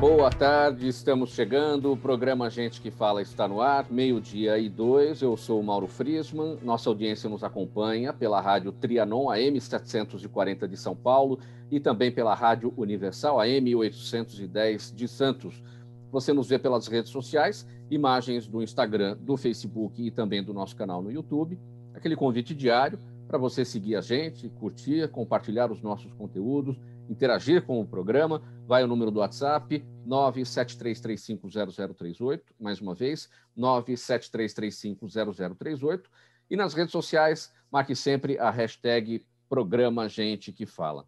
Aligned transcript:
boa 0.00 0.30
tarde, 0.30 0.88
estamos 0.88 1.34
chegando. 1.34 1.92
O 1.92 1.96
programa 1.96 2.48
Gente 2.48 2.80
que 2.80 2.90
Fala 2.90 3.20
está 3.20 3.46
no 3.46 3.60
ar, 3.60 3.84
meio-dia 3.90 4.58
e 4.58 4.66
dois. 4.66 5.20
Eu 5.20 5.36
sou 5.36 5.60
o 5.60 5.62
Mauro 5.62 5.86
Friesman. 5.86 6.56
Nossa 6.62 6.88
audiência 6.88 7.28
nos 7.28 7.44
acompanha 7.44 8.10
pela 8.10 8.40
rádio 8.40 8.72
Trianon 8.72 9.28
AM 9.28 9.60
740 9.60 10.66
de 10.66 10.74
São 10.78 10.96
Paulo 10.96 11.38
e 11.70 11.78
também 11.78 12.10
pela 12.10 12.34
rádio 12.34 12.72
Universal 12.78 13.40
AM 13.40 13.74
810 13.74 14.94
de 14.96 15.06
Santos. 15.06 15.62
Você 16.10 16.32
nos 16.32 16.48
vê 16.48 16.58
pelas 16.58 16.86
redes 16.86 17.10
sociais, 17.10 17.66
imagens 17.90 18.46
do 18.46 18.62
Instagram, 18.62 19.18
do 19.20 19.36
Facebook 19.36 20.02
e 20.02 20.10
também 20.10 20.42
do 20.42 20.54
nosso 20.54 20.74
canal 20.74 21.02
no 21.02 21.12
YouTube. 21.12 21.58
Aquele 21.92 22.16
convite 22.16 22.54
diário 22.54 22.98
para 23.28 23.36
você 23.36 23.66
seguir 23.66 23.96
a 23.96 24.00
gente, 24.00 24.48
curtir, 24.48 25.10
compartilhar 25.10 25.70
os 25.70 25.82
nossos 25.82 26.10
conteúdos 26.14 26.80
interagir 27.10 27.62
com 27.62 27.80
o 27.80 27.86
programa, 27.86 28.40
vai 28.66 28.84
o 28.84 28.86
número 28.86 29.10
do 29.10 29.18
WhatsApp 29.18 29.84
973350038, 30.06 32.42
mais 32.58 32.80
uma 32.80 32.94
vez, 32.94 33.28
973350038, 33.58 36.04
e 36.48 36.56
nas 36.56 36.72
redes 36.72 36.92
sociais, 36.92 37.52
marque 37.70 37.94
sempre 37.96 38.38
a 38.38 38.48
hashtag 38.50 39.26
Programa 39.48 40.08
Gente 40.08 40.52
que 40.52 40.64
Fala. 40.64 41.04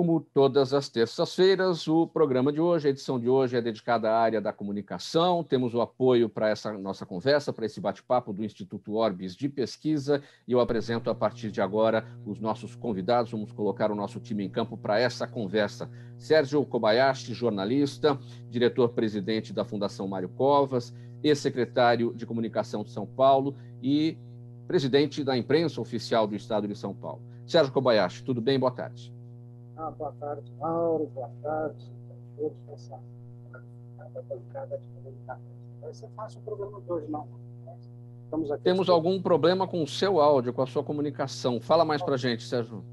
Como 0.00 0.18
todas 0.18 0.72
as 0.72 0.88
terças-feiras, 0.88 1.86
o 1.86 2.06
programa 2.06 2.50
de 2.50 2.58
hoje, 2.58 2.86
a 2.86 2.90
edição 2.90 3.20
de 3.20 3.28
hoje 3.28 3.54
é 3.54 3.60
dedicada 3.60 4.10
à 4.10 4.18
área 4.18 4.40
da 4.40 4.50
comunicação. 4.50 5.44
Temos 5.44 5.74
o 5.74 5.82
apoio 5.82 6.26
para 6.26 6.48
essa 6.48 6.72
nossa 6.72 7.04
conversa, 7.04 7.52
para 7.52 7.66
esse 7.66 7.82
bate-papo 7.82 8.32
do 8.32 8.42
Instituto 8.42 8.94
Orbis 8.94 9.36
de 9.36 9.46
Pesquisa, 9.46 10.22
e 10.48 10.52
eu 10.52 10.60
apresento 10.60 11.10
a 11.10 11.14
partir 11.14 11.50
de 11.50 11.60
agora 11.60 12.06
os 12.24 12.40
nossos 12.40 12.74
convidados. 12.74 13.30
Vamos 13.30 13.52
colocar 13.52 13.92
o 13.92 13.94
nosso 13.94 14.18
time 14.20 14.42
em 14.42 14.48
campo 14.48 14.74
para 14.74 14.98
essa 14.98 15.26
conversa. 15.26 15.90
Sérgio 16.16 16.64
Kobayashi, 16.64 17.34
jornalista, 17.34 18.18
diretor-presidente 18.48 19.52
da 19.52 19.66
Fundação 19.66 20.08
Mário 20.08 20.30
Covas, 20.30 20.94
ex-secretário 21.22 22.14
de 22.14 22.24
Comunicação 22.24 22.82
de 22.82 22.90
São 22.90 23.06
Paulo 23.06 23.54
e 23.82 24.16
presidente 24.66 25.22
da 25.22 25.36
imprensa 25.36 25.78
oficial 25.78 26.26
do 26.26 26.34
Estado 26.34 26.66
de 26.66 26.74
São 26.74 26.94
Paulo. 26.94 27.20
Sérgio 27.46 27.70
Kobayashi, 27.70 28.24
tudo 28.24 28.40
bem? 28.40 28.58
Boa 28.58 28.72
tarde. 28.72 29.19
Ah, 29.82 29.90
boa 29.92 30.12
tarde, 30.20 30.52
Mauro. 30.60 31.10
Boa 31.14 31.30
tarde 31.42 31.90
a 32.10 32.36
todos 32.36 32.58
nessa 32.68 33.00
bancada 34.28 34.76
de 34.76 34.86
comunicação. 34.88 35.42
Vai 35.80 35.94
ser 35.94 36.08
fácil 36.14 36.40
o 36.40 36.42
programa 36.42 36.80
de 36.82 36.92
hoje, 36.92 37.06
não. 37.08 37.26
Temos 38.62 38.90
algum 38.90 39.22
problema 39.22 39.66
com 39.66 39.82
o 39.82 39.86
seu 39.86 40.20
áudio, 40.20 40.52
com 40.52 40.60
a 40.60 40.66
sua 40.66 40.84
comunicação. 40.84 41.62
Fala 41.62 41.82
mais 41.82 42.02
para 42.02 42.18
gente, 42.18 42.42
Sérgio. 42.42 42.84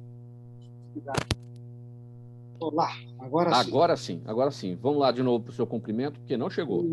Olá, 2.57 2.89
agora 3.19 3.53
sim. 3.53 3.69
Agora 3.69 3.97
sim, 3.97 4.21
agora 4.25 4.51
sim. 4.51 4.75
Vamos 4.81 4.99
lá 4.99 5.11
de 5.11 5.21
novo 5.21 5.43
para 5.43 5.51
o 5.51 5.55
seu 5.55 5.67
cumprimento, 5.67 6.21
porque 6.21 6.37
não 6.37 6.49
chegou. 6.49 6.85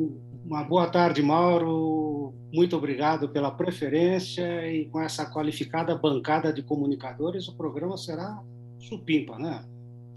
Uma 0.44 0.64
boa 0.64 0.88
tarde, 0.90 1.22
Mauro. 1.22 2.34
Muito 2.52 2.76
obrigado 2.76 3.28
pela 3.28 3.52
preferência 3.52 4.68
e 4.68 4.86
com 4.86 5.00
essa 5.00 5.24
qualificada 5.24 5.96
bancada 5.96 6.52
de 6.52 6.64
comunicadores, 6.64 7.46
o 7.46 7.56
programa 7.56 7.96
será 7.96 8.42
supimpa, 8.80 9.38
né? 9.38 9.64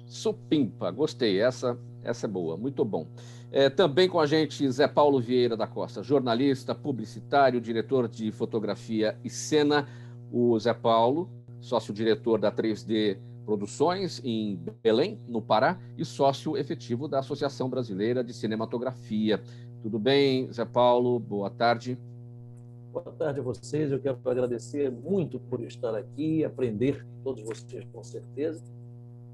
Supimpa, 0.07 0.89
gostei, 0.89 1.41
essa, 1.41 1.77
essa 2.01 2.25
é 2.25 2.29
boa, 2.29 2.55
muito 2.55 2.85
bom. 2.85 3.05
É, 3.51 3.69
também 3.69 4.07
com 4.07 4.19
a 4.19 4.25
gente 4.25 4.69
Zé 4.71 4.87
Paulo 4.87 5.19
Vieira 5.19 5.57
da 5.57 5.67
Costa, 5.67 6.01
jornalista, 6.01 6.73
publicitário, 6.73 7.59
diretor 7.59 8.07
de 8.07 8.31
fotografia 8.31 9.17
e 9.23 9.29
cena. 9.29 9.87
O 10.31 10.57
Zé 10.59 10.73
Paulo, 10.73 11.29
sócio-diretor 11.59 12.39
da 12.39 12.51
3D 12.51 13.17
Produções 13.45 14.21
em 14.25 14.59
Belém, 14.83 15.21
no 15.27 15.41
Pará, 15.41 15.79
e 15.97 16.03
sócio 16.03 16.57
efetivo 16.57 17.07
da 17.07 17.19
Associação 17.19 17.69
Brasileira 17.69 18.21
de 18.21 18.33
Cinematografia. 18.33 19.41
Tudo 19.81 19.97
bem, 19.97 20.51
Zé 20.51 20.65
Paulo? 20.65 21.17
Boa 21.17 21.49
tarde. 21.49 21.97
Boa 22.91 23.11
tarde 23.17 23.39
a 23.39 23.43
vocês. 23.43 23.91
Eu 23.91 23.99
quero 23.99 24.19
agradecer 24.25 24.91
muito 24.91 25.39
por 25.39 25.61
estar 25.61 25.95
aqui, 25.95 26.43
aprender 26.43 27.05
todos 27.23 27.41
vocês 27.43 27.85
com 27.93 28.03
certeza 28.03 28.76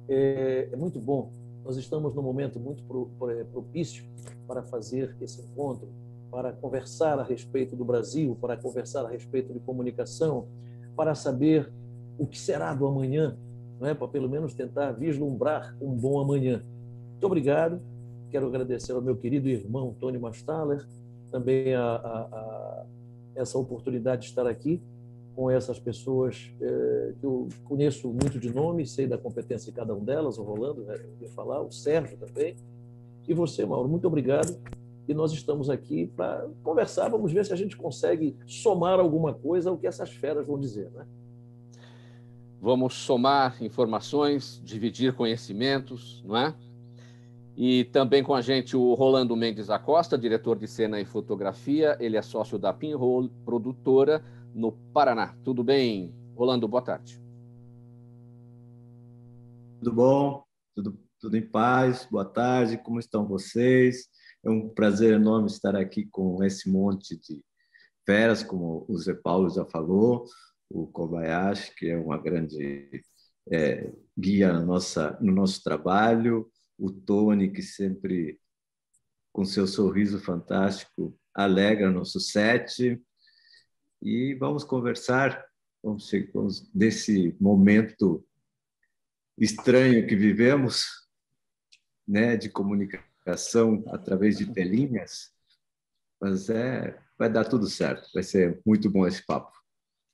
é, 0.08 0.69
é 0.72 0.75
muito 0.75 1.00
bom. 1.00 1.31
Nós 1.64 1.78
estamos 1.78 2.14
num 2.14 2.22
momento 2.22 2.59
muito 2.59 2.84
é, 3.30 3.44
propício 3.46 4.03
para 4.47 4.64
fazer 4.64 5.16
esse 5.22 5.41
encontro, 5.41 5.88
para 6.30 6.52
conversar 6.52 7.19
a 7.19 7.24
respeito 7.24 7.75
do 7.75 7.86
Brasil, 7.86 8.38
para 8.40 8.58
conversar 8.58 9.06
a 9.06 9.09
respeito 9.09 9.53
de 9.53 9.59
comunicação, 9.59 10.47
para 10.96 11.16
saber 11.16 11.72
o 12.18 12.28
que 12.28 12.40
será 12.40 12.74
do 12.74 12.86
amanhã, 12.86 13.38
não 13.80 13.88
é? 13.88 13.94
para 13.94 14.08
pelo 14.08 14.30
menos 14.30 14.53
tentar 14.53 14.91
vislumbrar 14.91 15.75
um 15.81 15.91
bom 15.91 16.20
amanhã. 16.20 16.64
Muito 17.12 17.25
obrigado. 17.25 17.81
Quero 18.30 18.47
agradecer 18.47 18.91
ao 18.91 19.02
meu 19.02 19.16
querido 19.16 19.47
irmão 19.47 19.96
Tony 20.00 20.18
Mastaler, 20.18 20.85
também 21.31 21.74
a, 21.74 21.84
a, 21.84 22.20
a 22.31 22.85
essa 23.35 23.58
oportunidade 23.58 24.24
de 24.24 24.28
estar 24.30 24.46
aqui 24.46 24.81
com 25.35 25.49
essas 25.49 25.79
pessoas 25.79 26.51
é, 26.61 27.13
que 27.19 27.25
eu 27.25 27.49
conheço 27.63 28.07
muito 28.09 28.39
de 28.39 28.53
nome, 28.53 28.85
sei 28.85 29.07
da 29.07 29.17
competência 29.17 29.71
de 29.71 29.75
cada 29.75 29.94
um 29.94 30.03
delas, 30.03 30.38
o 30.38 30.44
Rolando 30.44 30.83
né, 30.83 30.95
ia 31.21 31.29
falar, 31.29 31.61
o 31.61 31.71
Sérgio 31.71 32.17
também, 32.17 32.55
e 33.27 33.33
você, 33.33 33.66
Mauro, 33.66 33.89
muito 33.89 34.07
obrigado. 34.07 34.57
E 35.07 35.13
nós 35.13 35.33
estamos 35.33 35.69
aqui 35.69 36.07
para 36.16 36.47
conversar, 36.63 37.09
vamos 37.09 37.31
ver 37.31 37.45
se 37.45 37.51
a 37.51 37.57
gente 37.57 37.75
consegue 37.75 38.38
somar 38.45 38.99
alguma 38.99 39.33
coisa 39.33 39.69
ao 39.69 39.77
que 39.77 39.85
essas 39.85 40.09
feras 40.11 40.47
vão 40.47 40.57
dizer, 40.57 40.89
né? 40.91 41.05
Vamos 42.61 42.93
somar 42.93 43.61
informações, 43.61 44.61
dividir 44.63 45.13
conhecimentos, 45.13 46.23
não 46.25 46.38
é? 46.38 46.55
E 47.57 47.83
também 47.85 48.23
com 48.23 48.33
a 48.33 48.39
gente 48.39 48.77
o 48.77 48.93
Rolando 48.93 49.35
Mendes 49.35 49.69
Acosta, 49.69 50.17
diretor 50.17 50.57
de 50.57 50.67
cena 50.67 50.99
e 51.01 51.05
fotografia. 51.05 51.97
Ele 51.99 52.16
é 52.16 52.22
sócio 52.22 52.57
da 52.57 52.72
Pinhole, 52.72 53.29
produtora, 53.43 54.23
no 54.53 54.72
Paraná. 54.94 55.36
Tudo 55.44 55.64
bem, 55.64 56.14
Rolando? 56.36 56.68
Boa 56.68 56.81
tarde. 56.81 57.22
Tudo 59.80 59.94
bom? 59.94 60.44
Tudo, 60.75 61.00
tudo 61.19 61.38
em 61.38 61.41
paz? 61.41 62.08
Boa 62.09 62.25
tarde, 62.25 62.78
como 62.78 63.00
estão 63.00 63.28
vocês? 63.28 64.08
É 64.44 64.50
um 64.50 64.69
prazer 64.69 65.14
enorme 65.14 65.47
estar 65.47 65.75
aqui 65.75 66.06
com 66.06 66.44
esse 66.44 66.69
monte 66.69 67.18
de 67.18 67.44
feras, 68.06 68.44
como 68.44 68.86
o 68.88 68.97
Zé 68.97 69.14
Paulo 69.14 69.50
já 69.50 69.66
falou, 69.66 70.25
o 70.70 70.88
Kobayashi, 70.88 71.74
que 71.75 71.90
é 71.90 71.97
uma 71.97 72.18
grande 72.18 73.02
é, 73.52 73.91
guia 74.18 74.52
na 74.52 74.62
nossa, 74.62 75.18
no 75.22 75.31
nosso 75.31 75.64
trabalho, 75.64 76.50
o 76.78 76.91
Tony, 76.91 77.52
que 77.52 77.62
sempre, 77.62 78.40
com 79.31 79.46
seu 79.46 79.66
sorriso 79.66 80.20
fantástico, 80.20 81.18
alegra 81.34 81.90
nosso 81.90 82.20
set, 82.20 83.02
e 84.03 84.36
vamos 84.36 84.66
conversar 84.66 85.44
vamos, 85.81 86.12
vamos, 86.34 86.69
desse 86.74 87.36
momento 87.40 88.24
estranho 89.38 90.06
que 90.06 90.16
vivemos, 90.16 91.08
né, 92.06 92.36
de 92.36 92.50
comunicação 92.50 93.84
através 93.88 94.38
de 94.38 94.52
telinhas, 94.53 95.31
mas 96.19 96.50
é 96.50 97.00
vai 97.18 97.30
dar 97.30 97.46
tudo 97.46 97.68
certo, 97.68 98.09
vai 98.14 98.24
ser 98.24 98.62
muito 98.66 98.90
bom 98.90 99.08
esse 99.08 99.25
papo. 99.25 99.52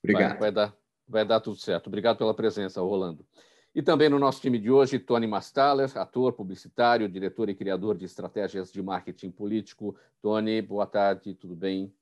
Obrigado. 0.04 0.32
Vai, 0.32 0.40
vai 0.40 0.52
dar, 0.52 0.78
vai 1.08 1.26
dar 1.26 1.40
tudo 1.40 1.58
certo. 1.58 1.88
Obrigado 1.88 2.18
pela 2.18 2.34
presença, 2.34 2.82
Rolando. 2.82 3.26
E 3.74 3.82
também 3.82 4.10
no 4.10 4.20
nosso 4.20 4.42
time 4.42 4.60
de 4.60 4.70
hoje, 4.70 5.00
Tony 5.00 5.26
Mastaler, 5.26 5.90
ator, 5.98 6.34
publicitário, 6.34 7.10
diretor 7.10 7.50
e 7.50 7.56
criador 7.56 7.98
de 7.98 8.06
estratégias 8.06 8.72
de 8.72 8.82
marketing 8.82 9.32
político. 9.32 9.96
Tony, 10.22 10.62
boa 10.62 10.86
tarde, 10.86 11.34
tudo 11.34 11.56
bem? 11.56 11.94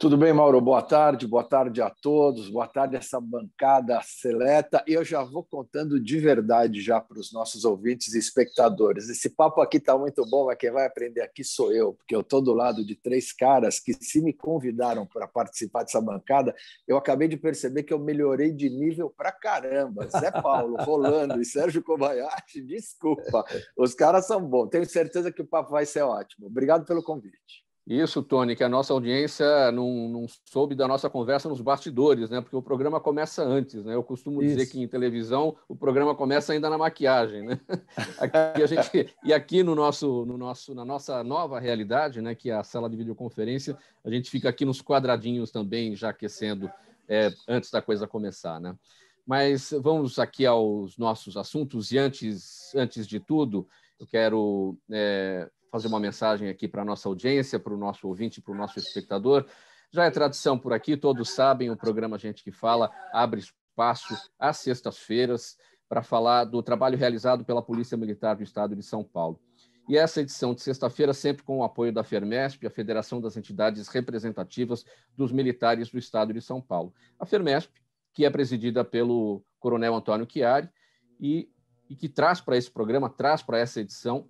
Tudo 0.00 0.16
bem, 0.16 0.32
Mauro? 0.32 0.58
Boa 0.62 0.80
tarde, 0.80 1.26
boa 1.26 1.44
tarde 1.44 1.82
a 1.82 1.90
todos, 1.90 2.48
boa 2.48 2.66
tarde 2.66 2.96
essa 2.96 3.20
bancada 3.20 4.00
seleta. 4.02 4.82
E 4.88 4.94
eu 4.94 5.04
já 5.04 5.22
vou 5.22 5.44
contando 5.44 6.00
de 6.00 6.18
verdade 6.18 6.80
já 6.80 6.98
para 6.98 7.18
os 7.18 7.30
nossos 7.34 7.66
ouvintes 7.66 8.14
e 8.14 8.18
espectadores. 8.18 9.10
Esse 9.10 9.28
papo 9.28 9.60
aqui 9.60 9.76
está 9.76 9.98
muito 9.98 10.24
bom, 10.24 10.46
mas 10.46 10.56
quem 10.56 10.70
vai 10.70 10.86
aprender 10.86 11.20
aqui 11.20 11.44
sou 11.44 11.70
eu, 11.70 11.92
porque 11.92 12.16
eu 12.16 12.22
estou 12.22 12.40
do 12.40 12.54
lado 12.54 12.82
de 12.82 12.96
três 12.96 13.30
caras 13.30 13.78
que, 13.78 13.92
se 13.92 14.22
me 14.22 14.32
convidaram 14.32 15.04
para 15.04 15.28
participar 15.28 15.82
dessa 15.82 16.00
bancada, 16.00 16.54
eu 16.88 16.96
acabei 16.96 17.28
de 17.28 17.36
perceber 17.36 17.82
que 17.82 17.92
eu 17.92 17.98
melhorei 17.98 18.52
de 18.54 18.70
nível 18.70 19.12
para 19.14 19.30
caramba. 19.30 20.08
Zé 20.08 20.30
Paulo, 20.30 20.76
Rolando 20.80 21.38
e 21.42 21.44
Sérgio 21.44 21.82
Kobayashi, 21.82 22.62
desculpa, 22.62 23.44
os 23.76 23.94
caras 23.94 24.26
são 24.26 24.40
bons. 24.40 24.70
Tenho 24.70 24.86
certeza 24.86 25.30
que 25.30 25.42
o 25.42 25.46
papo 25.46 25.72
vai 25.72 25.84
ser 25.84 26.00
ótimo. 26.00 26.46
Obrigado 26.46 26.86
pelo 26.86 27.02
convite. 27.02 27.68
Isso, 27.86 28.22
Tony, 28.22 28.54
que 28.54 28.62
a 28.62 28.68
nossa 28.68 28.92
audiência 28.92 29.72
não, 29.72 30.08
não, 30.08 30.26
soube 30.44 30.74
da 30.74 30.86
nossa 30.86 31.08
conversa 31.08 31.48
nos 31.48 31.60
bastidores, 31.60 32.30
né? 32.30 32.40
Porque 32.40 32.54
o 32.54 32.62
programa 32.62 33.00
começa 33.00 33.42
antes, 33.42 33.84
né? 33.84 33.94
Eu 33.94 34.02
costumo 34.04 34.42
Isso. 34.42 34.54
dizer 34.54 34.70
que 34.70 34.80
em 34.80 34.86
televisão 34.86 35.56
o 35.68 35.74
programa 35.74 36.14
começa 36.14 36.52
ainda 36.52 36.70
na 36.70 36.78
maquiagem, 36.78 37.42
né? 37.42 37.60
Aqui 38.18 38.62
a 38.62 38.66
gente, 38.66 39.14
e 39.24 39.32
aqui 39.32 39.62
no 39.62 39.74
nosso, 39.74 40.24
no 40.26 40.36
nosso, 40.36 40.74
na 40.74 40.84
nossa 40.84 41.24
nova 41.24 41.58
realidade, 41.58 42.20
né? 42.20 42.34
Que 42.34 42.50
é 42.50 42.54
a 42.54 42.62
sala 42.62 42.88
de 42.88 42.96
videoconferência, 42.96 43.76
a 44.04 44.10
gente 44.10 44.30
fica 44.30 44.48
aqui 44.48 44.64
nos 44.64 44.80
quadradinhos 44.80 45.50
também, 45.50 45.96
já 45.96 46.10
aquecendo 46.10 46.70
é, 47.08 47.32
antes 47.48 47.70
da 47.70 47.82
coisa 47.82 48.06
começar, 48.06 48.60
né? 48.60 48.76
Mas 49.26 49.74
vamos 49.80 50.18
aqui 50.18 50.46
aos 50.46 50.96
nossos 50.96 51.36
assuntos 51.36 51.92
e 51.92 51.98
antes, 51.98 52.74
antes 52.74 53.06
de 53.06 53.18
tudo, 53.20 53.66
eu 53.98 54.06
quero 54.06 54.76
é, 54.90 55.48
fazer 55.70 55.88
uma 55.88 56.00
mensagem 56.00 56.48
aqui 56.48 56.66
para 56.66 56.82
a 56.82 56.84
nossa 56.84 57.08
audiência, 57.08 57.58
para 57.58 57.72
o 57.72 57.76
nosso 57.76 58.08
ouvinte, 58.08 58.40
para 58.40 58.52
o 58.52 58.56
nosso 58.56 58.78
espectador. 58.78 59.46
Já 59.92 60.04
é 60.04 60.10
tradição 60.10 60.58
por 60.58 60.72
aqui, 60.72 60.96
todos 60.96 61.30
sabem, 61.30 61.70
o 61.70 61.76
programa 61.76 62.18
Gente 62.18 62.44
que 62.44 62.52
Fala 62.52 62.90
abre 63.12 63.40
espaço 63.40 64.14
às 64.38 64.58
sextas-feiras 64.58 65.56
para 65.88 66.02
falar 66.02 66.44
do 66.44 66.62
trabalho 66.62 66.96
realizado 66.96 67.44
pela 67.44 67.62
Polícia 67.62 67.96
Militar 67.96 68.36
do 68.36 68.42
Estado 68.42 68.76
de 68.76 68.82
São 68.82 69.02
Paulo. 69.02 69.40
E 69.88 69.96
essa 69.96 70.20
edição 70.20 70.54
de 70.54 70.62
sexta-feira, 70.62 71.12
sempre 71.12 71.42
com 71.42 71.58
o 71.58 71.64
apoio 71.64 71.92
da 71.92 72.04
FERMESP, 72.04 72.64
a 72.64 72.70
Federação 72.70 73.20
das 73.20 73.36
Entidades 73.36 73.88
Representativas 73.88 74.84
dos 75.16 75.32
Militares 75.32 75.90
do 75.90 75.98
Estado 75.98 76.32
de 76.32 76.40
São 76.40 76.60
Paulo. 76.60 76.94
A 77.18 77.26
FERMESP, 77.26 77.72
que 78.12 78.24
é 78.24 78.30
presidida 78.30 78.84
pelo 78.84 79.42
Coronel 79.58 79.96
Antônio 79.96 80.28
Chiari, 80.30 80.70
e, 81.18 81.50
e 81.88 81.96
que 81.96 82.08
traz 82.08 82.40
para 82.40 82.56
esse 82.56 82.70
programa, 82.70 83.10
traz 83.10 83.42
para 83.42 83.58
essa 83.58 83.80
edição, 83.80 84.28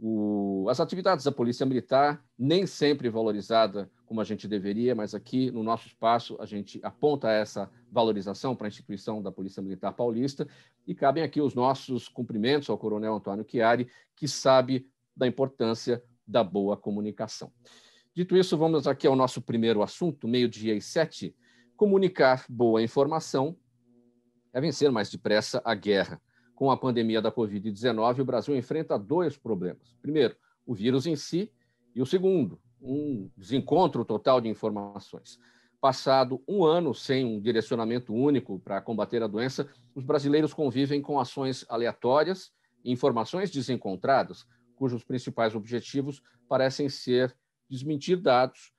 o, 0.00 0.66
as 0.68 0.80
atividades 0.80 1.24
da 1.24 1.32
Polícia 1.32 1.66
Militar, 1.66 2.24
nem 2.38 2.66
sempre 2.66 3.08
valorizada 3.08 3.90
como 4.06 4.20
a 4.20 4.24
gente 4.24 4.48
deveria, 4.48 4.94
mas 4.94 5.14
aqui 5.14 5.50
no 5.50 5.62
nosso 5.62 5.86
espaço 5.86 6.36
a 6.40 6.46
gente 6.46 6.80
aponta 6.82 7.30
essa 7.30 7.70
valorização 7.90 8.56
para 8.56 8.66
a 8.66 8.68
instituição 8.68 9.20
da 9.22 9.30
Polícia 9.30 9.62
Militar 9.62 9.92
Paulista 9.92 10.46
e 10.86 10.94
cabem 10.94 11.22
aqui 11.22 11.40
os 11.40 11.54
nossos 11.54 12.08
cumprimentos 12.08 12.70
ao 12.70 12.78
Coronel 12.78 13.14
Antônio 13.14 13.44
Chiari, 13.48 13.88
que 14.16 14.26
sabe 14.26 14.88
da 15.16 15.26
importância 15.26 16.02
da 16.26 16.42
boa 16.44 16.76
comunicação. 16.76 17.52
Dito 18.14 18.36
isso, 18.36 18.56
vamos 18.56 18.86
aqui 18.86 19.06
ao 19.06 19.16
nosso 19.16 19.42
primeiro 19.42 19.82
assunto, 19.82 20.26
meio-dia 20.26 20.74
e 20.74 20.80
sete. 20.80 21.36
Comunicar 21.76 22.44
boa 22.48 22.82
informação 22.82 23.56
é 24.52 24.60
vencer 24.60 24.90
mais 24.90 25.10
depressa 25.10 25.60
a 25.64 25.74
guerra. 25.74 26.20
Com 26.58 26.72
a 26.72 26.76
pandemia 26.76 27.22
da 27.22 27.30
Covid-19, 27.30 28.18
o 28.18 28.24
Brasil 28.24 28.56
enfrenta 28.56 28.98
dois 28.98 29.36
problemas. 29.36 29.96
Primeiro, 30.02 30.34
o 30.66 30.74
vírus 30.74 31.06
em 31.06 31.14
si, 31.14 31.52
e 31.94 32.02
o 32.02 32.04
segundo, 32.04 32.60
um 32.82 33.30
desencontro 33.36 34.04
total 34.04 34.40
de 34.40 34.48
informações. 34.48 35.38
Passado 35.80 36.42
um 36.48 36.64
ano 36.64 36.92
sem 36.92 37.24
um 37.24 37.40
direcionamento 37.40 38.12
único 38.12 38.58
para 38.58 38.80
combater 38.80 39.22
a 39.22 39.28
doença, 39.28 39.68
os 39.94 40.02
brasileiros 40.02 40.52
convivem 40.52 41.00
com 41.00 41.20
ações 41.20 41.64
aleatórias 41.68 42.50
e 42.84 42.90
informações 42.90 43.52
desencontradas, 43.52 44.44
cujos 44.74 45.04
principais 45.04 45.54
objetivos 45.54 46.20
parecem 46.48 46.88
ser 46.88 47.36
desmentir 47.70 48.16
dados, 48.20 48.72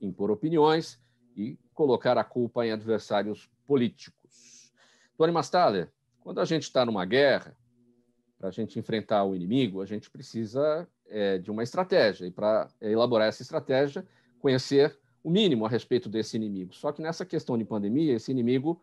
impor 0.00 0.30
opiniões 0.30 0.98
e 1.36 1.58
colocar 1.74 2.16
a 2.16 2.24
culpa 2.24 2.66
em 2.66 2.72
adversários 2.72 3.50
políticos. 3.66 4.72
Tony 5.18 5.32
Mastaler, 5.32 5.92
quando 6.26 6.40
a 6.40 6.44
gente 6.44 6.64
está 6.64 6.84
numa 6.84 7.04
guerra, 7.04 7.56
para 8.36 8.48
a 8.48 8.50
gente 8.50 8.80
enfrentar 8.80 9.22
o 9.22 9.36
inimigo, 9.36 9.80
a 9.80 9.86
gente 9.86 10.10
precisa 10.10 10.84
é, 11.06 11.38
de 11.38 11.52
uma 11.52 11.62
estratégia. 11.62 12.26
E 12.26 12.32
para 12.32 12.68
elaborar 12.80 13.28
essa 13.28 13.42
estratégia, 13.42 14.04
conhecer 14.40 14.98
o 15.22 15.30
mínimo 15.30 15.64
a 15.64 15.68
respeito 15.68 16.08
desse 16.08 16.36
inimigo. 16.36 16.74
Só 16.74 16.90
que 16.90 17.00
nessa 17.00 17.24
questão 17.24 17.56
de 17.56 17.64
pandemia, 17.64 18.14
esse 18.14 18.32
inimigo 18.32 18.82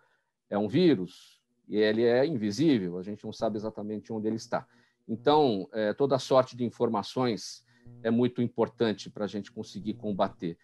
é 0.50 0.58
um 0.58 0.70
vírus 0.70 1.42
e 1.68 1.76
ele 1.76 2.06
é 2.06 2.26
invisível, 2.26 2.98
a 2.98 3.04
gente 3.04 3.26
não 3.26 3.34
sabe 3.34 3.58
exatamente 3.58 4.14
onde 4.14 4.26
ele 4.26 4.38
está. 4.38 4.66
Então, 5.06 5.68
é, 5.74 5.92
toda 5.94 6.18
sorte 6.20 6.56
de 6.56 6.64
informações 6.64 7.66
é 8.04 8.10
muito 8.10 8.42
importante 8.42 9.10
para 9.10 9.26
a 9.26 9.28
gente 9.28 9.52
conseguir 9.52 9.96
combater. 9.96 10.58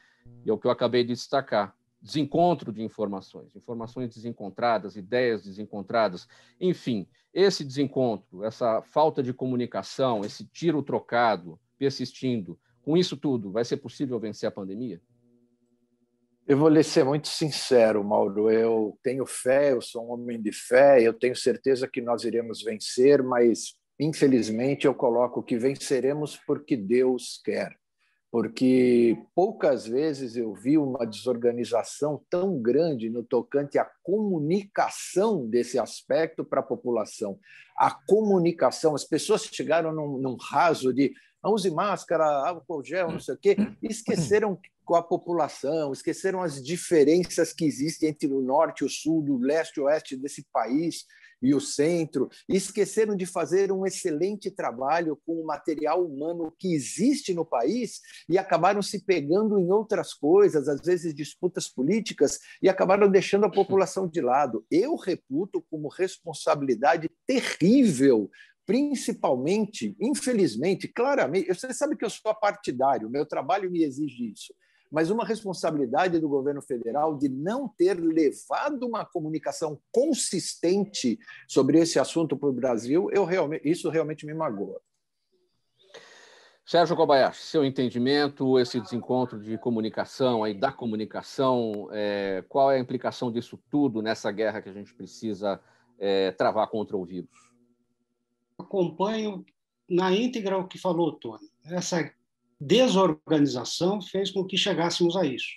E 0.46 0.50
é 0.50 0.54
o 0.54 0.58
que 0.58 0.66
eu 0.66 0.72
acabei 0.72 1.04
de 1.04 1.12
destacar 1.12 1.76
desencontro 2.02 2.72
de 2.72 2.82
informações, 2.82 3.56
informações 3.56 4.14
desencontradas, 4.14 4.96
ideias 4.96 5.44
desencontradas, 5.44 6.28
enfim, 6.60 7.08
esse 7.34 7.64
desencontro, 7.64 8.44
essa 8.44 8.82
falta 8.82 9.22
de 9.22 9.34
comunicação, 9.34 10.24
esse 10.24 10.46
tiro 10.46 10.82
trocado 10.82 11.60
persistindo, 11.78 12.60
com 12.82 12.98
isso 12.98 13.18
tudo, 13.18 13.52
vai 13.52 13.66
ser 13.66 13.78
possível 13.78 14.20
vencer 14.20 14.48
a 14.48 14.52
pandemia? 14.52 15.02
Eu 16.48 16.58
vou 16.58 16.70
lhe 16.70 16.82
ser 16.82 17.06
muito 17.06 17.28
sincero, 17.28 18.04
Mauro. 18.04 18.50
Eu 18.50 18.98
tenho 19.04 19.24
fé, 19.24 19.72
eu 19.74 19.82
sou 19.82 20.08
um 20.08 20.14
homem 20.14 20.42
de 20.42 20.52
fé, 20.52 21.00
eu 21.00 21.14
tenho 21.14 21.36
certeza 21.36 21.88
que 21.88 22.02
nós 22.02 22.24
iremos 22.24 22.64
vencer, 22.64 23.22
mas 23.22 23.76
infelizmente 24.00 24.88
eu 24.88 24.96
coloco 24.96 25.44
que 25.44 25.60
venceremos 25.60 26.38
porque 26.48 26.76
Deus 26.76 27.40
quer 27.46 27.78
porque 28.32 29.18
poucas 29.34 29.88
vezes 29.88 30.36
eu 30.36 30.54
vi 30.54 30.78
uma 30.78 31.06
desorganização 31.06 32.24
tão 32.30 32.62
grande 32.62 33.10
no 33.10 33.24
tocante 33.24 33.80
à 33.80 33.90
comunicação 34.04 35.48
desse 35.48 35.80
aspecto 35.80 36.46
para 36.46 36.60
a 36.60 36.64
população. 36.64 37.40
A 37.76 37.92
comunicação, 37.92 38.94
as 38.94 39.04
pessoas 39.04 39.46
chegaram 39.46 39.92
num, 39.92 40.18
num 40.20 40.36
raso 40.36 40.94
de 40.94 41.12
ah, 41.42 41.50
use 41.50 41.72
máscara, 41.72 42.26
álcool 42.26 42.84
gel, 42.84 43.12
não 43.12 43.20
sei 43.20 43.34
o 43.34 43.38
quê, 43.38 43.56
esqueceram 43.82 44.60
com 44.86 44.96
a 44.96 45.02
população, 45.02 45.94
esqueceram 45.94 46.42
as 46.42 46.62
diferenças 46.62 47.54
que 47.54 47.66
existem 47.66 48.10
entre 48.10 48.28
o 48.28 48.42
norte, 48.42 48.84
o 48.84 48.90
sul, 48.90 49.24
o 49.30 49.38
leste 49.38 49.80
o 49.80 49.86
oeste 49.86 50.18
desse 50.18 50.46
país, 50.52 51.06
e 51.42 51.54
o 51.54 51.60
centro, 51.60 52.30
esqueceram 52.48 53.16
de 53.16 53.26
fazer 53.26 53.72
um 53.72 53.86
excelente 53.86 54.52
trabalho 54.52 55.20
com 55.26 55.42
o 55.42 55.46
material 55.46 56.06
humano 56.06 56.54
que 56.58 56.74
existe 56.74 57.34
no 57.34 57.46
país 57.46 58.02
e 58.28 58.38
acabaram 58.38 58.82
se 58.82 59.04
pegando 59.04 59.58
em 59.58 59.72
outras 59.72 60.14
coisas, 60.14 60.68
às 60.68 60.82
vezes 60.82 61.14
disputas 61.14 61.68
políticas, 61.68 62.40
e 62.62 62.70
acabaram 62.70 63.10
deixando 63.10 63.46
a 63.46 63.52
população 63.52 64.08
de 64.08 64.22
lado. 64.22 64.66
Eu 64.70 64.96
reputo 64.96 65.64
como 65.70 65.88
responsabilidade 65.88 67.10
terrível 67.26 68.30
principalmente, 68.66 69.96
infelizmente, 70.00 70.88
claramente, 70.88 71.48
você 71.48 71.74
sabe 71.74 71.98
que 71.98 72.06
eu 72.06 72.10
sou 72.10 72.36
partidário, 72.36 73.10
meu 73.10 73.26
trabalho 73.26 73.72
me 73.72 73.82
exige 73.82 74.32
isso 74.32 74.54
mas 74.92 75.10
uma 75.10 75.26
responsabilidade 75.26 76.20
do 76.20 76.28
governo 76.28 76.62
federal 76.62 77.18
de 77.18 77.30
não 77.30 77.68
ter 77.68 77.94
levado 78.00 78.84
uma 78.84 79.06
comunicação 79.06 79.80
consistente 79.92 81.20
sobre 81.48 81.80
esse 81.80 82.00
assunto 82.00 82.36
para 82.36 82.50
o 82.50 82.54
Brasil, 82.54 83.10
eu 83.12 83.26
realmente, 83.26 83.70
isso 83.70 83.90
realmente 83.90 84.26
me 84.26 84.34
magoa. 84.34 84.82
Sérgio 86.66 86.96
Kobayashi, 86.96 87.42
seu 87.42 87.66
entendimento, 87.66 88.60
esse 88.60 88.80
desencontro 88.80 89.40
de 89.40 89.58
comunicação, 89.58 90.44
aí 90.44 90.54
da 90.54 90.72
comunicação, 90.72 91.90
é, 91.92 92.44
qual 92.48 92.72
é 92.72 92.76
a 92.76 92.80
implicação 92.80 93.32
disso 93.32 93.60
tudo 93.72 94.04
nessa 94.04 94.32
guerra 94.32 94.62
que 94.62 94.70
a 94.70 94.74
gente 94.74 94.94
precisa 94.94 95.60
é, 95.98 96.32
travar 96.32 96.68
contra 96.68 96.96
o 96.96 97.04
vírus? 97.04 97.52
Acompanho 98.56 99.44
na 99.90 100.12
íntegra 100.12 100.60
o 100.60 100.68
que 100.68 100.78
falou 100.78 101.14
Tony. 101.14 101.50
Essa 101.66 102.14
desorganização 102.60 104.02
fez 104.02 104.32
com 104.32 104.44
que 104.44 104.58
chegássemos 104.58 105.16
a 105.16 105.26
isso. 105.26 105.48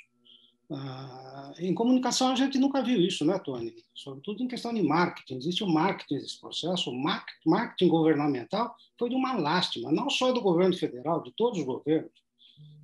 Ah, 0.70 1.52
em 1.58 1.74
comunicação, 1.74 2.32
a 2.32 2.34
gente 2.34 2.58
nunca 2.58 2.82
viu 2.82 3.00
isso, 3.00 3.24
né, 3.24 3.38
Tony? 3.38 3.74
Sobretudo 3.94 4.42
em 4.42 4.48
questão 4.48 4.72
de 4.72 4.82
marketing. 4.82 5.36
Existe 5.36 5.64
o 5.64 5.68
marketing 5.68 6.14
desse 6.16 6.40
processo. 6.40 6.90
O 6.90 7.02
marketing 7.44 7.88
governamental 7.88 8.74
foi 8.98 9.10
de 9.10 9.14
uma 9.14 9.34
lástima, 9.34 9.92
não 9.92 10.08
só 10.08 10.32
do 10.32 10.40
governo 10.40 10.74
federal, 10.74 11.22
de 11.22 11.32
todos 11.32 11.58
os 11.58 11.64
governos. 11.64 12.12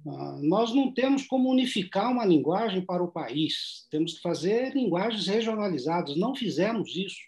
Ah, 0.06 0.38
nós 0.42 0.74
não 0.74 0.92
temos 0.92 1.26
como 1.26 1.50
unificar 1.50 2.10
uma 2.10 2.26
linguagem 2.26 2.84
para 2.84 3.02
o 3.02 3.10
país. 3.10 3.86
Temos 3.90 4.14
que 4.14 4.20
fazer 4.20 4.74
linguagens 4.74 5.26
regionalizadas. 5.26 6.16
Não 6.16 6.34
fizemos 6.34 6.94
isso. 6.94 7.20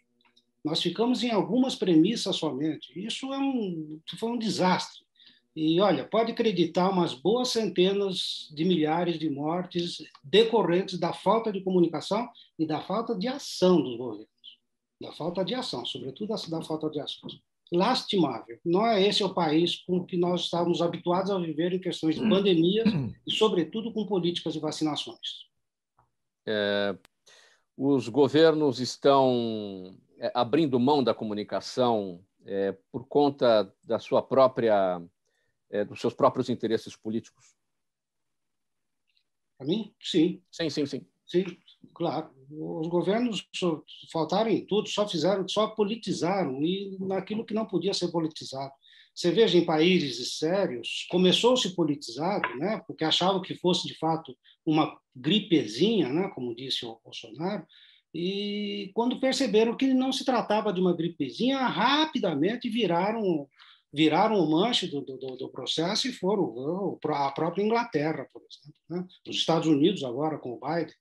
Nós 0.63 0.83
ficamos 0.83 1.23
em 1.23 1.31
algumas 1.31 1.75
premissas 1.75 2.37
somente. 2.37 2.93
Isso 2.95 3.33
é 3.33 3.39
um, 3.39 3.99
foi 4.19 4.31
um 4.31 4.39
desastre. 4.39 5.01
E 5.62 5.79
olha, 5.79 6.07
pode 6.07 6.33
acreditar 6.33 6.88
umas 6.88 7.12
boas 7.12 7.49
centenas 7.50 8.49
de 8.50 8.64
milhares 8.64 9.19
de 9.19 9.29
mortes 9.29 10.02
decorrentes 10.25 10.99
da 10.99 11.12
falta 11.12 11.52
de 11.52 11.61
comunicação 11.61 12.26
e 12.59 12.67
da 12.67 12.81
falta 12.81 13.14
de 13.14 13.29
ação 13.29 13.76
dos 13.83 13.95
governos. 13.99 14.26
Da 14.99 15.12
falta 15.12 15.45
de 15.45 15.55
ação, 15.55 15.85
sobretudo 15.85 16.35
da 16.49 16.62
falta 16.62 16.88
de 16.88 16.99
ação. 16.99 17.29
Lastimável. 17.71 18.59
Não 18.64 18.87
é 18.87 19.07
esse 19.07 19.23
o 19.23 19.35
país 19.35 19.76
com 19.85 20.02
que 20.02 20.17
nós 20.17 20.45
estávamos 20.45 20.81
habituados 20.81 21.31
a 21.31 21.38
viver 21.38 21.75
em 21.75 21.79
questões 21.79 22.14
de 22.14 22.26
pandemias 22.26 22.88
e, 23.26 23.31
sobretudo, 23.31 23.93
com 23.93 24.07
políticas 24.07 24.55
de 24.55 24.61
vacinações. 24.61 25.45
É, 26.49 26.97
os 27.76 28.09
governos 28.09 28.81
estão 28.81 29.95
é, 30.19 30.33
abrindo 30.35 30.81
mão 30.81 31.05
da 31.05 31.12
comunicação 31.12 32.25
é, 32.47 32.75
por 32.90 33.07
conta 33.07 33.71
da 33.85 33.99
sua 33.99 34.23
própria 34.23 35.02
é, 35.71 35.85
dos 35.85 36.00
seus 36.00 36.15
próprios 36.15 36.49
interesses 36.49 36.97
políticos? 36.97 37.55
Para 39.57 39.67
mim, 39.67 39.95
sim. 40.00 40.43
Sim, 40.50 40.71
sim, 40.71 40.87
sim. 40.87 41.07
Sim, 41.27 41.45
claro. 41.95 42.31
Os 42.50 42.89
governos 42.89 43.49
faltaram 44.12 44.50
em 44.50 44.67
tudo, 44.67 44.89
só 44.89 45.09
fizeram, 45.09 45.47
só 45.47 45.69
politizaram 45.69 46.61
e 46.65 46.97
naquilo 46.99 47.45
que 47.45 47.55
não 47.55 47.65
podia 47.65 47.95
ser 47.95 48.09
politizado. 48.09 48.73
Você 49.15 49.31
veja 49.31 49.59
em 49.59 49.65
países 49.65 50.39
sérios, 50.39 51.07
começou-se 51.11 51.75
politizado, 51.75 52.49
né, 52.57 52.83
porque 52.87 53.05
achavam 53.05 53.43
que 53.43 53.55
fosse 53.55 53.87
de 53.87 53.95
fato 53.99 54.37
uma 54.65 54.99
gripezinha, 55.15 56.09
né, 56.09 56.29
como 56.35 56.55
disse 56.55 56.87
o 56.87 56.99
Bolsonaro, 57.05 57.67
e 58.15 58.91
quando 58.95 59.21
perceberam 59.21 59.77
que 59.77 59.93
não 59.95 60.12
se 60.12 60.25
tratava 60.25 60.73
de 60.73 60.81
uma 60.81 60.97
gripezinha, 60.97 61.59
rapidamente 61.59 62.69
viraram 62.69 63.49
viraram 63.93 64.37
o 64.37 64.51
manche 64.51 64.87
do, 64.87 65.01
do, 65.01 65.17
do, 65.37 65.49
processo 65.49 66.09
e 66.09 66.13
foram 66.13 66.99
a 67.09 67.31
própria 67.33 67.63
Inglaterra, 67.63 68.27
por 68.33 68.43
exemplo, 68.43 68.81
né? 68.89 69.07
os 69.29 69.37
Estados 69.37 69.67
Unidos 69.67 70.05
agora 70.05 70.39
com 70.39 70.53
o 70.53 70.61
Biden, 70.61 70.95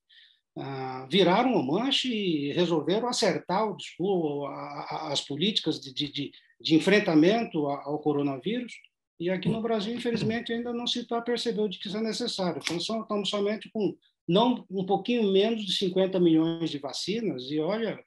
ah, 0.58 1.08
viraram 1.10 1.53
o 1.53 1.65
manche 1.65 2.12
e 2.12 2.51
resolveram 2.51 3.08
acertar 3.08 3.65
o, 4.00 4.46
as 4.46 5.22
políticas 5.22 5.79
de, 5.79 5.93
de, 5.93 6.31
de 6.60 6.75
enfrentamento 6.75 7.67
ao 7.67 8.00
coronavírus. 8.00 8.74
E 9.19 9.29
aqui 9.29 9.50
no 9.50 9.62
Brasil, 9.62 9.96
infelizmente, 9.96 10.51
ainda 10.51 10.74
não 10.74 10.88
se 10.88 11.00
está 11.01 11.22
percebendo 11.22 11.69
de 11.69 11.79
que 11.79 11.88
isso 11.88 11.98
é 11.98 12.01
necessário. 12.01 12.62
Então, 12.62 12.77
estamos 12.77 13.29
somente 13.29 13.69
com 13.72 13.96
não 14.27 14.65
um 14.69 14.86
pouquinho 14.86 15.31
menos 15.31 15.65
de 15.65 15.74
50 15.74 16.19
milhões 16.19 16.69
de 16.69 16.77
vacinas. 16.77 17.43
E 17.51 17.60
olha, 17.60 18.00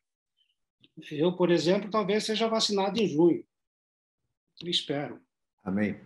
eu, 1.11 1.35
por 1.35 1.51
exemplo, 1.51 1.91
talvez 1.91 2.25
seja 2.25 2.49
vacinado 2.49 3.01
em 3.01 3.09
junho. 3.09 3.45
Espero. 4.71 5.21
Amém. 5.63 5.99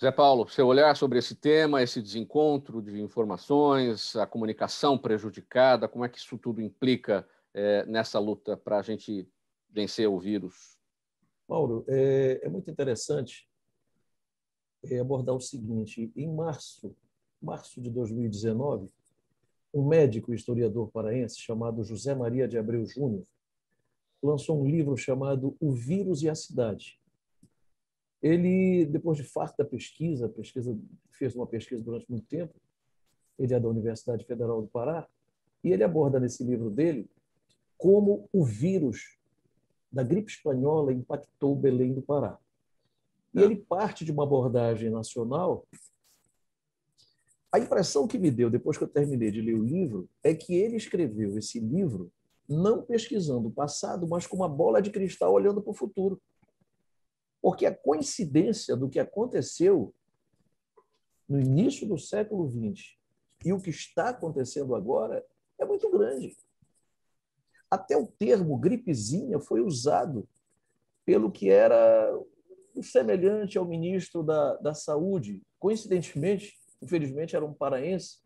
Zé 0.00 0.12
Paulo, 0.12 0.48
seu 0.48 0.66
olhar 0.68 0.96
sobre 0.96 1.18
esse 1.18 1.34
tema, 1.34 1.82
esse 1.82 2.00
desencontro 2.00 2.80
de 2.80 3.00
informações, 3.00 4.14
a 4.14 4.26
comunicação 4.26 4.96
prejudicada, 4.96 5.88
como 5.88 6.04
é 6.04 6.08
que 6.08 6.18
isso 6.18 6.38
tudo 6.38 6.62
implica 6.62 7.28
é, 7.52 7.84
nessa 7.84 8.20
luta 8.20 8.56
para 8.56 8.78
a 8.78 8.82
gente 8.82 9.28
vencer 9.68 10.08
o 10.08 10.18
vírus? 10.20 10.78
Mauro, 11.48 11.84
é, 11.88 12.40
é 12.44 12.48
muito 12.48 12.70
interessante 12.70 13.48
é, 14.84 15.00
abordar 15.00 15.34
o 15.34 15.40
seguinte: 15.40 16.12
em 16.14 16.32
março, 16.32 16.94
março 17.42 17.80
de 17.80 17.90
2019, 17.90 18.88
um 19.74 19.84
médico 19.84 20.32
historiador 20.32 20.92
paraense 20.92 21.40
chamado 21.40 21.82
José 21.82 22.14
Maria 22.14 22.46
de 22.46 22.56
Abreu 22.56 22.86
Júnior 22.86 23.26
lançou 24.22 24.60
um 24.60 24.66
livro 24.66 24.96
chamado 24.96 25.56
O 25.60 25.72
Vírus 25.72 26.22
e 26.22 26.28
a 26.28 26.34
Cidade 26.36 26.98
ele, 28.22 28.86
depois 28.86 29.16
de 29.16 29.24
farta 29.24 29.64
pesquisa, 29.64 30.28
pesquisa, 30.28 30.76
fez 31.12 31.34
uma 31.34 31.46
pesquisa 31.46 31.82
durante 31.82 32.10
muito 32.10 32.26
tempo, 32.26 32.54
ele 33.38 33.54
é 33.54 33.60
da 33.60 33.68
Universidade 33.68 34.24
Federal 34.24 34.60
do 34.62 34.68
Pará, 34.68 35.06
e 35.62 35.70
ele 35.70 35.84
aborda 35.84 36.18
nesse 36.18 36.42
livro 36.44 36.70
dele 36.70 37.08
como 37.76 38.28
o 38.32 38.44
vírus 38.44 39.16
da 39.90 40.02
gripe 40.02 40.30
espanhola 40.30 40.92
impactou 40.92 41.54
Belém 41.54 41.94
do 41.94 42.02
Pará. 42.02 42.38
E 43.34 43.40
ele 43.40 43.56
parte 43.56 44.04
de 44.04 44.10
uma 44.10 44.24
abordagem 44.24 44.90
nacional. 44.90 45.64
A 47.52 47.58
impressão 47.58 48.06
que 48.06 48.18
me 48.18 48.30
deu 48.30 48.50
depois 48.50 48.76
que 48.76 48.84
eu 48.84 48.88
terminei 48.88 49.30
de 49.30 49.40
ler 49.40 49.54
o 49.54 49.64
livro 49.64 50.08
é 50.22 50.34
que 50.34 50.54
ele 50.54 50.76
escreveu 50.76 51.38
esse 51.38 51.60
livro 51.60 52.10
não 52.48 52.82
pesquisando 52.82 53.48
o 53.48 53.52
passado, 53.52 54.08
mas 54.08 54.26
com 54.26 54.36
uma 54.36 54.48
bola 54.48 54.80
de 54.80 54.90
cristal 54.90 55.32
olhando 55.32 55.60
para 55.60 55.70
o 55.70 55.74
futuro. 55.74 56.20
Porque 57.40 57.66
a 57.66 57.74
coincidência 57.74 58.76
do 58.76 58.88
que 58.88 58.98
aconteceu 58.98 59.94
no 61.28 61.38
início 61.40 61.86
do 61.86 61.98
século 61.98 62.48
XX 62.48 62.96
e 63.44 63.52
o 63.52 63.60
que 63.60 63.70
está 63.70 64.08
acontecendo 64.10 64.74
agora 64.74 65.24
é 65.58 65.64
muito 65.64 65.90
grande. 65.90 66.36
Até 67.70 67.96
o 67.96 68.06
termo 68.06 68.56
gripezinha 68.56 69.38
foi 69.38 69.60
usado 69.60 70.26
pelo 71.04 71.30
que 71.30 71.50
era 71.50 72.12
semelhante 72.82 73.58
ao 73.58 73.64
ministro 73.64 74.22
da, 74.22 74.56
da 74.56 74.74
Saúde. 74.74 75.42
Coincidentemente, 75.58 76.58
infelizmente, 76.80 77.36
era 77.36 77.44
um 77.44 77.52
paraense 77.52 78.18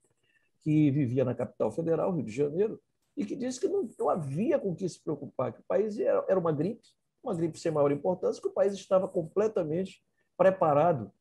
que 0.61 0.91
vivia 0.91 1.25
na 1.25 1.35
capital 1.35 1.73
federal, 1.73 2.15
Rio 2.15 2.25
de 2.25 2.33
Janeiro, 2.33 2.81
e 3.17 3.25
que 3.25 3.35
disse 3.35 3.61
que 3.61 3.69
não, 3.69 3.89
não 3.99 4.09
havia 4.09 4.59
com 4.59 4.75
que 4.75 4.89
se 4.89 5.03
preocupar, 5.03 5.53
que 5.53 5.61
o 5.61 5.65
país 5.65 5.99
era, 5.99 6.25
era 6.29 6.39
uma 6.39 6.53
gripe 6.53 6.89
uma 7.23 7.35
gripe 7.35 7.59
sem 7.59 7.71
maior 7.71 7.93
importância, 7.93 8.41
que 8.41 8.49
o 8.49 8.53
país 8.53 8.73
estava 8.75 9.09
completamente 9.09 10.03
preparado 10.37 11.13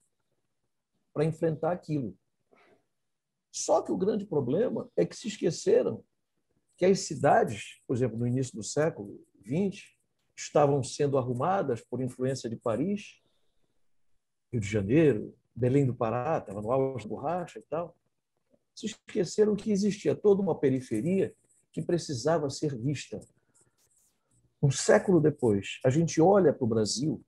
para 1.14 1.26
enfrentar 1.26 1.72
aquilo. 1.72 2.18
Só 3.52 3.82
que 3.82 3.92
o 3.92 3.98
grande 3.98 4.26
problema 4.26 4.90
é 4.96 5.06
que 5.06 5.16
se 5.16 5.28
esqueceram 5.28 6.04
que 6.78 6.86
as 6.86 7.02
cidades, 7.02 7.82
por 7.86 7.96
exemplo, 7.96 8.18
no 8.18 8.26
início 8.26 8.56
do 8.56 8.64
século 8.64 9.24
XX, 9.46 9.84
estavam 10.36 10.82
sendo 10.82 11.18
arrumadas 11.18 11.82
por 11.82 12.02
influência 12.02 12.50
de 12.50 12.56
Paris, 12.56 13.22
Rio 14.52 14.62
de 14.62 14.68
Janeiro, 14.68 15.38
Belém 15.56 15.86
do 15.86 15.94
Pará, 15.94 16.40
estava 16.40 16.62
no 16.62 16.72
auge 16.72 17.06
da 17.06 17.10
borracha 17.10 17.60
e 17.60 17.64
tal. 17.64 17.96
Se 18.74 18.88
esqueceram 18.88 19.56
que 19.56 19.72
existia 19.72 20.16
toda 20.16 20.42
uma 20.42 20.58
periferia 20.58 21.36
que 21.72 21.82
precisava 21.82 22.50
ser 22.50 22.76
vista, 22.78 23.20
um 24.62 24.70
século 24.70 25.20
depois, 25.20 25.80
a 25.84 25.90
gente 25.90 26.22
olha 26.22 26.54
para 26.54 26.64
o 26.64 26.68
Brasil, 26.68 27.24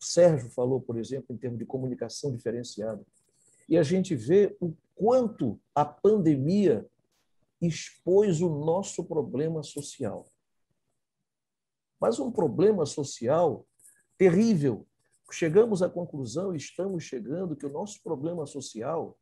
o 0.00 0.04
Sérgio 0.04 0.50
falou, 0.50 0.80
por 0.80 0.98
exemplo, 0.98 1.34
em 1.34 1.38
termos 1.38 1.58
de 1.58 1.66
comunicação 1.66 2.34
diferenciada, 2.34 3.04
e 3.68 3.76
a 3.76 3.82
gente 3.82 4.14
vê 4.14 4.56
o 4.60 4.74
quanto 4.94 5.60
a 5.74 5.84
pandemia 5.84 6.86
expôs 7.60 8.40
o 8.40 8.48
nosso 8.48 9.04
problema 9.04 9.62
social. 9.62 10.26
Mas 12.00 12.18
um 12.18 12.30
problema 12.30 12.84
social 12.84 13.66
terrível. 14.18 14.86
Chegamos 15.30 15.82
à 15.82 15.88
conclusão, 15.88 16.54
estamos 16.54 17.04
chegando, 17.04 17.56
que 17.56 17.66
o 17.66 17.72
nosso 17.72 18.02
problema 18.02 18.46
social 18.46 19.18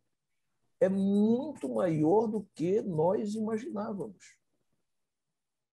é 0.80 0.88
muito 0.88 1.68
maior 1.68 2.26
do 2.26 2.42
que 2.54 2.82
nós 2.82 3.34
imaginávamos. 3.34 4.36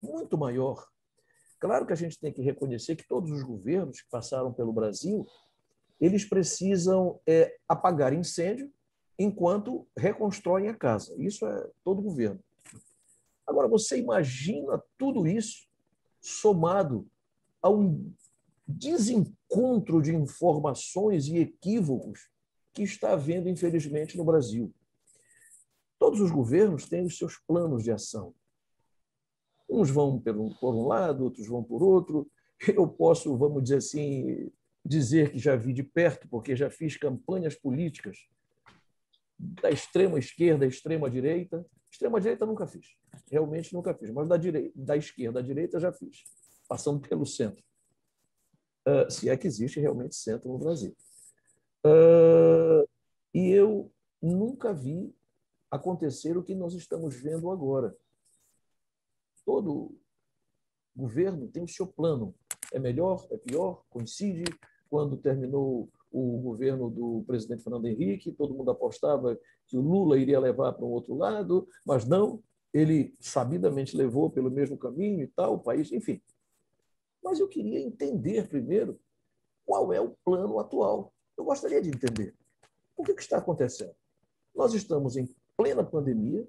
Muito 0.01 0.37
maior. 0.37 0.94
Claro 1.65 1.87
que 1.87 1.93
a 1.93 1.95
gente 1.95 2.19
tem 2.19 2.31
que 2.31 2.43
reconhecer 2.43 2.95
que 2.95 3.07
todos 3.07 3.31
os 3.31 3.41
governos 3.41 3.99
que 3.99 4.07
passaram 4.11 4.53
pelo 4.53 4.71
Brasil, 4.71 5.25
eles 5.99 6.23
precisam 6.23 7.19
é, 7.25 7.57
apagar 7.67 8.13
incêndio 8.13 8.71
enquanto 9.17 9.87
reconstroem 9.97 10.67
a 10.67 10.75
casa. 10.75 11.15
Isso 11.17 11.43
é 11.47 11.67
todo 11.83 12.03
governo. 12.03 12.39
Agora, 13.47 13.67
você 13.67 13.97
imagina 13.97 14.79
tudo 14.95 15.25
isso 15.25 15.67
somado 16.21 17.07
a 17.63 17.69
um 17.71 18.13
desencontro 18.67 20.03
de 20.03 20.15
informações 20.15 21.25
e 21.25 21.39
equívocos 21.39 22.29
que 22.75 22.83
está 22.83 23.13
havendo, 23.13 23.49
infelizmente, 23.49 24.15
no 24.15 24.23
Brasil. 24.23 24.71
Todos 25.97 26.19
os 26.21 26.29
governos 26.29 26.87
têm 26.87 27.07
os 27.07 27.17
seus 27.17 27.39
planos 27.39 27.83
de 27.83 27.91
ação. 27.91 28.35
Uns 29.69 29.89
vão 29.89 30.19
por 30.19 30.75
um 30.75 30.87
lado, 30.87 31.23
outros 31.23 31.47
vão 31.47 31.63
por 31.63 31.81
outro. 31.81 32.29
Eu 32.67 32.87
posso, 32.87 33.35
vamos 33.37 33.63
dizer 33.63 33.77
assim, 33.77 34.51
dizer 34.83 35.31
que 35.31 35.39
já 35.39 35.55
vi 35.55 35.73
de 35.73 35.83
perto, 35.83 36.27
porque 36.27 36.55
já 36.55 36.69
fiz 36.69 36.95
campanhas 36.97 37.55
políticas 37.55 38.17
da 39.37 39.69
extrema 39.69 40.19
esquerda, 40.19 40.65
extrema 40.65 41.09
direita. 41.09 41.65
Extrema 41.91 42.19
direita 42.19 42.45
nunca 42.45 42.67
fiz, 42.67 42.87
realmente 43.31 43.73
nunca 43.73 43.93
fiz, 43.93 44.11
mas 44.11 44.27
da, 44.27 44.35
direita, 44.35 44.71
da 44.75 44.97
esquerda 44.97 45.39
à 45.39 45.41
direita 45.41 45.79
já 45.79 45.93
fiz, 45.93 46.23
passando 46.67 46.99
pelo 46.99 47.25
centro. 47.25 47.63
Uh, 48.87 49.09
se 49.09 49.29
é 49.29 49.37
que 49.37 49.47
existe 49.47 49.79
realmente 49.79 50.15
centro 50.15 50.51
no 50.51 50.59
Brasil. 50.59 50.95
Uh, 51.85 52.87
e 53.33 53.49
eu 53.49 53.91
nunca 54.21 54.73
vi 54.73 55.15
acontecer 55.71 56.37
o 56.37 56.43
que 56.43 56.53
nós 56.53 56.73
estamos 56.73 57.15
vendo 57.15 57.49
agora 57.49 57.95
todo 59.45 59.95
governo 60.95 61.47
tem 61.47 61.63
o 61.63 61.67
seu 61.67 61.85
plano. 61.85 62.33
É 62.71 62.79
melhor, 62.79 63.27
é 63.29 63.37
pior, 63.37 63.83
coincide. 63.89 64.43
Quando 64.89 65.17
terminou 65.17 65.89
o 66.11 66.39
governo 66.39 66.89
do 66.89 67.23
presidente 67.27 67.63
Fernando 67.63 67.87
Henrique, 67.87 68.31
todo 68.31 68.53
mundo 68.53 68.71
apostava 68.71 69.37
que 69.67 69.77
o 69.77 69.81
Lula 69.81 70.17
iria 70.17 70.39
levar 70.39 70.73
para 70.73 70.85
um 70.85 70.89
outro 70.89 71.13
lado, 71.15 71.67
mas 71.85 72.05
não, 72.05 72.41
ele 72.73 73.13
sabidamente 73.19 73.95
levou 73.97 74.29
pelo 74.29 74.49
mesmo 74.49 74.77
caminho 74.77 75.23
e 75.23 75.27
tal, 75.27 75.55
o 75.55 75.59
país, 75.59 75.91
enfim. 75.91 76.21
Mas 77.23 77.39
eu 77.39 77.47
queria 77.47 77.79
entender 77.79 78.47
primeiro 78.47 78.99
qual 79.65 79.91
é 79.91 79.99
o 79.99 80.15
plano 80.23 80.59
atual. 80.59 81.11
Eu 81.37 81.43
gostaria 81.43 81.81
de 81.81 81.89
entender. 81.89 82.33
O 82.95 83.03
que, 83.03 83.13
que 83.13 83.21
está 83.21 83.37
acontecendo? 83.37 83.93
Nós 84.55 84.73
estamos 84.73 85.17
em 85.17 85.27
plena 85.57 85.83
pandemia, 85.83 86.47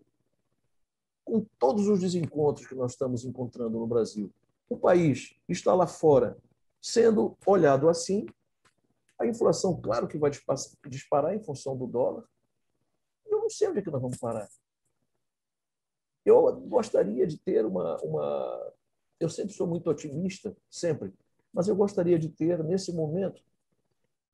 com 1.26 1.44
todos 1.58 1.88
os 1.88 2.00
desencontros 2.00 2.68
que 2.68 2.74
nós 2.74 2.92
estamos 2.92 3.24
encontrando 3.24 3.78
no 3.78 3.86
Brasil. 3.86 4.32
O 4.68 4.78
país 4.78 5.36
está 5.48 5.74
lá 5.74 5.86
fora 5.86 6.38
sendo 6.80 7.36
olhado 7.44 7.88
assim, 7.88 8.26
a 9.18 9.26
inflação, 9.26 9.78
claro 9.80 10.06
que 10.06 10.16
vai 10.16 10.30
disparar 10.88 11.34
em 11.34 11.42
função 11.42 11.76
do 11.76 11.86
dólar. 11.86 12.24
Eu 13.26 13.40
não 13.40 13.50
sei 13.50 13.68
onde 13.68 13.80
é 13.80 13.82
que 13.82 13.90
nós 13.90 14.00
vamos 14.00 14.18
parar. 14.18 14.48
Eu 16.24 16.60
gostaria 16.60 17.26
de 17.26 17.38
ter 17.38 17.66
uma, 17.66 17.96
uma. 18.02 18.72
Eu 19.18 19.28
sempre 19.28 19.52
sou 19.52 19.66
muito 19.66 19.90
otimista, 19.90 20.56
sempre, 20.70 21.12
mas 21.52 21.66
eu 21.66 21.74
gostaria 21.74 22.18
de 22.18 22.28
ter, 22.28 22.62
nesse 22.62 22.92
momento, 22.92 23.42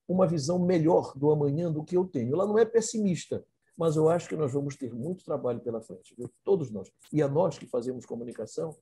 uma 0.07 0.27
visão 0.27 0.59
melhor 0.59 1.17
do 1.17 1.31
amanhã 1.31 1.73
do 1.73 1.85
que 1.85 1.97
eu 1.97 2.05
tenho. 2.07 2.35
Ela 2.35 2.47
não 2.47 2.59
é 2.59 2.67
pessimista, 2.67 3.45
mas 3.77 3.97
eu 3.97 4.09
acho 4.09 4.29
que 4.29 4.37
nós 4.37 4.53
vamos 4.53 4.77
ter 4.77 4.93
muito 4.93 5.25
trabalho 5.25 5.61
pela 5.61 5.81
frente, 5.81 6.15
viu? 6.17 6.31
todos 6.45 6.71
nós. 6.71 6.91
E 7.13 7.23
a 7.23 7.29
nós 7.29 7.59
que 7.59 7.67
fazemos 7.67 8.05
comunicação, 8.05 8.77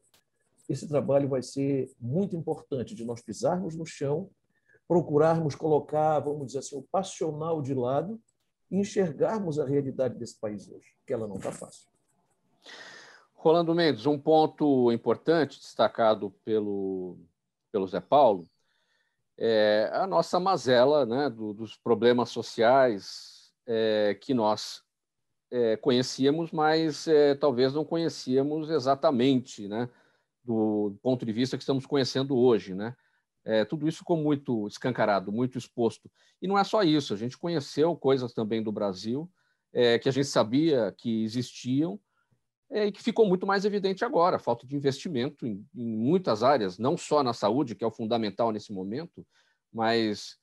esse 0.69 0.87
trabalho 0.87 1.29
vai 1.29 1.43
ser 1.43 1.93
muito 2.01 2.37
importante 2.37 2.95
de 2.95 3.05
nós 3.05 3.23
pisarmos 3.23 3.77
no 3.77 3.87
chão, 3.87 4.31
procurarmos 4.87 5.55
colocar, 5.55 6.19
vamos 6.21 6.49
dizer 6.49 6.59
assim, 6.61 6.77
o 6.77 6.83
passional 6.83 7.63
de 7.63 7.75
lado 7.75 8.21
e 8.71 8.79
enxergarmos 8.79 9.59
a 9.59 9.65
realidade 9.65 10.17
desse 10.17 10.39
país 10.39 10.69
hoje, 10.69 10.95
que 11.07 11.13
ela 11.13 11.27
não 11.27 11.37
está 11.37 11.53
fácil. 11.53 11.89
Rolando 13.35 13.75
Mendes, 13.75 14.05
um 14.05 14.19
ponto 14.19 14.93
importante 14.93 15.59
destacado 15.59 16.31
pelo, 16.45 17.17
pelo 17.73 17.87
Zé 17.87 18.01
Paulo 18.01 18.47
é 19.39 19.91
a 19.95 20.07
nossa 20.07 20.39
mazela 20.39 21.07
né, 21.07 21.31
do, 21.31 21.55
dos 21.55 21.75
problemas 21.75 22.29
sociais 22.29 23.40
é, 23.67 24.17
que 24.21 24.35
nós 24.35 24.83
é, 25.51 25.77
conhecíamos, 25.77 26.51
mas 26.53 27.07
é, 27.09 27.35
talvez 27.35 27.75
não 27.75 27.85
conhecíamos 27.85 28.71
exatamente, 28.71 29.67
né, 29.69 29.89
do 30.45 30.97
ponto 31.03 31.25
de 31.27 31.33
vista 31.33 31.57
que 31.57 31.63
estamos 31.63 31.87
conhecendo 31.87 32.37
hoje. 32.37 32.75
Né? 32.75 32.95
É, 33.45 33.65
tudo 33.65 33.89
isso 33.89 33.99
ficou 33.99 34.17
muito 34.17 34.67
escancarado, 34.67 35.33
muito 35.33 35.59
exposto. 35.59 36.11
E 36.41 36.47
não 36.47 36.59
é 36.59 36.65
só 36.65 36.83
isso, 36.83 37.13
a 37.13 37.17
gente 37.17 37.37
conheceu 37.37 37.97
coisas 37.97 38.33
também 38.33 38.63
do 38.63 38.73
Brasil 38.73 39.31
é, 39.73 39.99
que 39.99 40.09
a 40.09 40.13
gente 40.13 40.27
sabia 40.27 40.95
que 40.97 41.23
existiam, 41.23 41.99
é, 42.71 42.87
e 42.87 42.93
que 42.93 43.03
ficou 43.03 43.27
muito 43.27 43.47
mais 43.47 43.65
evidente 43.65 44.05
agora, 44.05 44.39
falta 44.39 44.67
de 44.67 44.77
investimento 44.77 45.47
em, 45.47 45.67
em, 45.75 45.97
muitas 45.97 46.43
áreas, 46.43 46.79
não 46.79 46.97
só 46.97 47.23
na 47.23 47.33
saúde, 47.33 47.75
que 47.75 47.83
é 47.83 47.87
o 47.87 47.91
fundamental 47.91 48.53
nesse 48.53 48.73
momento, 48.73 49.27
mas 49.73 50.39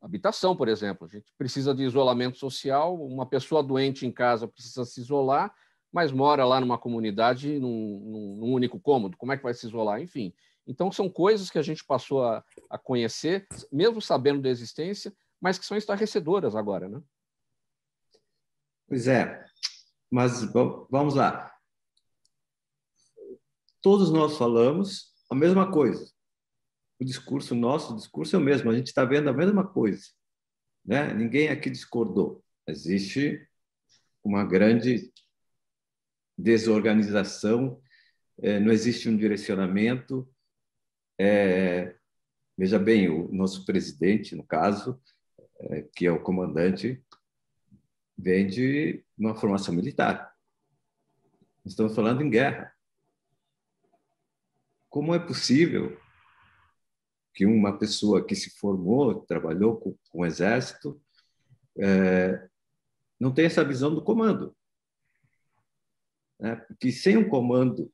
habitação, 0.00 0.56
por 0.56 0.68
exemplo. 0.68 1.06
A 1.06 1.10
gente 1.10 1.32
precisa 1.36 1.74
de 1.74 1.82
isolamento 1.82 2.38
social, 2.38 2.94
uma 2.94 3.26
pessoa 3.26 3.62
doente 3.62 4.06
em 4.06 4.12
casa 4.12 4.48
precisa 4.48 4.84
se 4.84 5.00
isolar, 5.00 5.54
mas 5.92 6.12
mora 6.12 6.44
lá 6.44 6.60
numa 6.60 6.78
comunidade 6.78 7.58
num, 7.58 8.36
num 8.38 8.52
único 8.52 8.78
cômodo. 8.78 9.16
Como 9.16 9.32
é 9.32 9.36
que 9.36 9.42
vai 9.42 9.54
se 9.54 9.66
isolar? 9.66 10.00
Enfim. 10.00 10.32
Então, 10.66 10.92
são 10.92 11.08
coisas 11.08 11.50
que 11.50 11.58
a 11.58 11.62
gente 11.62 11.84
passou 11.84 12.24
a, 12.24 12.44
a 12.68 12.78
conhecer, 12.78 13.46
mesmo 13.72 14.00
sabendo 14.00 14.42
da 14.42 14.48
existência, 14.48 15.12
mas 15.40 15.58
que 15.58 15.66
são 15.66 15.76
estarrecedoras 15.76 16.54
agora, 16.54 16.88
né? 16.88 17.02
Pois 18.86 19.06
é, 19.08 19.44
mas 20.10 20.42
vamos 20.90 21.14
lá 21.14 21.50
todos 23.82 24.10
nós 24.10 24.36
falamos 24.36 25.12
a 25.30 25.34
mesma 25.34 25.70
coisa. 25.70 26.12
O 27.00 27.04
discurso 27.04 27.54
nosso, 27.54 27.94
o 27.94 27.96
discurso 27.96 28.36
é 28.36 28.38
o 28.38 28.42
mesmo, 28.42 28.70
a 28.70 28.74
gente 28.74 28.88
está 28.88 29.06
vendo 29.06 29.30
a 29.30 29.32
mesma 29.32 29.66
coisa. 29.66 30.04
Né? 30.84 31.14
Ninguém 31.14 31.48
aqui 31.48 31.70
discordou. 31.70 32.44
Existe 32.66 33.48
uma 34.22 34.44
grande 34.44 35.10
desorganização, 36.36 37.80
é, 38.38 38.60
não 38.60 38.70
existe 38.70 39.08
um 39.08 39.16
direcionamento. 39.16 40.30
É, 41.18 41.96
veja 42.56 42.78
bem, 42.78 43.08
o 43.08 43.32
nosso 43.32 43.64
presidente, 43.64 44.36
no 44.36 44.44
caso, 44.44 45.00
é, 45.58 45.88
que 45.96 46.06
é 46.06 46.12
o 46.12 46.22
comandante, 46.22 47.02
vem 48.16 48.46
de 48.46 49.02
uma 49.16 49.34
formação 49.34 49.74
militar. 49.74 50.34
Estamos 51.64 51.94
falando 51.94 52.20
em 52.20 52.28
guerra. 52.28 52.74
Como 54.90 55.14
é 55.14 55.18
possível 55.18 55.98
que 57.34 57.46
uma 57.46 57.78
pessoa 57.78 58.24
que 58.24 58.34
se 58.34 58.50
formou, 58.50 59.20
trabalhou 59.22 59.76
com, 59.76 59.96
com 60.10 60.20
o 60.20 60.26
exército, 60.26 61.00
é, 61.78 62.48
não 63.18 63.32
tenha 63.32 63.46
essa 63.46 63.64
visão 63.64 63.94
do 63.94 64.02
comando? 64.02 64.54
Né? 66.38 66.56
Porque 66.56 66.90
sem 66.90 67.16
um 67.16 67.28
comando 67.28 67.92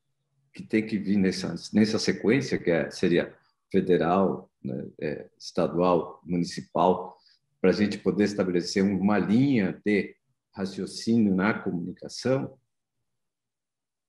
que 0.53 0.63
tem 0.63 0.87
que 0.87 0.99
vir 0.99 1.19
nessa, 1.19 1.55
nessa 1.73 1.99
sequência, 1.99 2.59
que 2.59 2.71
é, 2.71 2.91
seria 2.91 3.37
federal, 3.71 4.51
né, 4.63 4.89
é, 5.01 5.29
estadual, 5.39 6.23
municipal, 6.25 7.19
para 7.61 7.71
a 7.71 7.73
gente 7.73 7.99
poder 7.99 8.25
estabelecer 8.25 8.83
uma 8.83 9.19
linha 9.19 9.81
de 9.85 10.17
raciocínio 10.53 11.35
na 11.35 11.53
comunicação, 11.53 12.59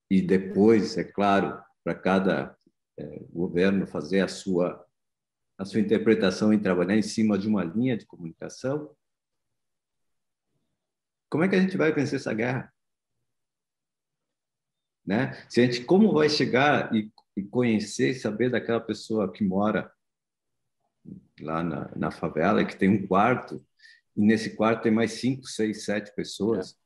e 0.09 0.21
depois, 0.21 0.97
é 0.97 1.03
claro, 1.03 1.61
para 1.83 1.93
cada 1.93 2.57
é, 2.97 3.23
governo 3.29 3.85
fazer 3.85 4.21
a 4.21 4.27
sua 4.27 4.86
a 5.57 5.65
sua 5.65 5.79
interpretação 5.79 6.53
e 6.53 6.59
trabalhar 6.59 6.95
em 6.95 7.01
cima 7.01 7.37
de 7.37 7.47
uma 7.47 7.63
linha 7.63 7.97
de 7.97 8.05
comunicação, 8.05 8.95
como 11.29 11.43
é 11.43 11.49
que 11.49 11.55
a 11.55 11.61
gente 11.61 11.75
vai 11.75 11.91
vencer 11.91 12.19
essa 12.19 12.33
guerra? 12.33 12.73
Né? 15.05 15.33
Se 15.49 15.61
a 15.61 15.65
gente 15.65 15.83
como 15.83 16.13
vai 16.13 16.29
chegar 16.29 16.93
e, 16.93 17.11
e 17.35 17.43
conhecer, 17.43 18.13
saber 18.13 18.49
daquela 18.49 18.79
pessoa 18.79 19.31
que 19.31 19.43
mora 19.43 19.91
lá 21.39 21.63
na, 21.63 21.95
na 21.95 22.11
favela 22.11 22.65
que 22.65 22.75
tem 22.75 22.89
um 22.89 23.07
quarto 23.07 23.65
e 24.15 24.21
nesse 24.21 24.55
quarto 24.55 24.83
tem 24.83 24.91
mais 24.91 25.13
cinco, 25.13 25.45
seis, 25.45 25.85
sete 25.85 26.13
pessoas, 26.15 26.77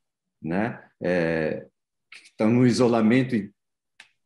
é. 0.44 0.48
né? 0.48 0.90
É, 1.00 1.68
que 2.10 2.24
estão 2.24 2.50
no 2.50 2.66
isolamento 2.66 3.34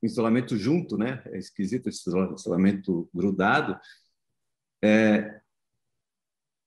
isolamento 0.03 0.57
junto, 0.57 0.99
né? 0.99 1.23
É 1.27 1.39
esquisito 1.39 1.89
esse 1.89 2.09
isolamento 2.09 3.09
grudado. 3.15 3.79
É, 4.87 5.41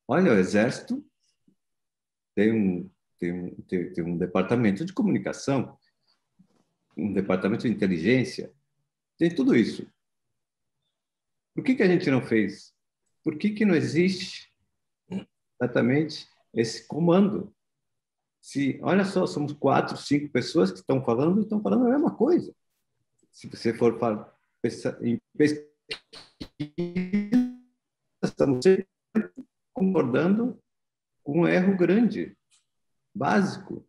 olha, 0.08 0.34
o 0.34 0.38
Exército 0.38 1.06
tem 2.36 2.52
um, 2.52 2.92
tem, 3.18 3.32
um, 3.32 3.56
tem, 3.62 3.94
tem 3.94 4.04
um 4.04 4.18
departamento 4.18 4.84
de 4.84 4.94
comunicação, 4.94 5.78
um 6.98 7.14
departamento 7.14 7.64
de 7.64 7.74
inteligência, 7.74 8.54
tem 9.18 9.34
tudo 9.34 9.56
isso. 9.56 9.88
Por 11.54 11.64
que, 11.64 11.76
que 11.76 11.84
a 11.84 11.88
gente 11.88 12.10
não 12.10 12.22
fez? 12.22 12.74
Por 13.24 13.38
que, 13.38 13.52
que 13.52 13.66
não 13.66 13.76
existe 13.76 14.52
exatamente 15.60 16.28
esse 16.54 16.88
comando? 16.88 17.54
Se, 18.42 18.80
olha 18.82 19.06
só, 19.06 19.28
somos 19.28 19.54
quatro, 19.54 19.98
cinco 19.98 20.32
pessoas 20.32 20.72
que 20.72 20.80
estão 20.80 21.04
falando 21.04 21.40
e 21.40 21.44
estão 21.44 21.62
falando 21.62 21.86
a 21.86 21.90
mesma 21.90 22.16
coisa 22.16 22.54
se 23.32 23.48
você 23.48 23.74
for 23.74 23.98
para 23.98 24.34
em 25.02 25.20
pesquisa, 25.38 25.66
estamos 28.40 28.66
concordando 29.74 30.58
com 31.24 31.42
um 31.42 31.48
erro 31.48 31.76
grande, 31.76 32.38
básico, 33.14 33.86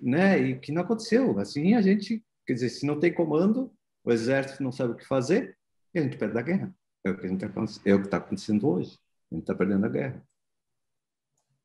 né? 0.00 0.38
E 0.38 0.58
que 0.58 0.70
não 0.70 0.82
aconteceu. 0.82 1.38
Assim, 1.40 1.74
a 1.74 1.82
gente, 1.82 2.24
quer 2.46 2.54
dizer, 2.54 2.68
se 2.68 2.86
não 2.86 3.00
tem 3.00 3.12
comando, 3.12 3.72
o 4.04 4.12
exército 4.12 4.62
não 4.62 4.70
sabe 4.70 4.92
o 4.92 4.96
que 4.96 5.06
fazer, 5.06 5.58
e 5.92 5.98
a 5.98 6.02
gente 6.02 6.16
perde 6.16 6.38
a 6.38 6.42
guerra. 6.42 6.74
É 7.04 7.10
o 7.10 7.18
que 7.18 7.26
está 7.26 7.46
é 7.84 7.94
está 7.94 8.16
acontecendo 8.18 8.68
hoje. 8.68 8.98
A 9.30 9.34
gente 9.34 9.42
está 9.42 9.54
perdendo 9.54 9.86
a 9.86 9.88
guerra. 9.88 10.22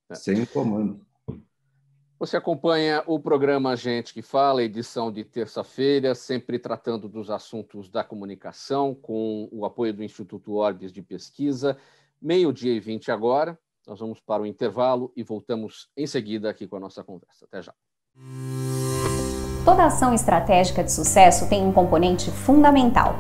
É. 0.10 0.16
Sem 0.16 0.46
comando. 0.48 1.06
Você 2.22 2.38
acompanha 2.38 3.04
o 3.08 3.20
programa 3.20 3.76
Gente 3.76 4.14
que 4.14 4.22
Fala, 4.22 4.62
edição 4.62 5.12
de 5.12 5.24
terça-feira, 5.24 6.14
sempre 6.14 6.60
tratando 6.60 7.10
dos 7.10 7.32
assuntos 7.32 7.90
da 7.90 8.04
comunicação, 8.04 8.94
com 8.94 9.50
o 9.52 9.66
apoio 9.66 9.92
do 9.92 10.04
Instituto 10.04 10.54
Orbis 10.54 10.92
de 10.92 11.02
Pesquisa. 11.02 11.76
Meio-dia 12.22 12.74
e 12.74 12.80
vinte 12.80 13.12
agora. 13.12 13.58
Nós 13.88 14.00
vamos 14.00 14.20
para 14.20 14.44
o 14.44 14.46
intervalo 14.46 15.12
e 15.18 15.24
voltamos 15.24 15.90
em 15.98 16.06
seguida 16.06 16.48
aqui 16.48 16.68
com 16.68 16.76
a 16.76 16.80
nossa 16.80 17.04
conversa. 17.04 17.46
Até 17.46 17.60
já. 17.64 17.74
Toda 19.66 19.86
ação 19.86 20.14
estratégica 20.14 20.84
de 20.84 20.92
sucesso 20.92 21.50
tem 21.50 21.64
um 21.64 21.74
componente 21.74 22.30
fundamental 22.30 23.16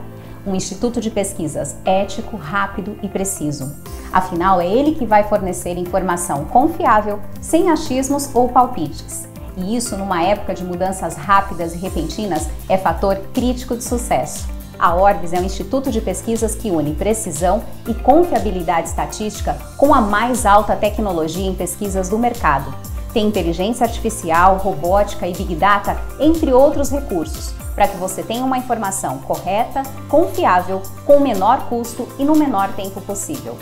um 0.45 0.56
instituto 0.56 0.99
de 0.99 1.10
pesquisas 1.10 1.75
ético, 1.86 2.38
rápido 2.38 2.97
e 3.01 3.08
preciso. 3.08 3.71
Afinal, 4.12 4.60
é 4.60 4.67
ele 4.67 4.95
que 4.95 5.06
vai 5.06 5.23
fornecer 5.23 5.77
informação 5.77 6.45
confiável, 6.45 7.19
sem 7.39 7.69
achismos 7.69 8.30
ou 8.34 8.49
palpites. 8.49 9.27
E 9.56 9.75
isso, 9.75 9.97
numa 9.97 10.23
época 10.23 10.54
de 10.54 10.63
mudanças 10.63 11.15
rápidas 11.15 11.73
e 11.73 11.77
repentinas, 11.77 12.47
é 12.67 12.77
fator 12.77 13.17
crítico 13.34 13.75
de 13.75 13.84
sucesso. 13.84 14.49
A 14.80 14.95
Orbis 14.95 15.32
é 15.32 15.39
um 15.39 15.43
instituto 15.43 15.91
de 15.91 16.01
pesquisas 16.01 16.56
que 16.56 16.71
une 16.71 16.95
precisão 16.95 17.62
e 17.88 17.93
confiabilidade 17.93 18.89
estatística 18.89 19.56
com 19.77 19.93
a 19.93 20.01
mais 20.01 20.45
alta 20.45 20.75
tecnologia 20.75 21.45
em 21.45 21.54
pesquisas 21.54 22.10
do 22.10 22.17
mercado. 22.17 22.73
Tem 23.13 23.27
inteligência 23.27 23.86
artificial, 23.86 24.58
robótica 24.58 25.27
e 25.27 25.34
big 25.34 25.54
data, 25.56 25.99
entre 26.19 26.51
outros 26.51 26.89
recursos 26.89 27.61
para 27.75 27.88
que 27.88 27.97
você 27.97 28.23
tenha 28.23 28.43
uma 28.43 28.57
informação 28.57 29.19
correta, 29.19 29.84
confiável, 30.10 30.81
com 31.05 31.17
o 31.17 31.21
menor 31.21 31.67
custo 31.69 32.07
e 32.17 32.25
no 32.25 32.36
menor 32.36 32.73
tempo 32.73 33.01
possível. 33.01 33.57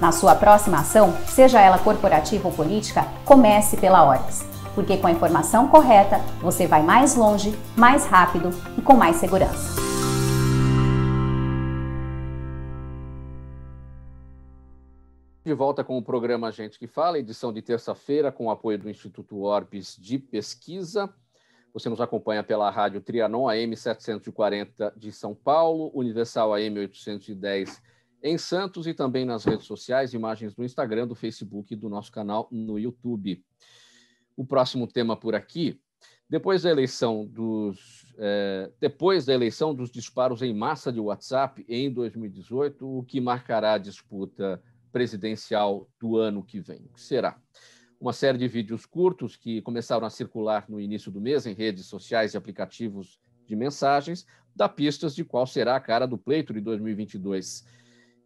Na 0.00 0.12
sua 0.12 0.34
próxima 0.34 0.80
ação, 0.80 1.14
seja 1.26 1.60
ela 1.60 1.78
corporativa 1.78 2.48
ou 2.48 2.54
política, 2.54 3.06
comece 3.24 3.76
pela 3.76 4.04
Orbis, 4.06 4.44
porque 4.74 4.96
com 4.96 5.06
a 5.06 5.12
informação 5.12 5.68
correta 5.68 6.20
você 6.40 6.66
vai 6.66 6.82
mais 6.82 7.14
longe, 7.14 7.56
mais 7.76 8.04
rápido 8.06 8.50
e 8.76 8.82
com 8.82 8.94
mais 8.94 9.16
segurança. 9.16 9.84
De 15.44 15.52
volta 15.52 15.84
com 15.84 15.98
o 15.98 16.02
programa 16.02 16.50
Gente 16.50 16.78
que 16.78 16.86
Fala, 16.86 17.18
edição 17.18 17.52
de 17.52 17.60
terça-feira, 17.60 18.32
com 18.32 18.46
o 18.46 18.50
apoio 18.50 18.78
do 18.78 18.88
Instituto 18.88 19.42
Orbis 19.42 19.94
de 19.94 20.18
Pesquisa. 20.18 21.12
Você 21.74 21.88
nos 21.88 22.00
acompanha 22.00 22.44
pela 22.44 22.70
rádio 22.70 23.00
Trianon 23.00 23.48
AM 23.48 23.76
740 23.76 24.94
de 24.96 25.10
São 25.10 25.34
Paulo, 25.34 25.90
Universal 25.92 26.54
AM 26.54 26.78
810 26.78 27.82
em 28.22 28.38
Santos 28.38 28.86
e 28.86 28.94
também 28.94 29.24
nas 29.24 29.44
redes 29.44 29.66
sociais, 29.66 30.14
imagens 30.14 30.54
do 30.54 30.64
Instagram, 30.64 31.08
do 31.08 31.16
Facebook 31.16 31.74
e 31.74 31.76
do 31.76 31.88
nosso 31.88 32.12
canal 32.12 32.48
no 32.52 32.78
YouTube. 32.78 33.44
O 34.36 34.46
próximo 34.46 34.86
tema 34.86 35.16
por 35.16 35.34
aqui, 35.34 35.80
depois 36.30 36.62
da 36.62 36.70
eleição 36.70 37.26
dos 37.26 38.14
é, 38.18 38.70
depois 38.80 39.26
da 39.26 39.34
eleição 39.34 39.74
dos 39.74 39.90
disparos 39.90 40.42
em 40.42 40.54
massa 40.54 40.92
de 40.92 41.00
WhatsApp 41.00 41.64
em 41.68 41.92
2018, 41.92 42.98
o 42.98 43.02
que 43.02 43.20
marcará 43.20 43.72
a 43.72 43.78
disputa 43.78 44.62
presidencial 44.92 45.88
do 46.00 46.16
ano 46.16 46.44
que 46.44 46.60
vem? 46.60 46.84
O 46.84 46.94
que 46.94 47.00
será? 47.00 47.36
Uma 48.04 48.12
série 48.12 48.36
de 48.36 48.46
vídeos 48.46 48.84
curtos 48.84 49.34
que 49.34 49.62
começaram 49.62 50.06
a 50.06 50.10
circular 50.10 50.66
no 50.68 50.78
início 50.78 51.10
do 51.10 51.22
mês 51.22 51.46
em 51.46 51.54
redes 51.54 51.86
sociais 51.86 52.34
e 52.34 52.36
aplicativos 52.36 53.18
de 53.46 53.56
mensagens 53.56 54.26
dá 54.54 54.68
pistas 54.68 55.14
de 55.14 55.24
qual 55.24 55.46
será 55.46 55.74
a 55.74 55.80
cara 55.80 56.06
do 56.06 56.18
pleito 56.18 56.52
de 56.52 56.60
2022 56.60 57.64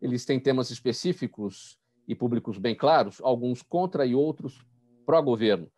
eles 0.02 0.24
têm 0.24 0.40
temas 0.40 0.72
específicos 0.72 1.78
e 2.08 2.14
públicos 2.16 2.58
bem 2.58 2.74
claros, 2.74 3.20
alguns 3.22 3.62
contra 3.62 4.04
e 4.04 4.16
outros 4.16 4.66
pró-governo. 5.06 5.70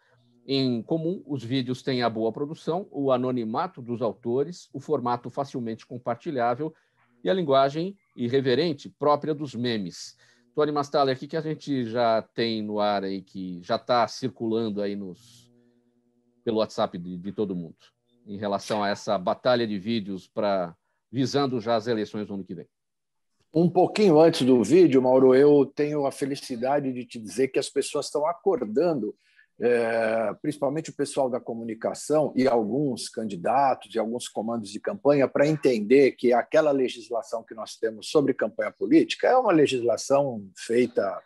Em 0.46 0.82
comum, 0.82 1.22
os 1.26 1.44
vídeos 1.44 1.82
têm 1.82 2.02
a 2.02 2.08
boa 2.08 2.32
produção, 2.32 2.88
o 2.90 3.12
anonimato 3.12 3.82
dos 3.82 4.00
autores, 4.00 4.70
o 4.72 4.80
formato 4.80 5.28
facilmente 5.28 5.84
compartilhável 5.84 6.74
e 7.22 7.28
a 7.28 7.34
linguagem 7.34 7.94
irreverente 8.16 8.88
própria 8.88 9.34
dos 9.34 9.54
memes. 9.54 10.16
Tony 10.60 10.72
Mastalli, 10.72 11.10
aqui 11.10 11.26
que 11.26 11.38
a 11.38 11.40
gente 11.40 11.86
já 11.86 12.20
tem 12.20 12.60
no 12.60 12.80
ar 12.80 13.02
aí, 13.02 13.22
que 13.22 13.62
já 13.62 13.76
está 13.76 14.06
circulando 14.06 14.82
aí 14.82 14.94
nos, 14.94 15.50
pelo 16.44 16.58
WhatsApp 16.58 16.98
de, 16.98 17.16
de 17.16 17.32
todo 17.32 17.56
mundo, 17.56 17.76
em 18.26 18.36
relação 18.36 18.84
a 18.84 18.90
essa 18.90 19.16
batalha 19.16 19.66
de 19.66 19.78
vídeos 19.78 20.28
para 20.28 20.76
visando 21.10 21.62
já 21.62 21.76
as 21.76 21.86
eleições 21.86 22.28
no 22.28 22.34
ano 22.34 22.44
que 22.44 22.54
vem. 22.54 22.68
Um 23.54 23.70
pouquinho 23.70 24.20
antes 24.20 24.42
do 24.42 24.62
vídeo, 24.62 25.00
Mauro, 25.00 25.34
eu 25.34 25.64
tenho 25.64 26.04
a 26.04 26.12
felicidade 26.12 26.92
de 26.92 27.06
te 27.06 27.18
dizer 27.18 27.48
que 27.48 27.58
as 27.58 27.70
pessoas 27.70 28.04
estão 28.04 28.26
acordando, 28.26 29.16
é, 29.60 30.34
principalmente 30.40 30.90
o 30.90 30.96
pessoal 30.96 31.28
da 31.28 31.38
comunicação 31.38 32.32
e 32.34 32.48
alguns 32.48 33.08
candidatos 33.08 33.94
e 33.94 33.98
alguns 33.98 34.26
comandos 34.26 34.70
de 34.70 34.80
campanha, 34.80 35.28
para 35.28 35.46
entender 35.46 36.12
que 36.12 36.32
aquela 36.32 36.70
legislação 36.70 37.44
que 37.44 37.54
nós 37.54 37.76
temos 37.76 38.08
sobre 38.08 38.32
campanha 38.32 38.72
política 38.72 39.28
é 39.28 39.36
uma 39.36 39.52
legislação 39.52 40.48
feita 40.56 41.22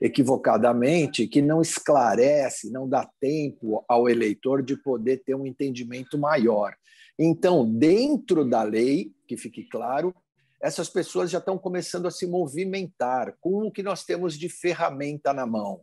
equivocadamente, 0.00 1.28
que 1.28 1.40
não 1.40 1.62
esclarece, 1.62 2.70
não 2.70 2.88
dá 2.88 3.08
tempo 3.20 3.84
ao 3.88 4.08
eleitor 4.08 4.62
de 4.62 4.76
poder 4.76 5.22
ter 5.24 5.34
um 5.34 5.46
entendimento 5.46 6.18
maior. 6.18 6.74
Então, 7.18 7.64
dentro 7.64 8.44
da 8.44 8.62
lei, 8.64 9.12
que 9.28 9.36
fique 9.36 9.62
claro, 9.68 10.12
essas 10.60 10.88
pessoas 10.88 11.30
já 11.30 11.38
estão 11.38 11.56
começando 11.56 12.06
a 12.06 12.10
se 12.10 12.26
movimentar 12.26 13.34
com 13.40 13.66
o 13.66 13.70
que 13.70 13.82
nós 13.82 14.04
temos 14.04 14.36
de 14.36 14.48
ferramenta 14.48 15.32
na 15.32 15.46
mão. 15.46 15.80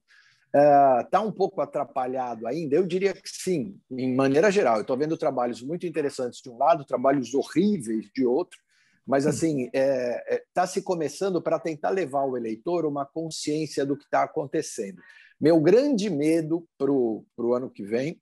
Está 0.49 1.17
é, 1.17 1.19
uh, 1.19 1.27
um 1.27 1.31
pouco 1.31 1.61
atrapalhado 1.61 2.47
ainda? 2.47 2.75
Eu 2.75 2.85
diria 2.85 3.13
que 3.13 3.21
sim, 3.25 3.79
em 3.91 4.15
maneira 4.15 4.49
geral. 4.49 4.77
Eu 4.77 4.81
estou 4.81 4.97
vendo 4.97 5.15
trabalhos 5.15 5.61
muito 5.61 5.85
interessantes 5.85 6.41
de 6.41 6.49
um 6.49 6.57
lado, 6.57 6.85
trabalhos 6.85 7.33
horríveis 7.35 8.09
de 8.13 8.25
outro, 8.25 8.59
mas 9.05 9.25
hum. 9.25 9.29
assim 9.29 9.63
está 9.65 9.79
é, 9.79 10.35
é, 10.35 10.43
tá 10.53 10.67
se 10.67 10.81
começando 10.81 11.41
para 11.41 11.59
tentar 11.59 11.91
levar 11.91 12.25
o 12.25 12.35
eleitor 12.35 12.85
uma 12.85 13.05
consciência 13.05 13.85
do 13.85 13.95
que 13.95 14.05
está 14.05 14.23
acontecendo. 14.23 15.01
Meu 15.39 15.61
grande 15.61 16.09
medo 16.09 16.67
para 16.77 16.91
o 16.91 17.53
ano 17.53 17.69
que 17.69 17.83
vem 17.83 18.19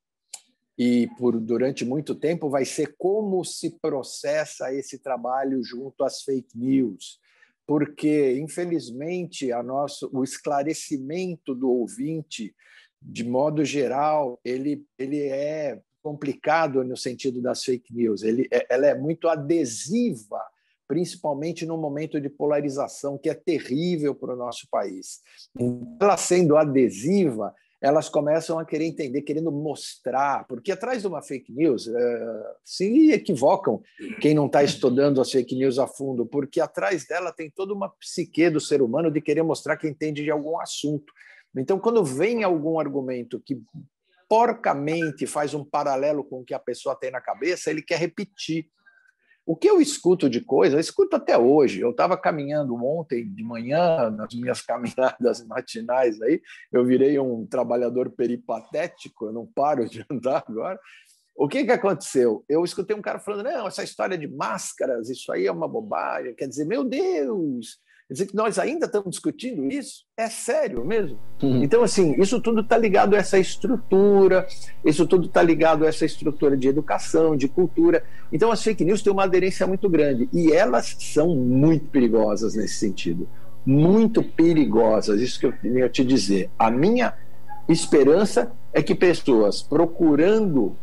e 0.78 1.08
por 1.18 1.40
durante 1.40 1.84
muito 1.84 2.14
tempo 2.14 2.50
vai 2.50 2.64
ser 2.64 2.94
como 2.98 3.44
se 3.44 3.72
processa 3.80 4.72
esse 4.72 5.00
trabalho 5.00 5.64
junto 5.64 6.04
às 6.04 6.22
fake 6.22 6.56
news, 6.56 7.20
porque 7.68 8.40
infelizmente 8.40 9.52
a 9.52 9.62
nosso 9.62 10.10
o 10.14 10.24
esclarecimento 10.24 11.54
do 11.54 11.70
ouvinte 11.70 12.56
de 13.02 13.24
modo 13.24 13.64
geral 13.66 14.40
ele 14.44 14.84
ele 14.98 15.22
é 15.24 15.80
complicado 16.02 16.84
no 16.86 16.96
sentido 16.96 17.42
das 17.42 17.64
fake 17.64 17.94
news, 17.94 18.24
ele 18.24 18.48
é, 18.50 18.66
ela 18.70 18.88
é 18.88 18.96
muito 18.96 19.28
adesiva 19.28 20.42
principalmente 20.88 21.66
no 21.66 21.78
momento 21.78 22.20
de 22.20 22.30
polarização 22.30 23.18
que 23.18 23.30
é 23.30 23.34
terrível 23.34 24.16
para 24.16 24.34
o 24.34 24.38
nosso 24.38 24.68
país. 24.72 25.22
Ela 26.00 26.16
sendo 26.16 26.56
adesiva, 26.56 27.54
elas 27.82 28.10
começam 28.10 28.58
a 28.58 28.66
querer 28.66 28.86
entender, 28.86 29.22
querendo 29.22 29.52
mostrar, 29.52 30.46
porque 30.48 30.72
atrás 30.72 31.02
de 31.02 31.08
uma 31.08 31.22
fake 31.22 31.52
news 31.52 31.88
é, 31.88 32.56
se 32.64 33.12
equivocam 33.12 33.82
quem 34.20 34.34
não 34.34 34.48
está 34.48 34.64
estudando 34.64 35.22
as 35.22 35.32
fake 35.32 35.56
news 35.56 35.78
a 35.78 35.88
fundo, 35.88 36.26
porque 36.26 36.60
atrás 36.60 37.06
dela 37.08 37.32
tem 37.32 37.50
toda 37.50 37.74
uma 37.74 37.90
psique 37.90 38.50
do 38.50 38.60
ser 38.60 38.82
humano 38.82 39.12
de 39.12 39.22
querer 39.22 39.44
mostrar 39.44 39.78
que 39.78 39.88
entende 39.88 40.24
de 40.24 40.32
algum 40.32 40.60
assunto. 40.60 41.14
Então, 41.56 41.80
quando 41.80 42.04
vem 42.04 42.44
algum 42.44 42.80
argumento 42.80 43.42
que 43.46 43.60
porcamente 44.28 45.26
faz 45.26 45.54
um 45.54 45.64
paralelo 45.64 46.24
com 46.24 46.42
o 46.42 46.46
que 46.46 46.54
a 46.54 46.60
pessoa 46.60 46.96
tem 46.96 47.12
na 47.12 47.22
cabeça, 47.22 47.70
ele 47.70 47.82
quer 47.82 48.00
repetir. 48.00 48.68
O 49.48 49.56
que 49.56 49.70
eu 49.70 49.80
escuto 49.80 50.30
de 50.30 50.42
coisa, 50.42 50.76
eu 50.76 50.80
escuto 50.82 51.16
até 51.16 51.38
hoje. 51.38 51.80
Eu 51.80 51.92
estava 51.92 52.18
caminhando 52.18 52.76
ontem 52.76 53.26
de 53.34 53.42
manhã, 53.42 54.10
nas 54.10 54.34
minhas 54.34 54.60
caminhadas 54.62 55.42
matinais 55.48 56.22
aí, 56.22 56.42
eu 56.70 56.84
virei 56.84 57.18
um 57.18 57.48
trabalhador 57.48 58.12
peripatético, 58.12 59.28
eu 59.28 59.32
não 59.32 59.46
paro 59.46 59.88
de 59.88 60.06
andar 60.12 60.44
agora. 60.46 60.78
O 61.34 61.48
que, 61.48 61.64
que 61.64 61.72
aconteceu? 61.72 62.44
Eu 62.50 62.66
escutei 62.66 62.94
um 62.94 63.02
cara 63.02 63.20
falando: 63.20 63.46
não, 63.46 63.68
essa 63.68 63.84
história 63.84 64.18
de 64.18 64.28
máscaras, 64.28 65.10
isso 65.10 65.32
aí 65.32 65.48
é 65.48 65.52
uma 65.52 65.68
bobagem. 65.68 66.36
Quer 66.36 66.50
dizer, 66.50 66.66
meu 66.66 66.84
Deus, 66.84 67.80
Quer 68.08 68.14
dizer 68.14 68.26
que 68.28 68.36
nós 68.38 68.58
ainda 68.58 68.86
estamos 68.86 69.10
discutindo 69.12 69.70
isso? 69.70 70.06
É 70.16 70.30
sério 70.30 70.86
mesmo? 70.86 71.20
Uhum. 71.44 71.62
Então, 71.62 71.84
assim, 71.84 72.16
isso 72.22 72.40
tudo 72.40 72.62
está 72.62 72.78
ligado 72.78 73.14
a 73.14 73.18
essa 73.18 73.38
estrutura, 73.38 74.48
isso 74.86 75.06
tudo 75.06 75.28
está 75.28 75.44
ligado 75.44 75.84
a 75.84 75.90
essa 75.90 76.06
estrutura 76.06 76.56
de 76.56 76.70
educação, 76.70 77.36
de 77.36 77.50
cultura. 77.50 78.02
Então, 78.32 78.50
as 78.50 78.64
fake 78.64 78.86
news 78.86 79.02
têm 79.02 79.12
uma 79.12 79.26
aderência 79.26 79.68
muito 79.68 79.90
grande 79.90 80.30
e 80.32 80.54
elas 80.54 80.96
são 80.98 81.36
muito 81.36 81.90
perigosas 81.90 82.56
nesse 82.56 82.76
sentido. 82.76 83.28
Muito 83.66 84.24
perigosas, 84.24 85.20
isso 85.20 85.38
que 85.38 85.46
eu 85.46 85.52
queria 85.52 85.90
te 85.90 86.06
dizer. 86.06 86.50
A 86.58 86.72
minha 86.72 87.14
esperança 87.68 88.54
é 88.72 88.82
que 88.82 88.96
pessoas 88.96 89.62
procurando 89.62 90.78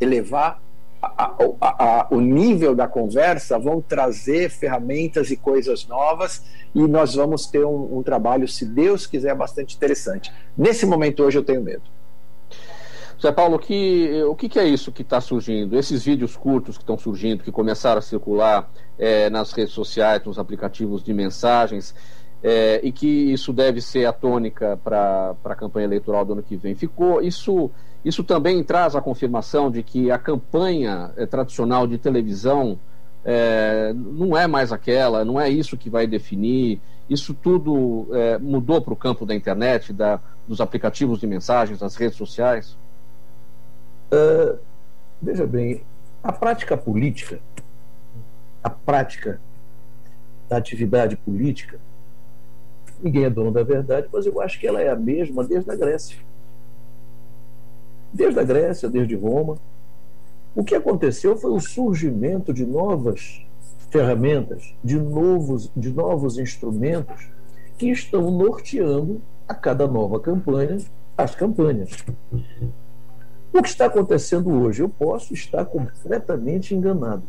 elevar 0.00 0.62
a, 1.00 1.34
a, 1.60 2.00
a, 2.00 2.06
o 2.10 2.20
nível 2.20 2.74
da 2.74 2.88
conversa 2.88 3.58
vão 3.58 3.80
trazer 3.80 4.50
ferramentas 4.50 5.30
e 5.30 5.36
coisas 5.36 5.86
novas 5.86 6.44
e 6.74 6.80
nós 6.82 7.14
vamos 7.14 7.46
ter 7.46 7.64
um, 7.64 7.98
um, 7.98 8.02
trabalho, 8.02 8.46
se 8.48 8.64
Deus 8.64 9.06
quiser, 9.06 9.34
bastante 9.34 9.76
interessante. 9.76 10.32
Nesse 10.56 10.84
momento 10.84 11.22
hoje 11.22 11.38
eu 11.38 11.44
tenho 11.44 11.62
medo. 11.62 11.82
Zé 13.20 13.32
Paulo, 13.32 13.58
que, 13.58 14.22
o 14.24 14.36
que, 14.36 14.48
que 14.48 14.60
é 14.60 14.64
isso 14.64 14.92
que 14.92 15.02
está 15.02 15.20
surgindo? 15.20 15.76
Esses 15.76 16.04
vídeos 16.04 16.36
curtos 16.36 16.76
que 16.76 16.84
estão 16.84 16.96
surgindo, 16.96 17.42
que 17.42 17.50
começaram 17.50 17.98
a 17.98 18.02
circular 18.02 18.70
é, 18.96 19.28
nas 19.28 19.50
redes 19.50 19.74
sociais, 19.74 20.22
nos 20.24 20.38
aplicativos 20.38 21.02
de 21.02 21.12
mensagens, 21.12 21.94
é, 22.42 22.80
e 22.82 22.92
que 22.92 23.06
isso 23.06 23.52
deve 23.52 23.80
ser 23.80 24.06
a 24.06 24.12
tônica 24.12 24.78
para 24.82 25.34
a 25.44 25.54
campanha 25.54 25.86
eleitoral 25.86 26.24
do 26.24 26.32
ano 26.34 26.42
que 26.42 26.56
vem. 26.56 26.74
Ficou 26.74 27.20
isso 27.20 27.70
isso 28.04 28.22
também 28.22 28.62
traz 28.62 28.94
a 28.94 29.00
confirmação 29.00 29.70
de 29.70 29.82
que 29.82 30.10
a 30.10 30.18
campanha 30.18 31.12
é, 31.16 31.26
tradicional 31.26 31.86
de 31.86 31.98
televisão 31.98 32.78
é, 33.24 33.92
não 33.92 34.36
é 34.36 34.46
mais 34.46 34.72
aquela, 34.72 35.24
não 35.24 35.40
é 35.40 35.48
isso 35.48 35.76
que 35.76 35.90
vai 35.90 36.06
definir. 36.06 36.80
Isso 37.10 37.34
tudo 37.34 38.08
é, 38.12 38.38
mudou 38.38 38.80
para 38.80 38.92
o 38.92 38.96
campo 38.96 39.26
da 39.26 39.34
internet, 39.34 39.92
da, 39.92 40.20
dos 40.46 40.60
aplicativos 40.60 41.18
de 41.18 41.26
mensagens, 41.26 41.80
das 41.80 41.96
redes 41.96 42.16
sociais? 42.16 42.76
Uh, 44.12 44.58
veja 45.20 45.46
bem, 45.46 45.82
a 46.22 46.32
prática 46.32 46.76
política, 46.76 47.40
a 48.62 48.70
prática 48.70 49.40
da 50.48 50.56
atividade 50.56 51.16
política, 51.16 51.78
ninguém 53.02 53.24
é 53.24 53.30
dono 53.30 53.50
da 53.50 53.62
verdade, 53.62 54.08
mas 54.12 54.26
eu 54.26 54.40
acho 54.40 54.58
que 54.58 54.66
ela 54.66 54.80
é 54.80 54.88
a 54.88 54.96
mesma 54.96 55.44
desde 55.44 55.70
a 55.70 55.76
Grécia 55.76 56.18
desde 58.12 58.40
a 58.40 58.44
Grécia, 58.44 58.88
desde 58.88 59.14
Roma. 59.14 59.56
O 60.54 60.64
que 60.64 60.74
aconteceu 60.74 61.36
foi 61.36 61.50
o 61.50 61.60
surgimento 61.60 62.52
de 62.52 62.66
novas 62.66 63.42
ferramentas, 63.90 64.74
de 64.82 64.98
novos, 64.98 65.70
de 65.76 65.90
novos 65.90 66.38
instrumentos 66.38 67.28
que 67.76 67.90
estão 67.90 68.30
norteando 68.30 69.20
a 69.46 69.54
cada 69.54 69.86
nova 69.86 70.20
campanha 70.20 70.78
as 71.16 71.34
campanhas. 71.34 71.90
O 73.52 73.60
que 73.60 73.68
está 73.68 73.86
acontecendo 73.86 74.52
hoje? 74.52 74.82
Eu 74.82 74.88
posso 74.88 75.34
estar 75.34 75.64
completamente 75.64 76.76
enganado, 76.76 77.24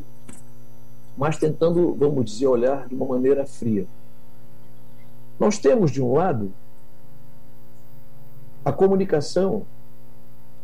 mas 1.17 1.37
tentando, 1.37 1.95
vamos 1.95 2.25
dizer, 2.25 2.45
olhar 2.45 2.87
de 2.87 2.93
uma 2.93 3.07
maneira 3.07 3.47
fria. 3.47 3.87
Nós 5.39 5.57
temos, 5.57 5.91
de 5.91 6.01
um 6.01 6.13
lado, 6.13 6.51
a 8.65 8.71
comunicação 8.71 9.65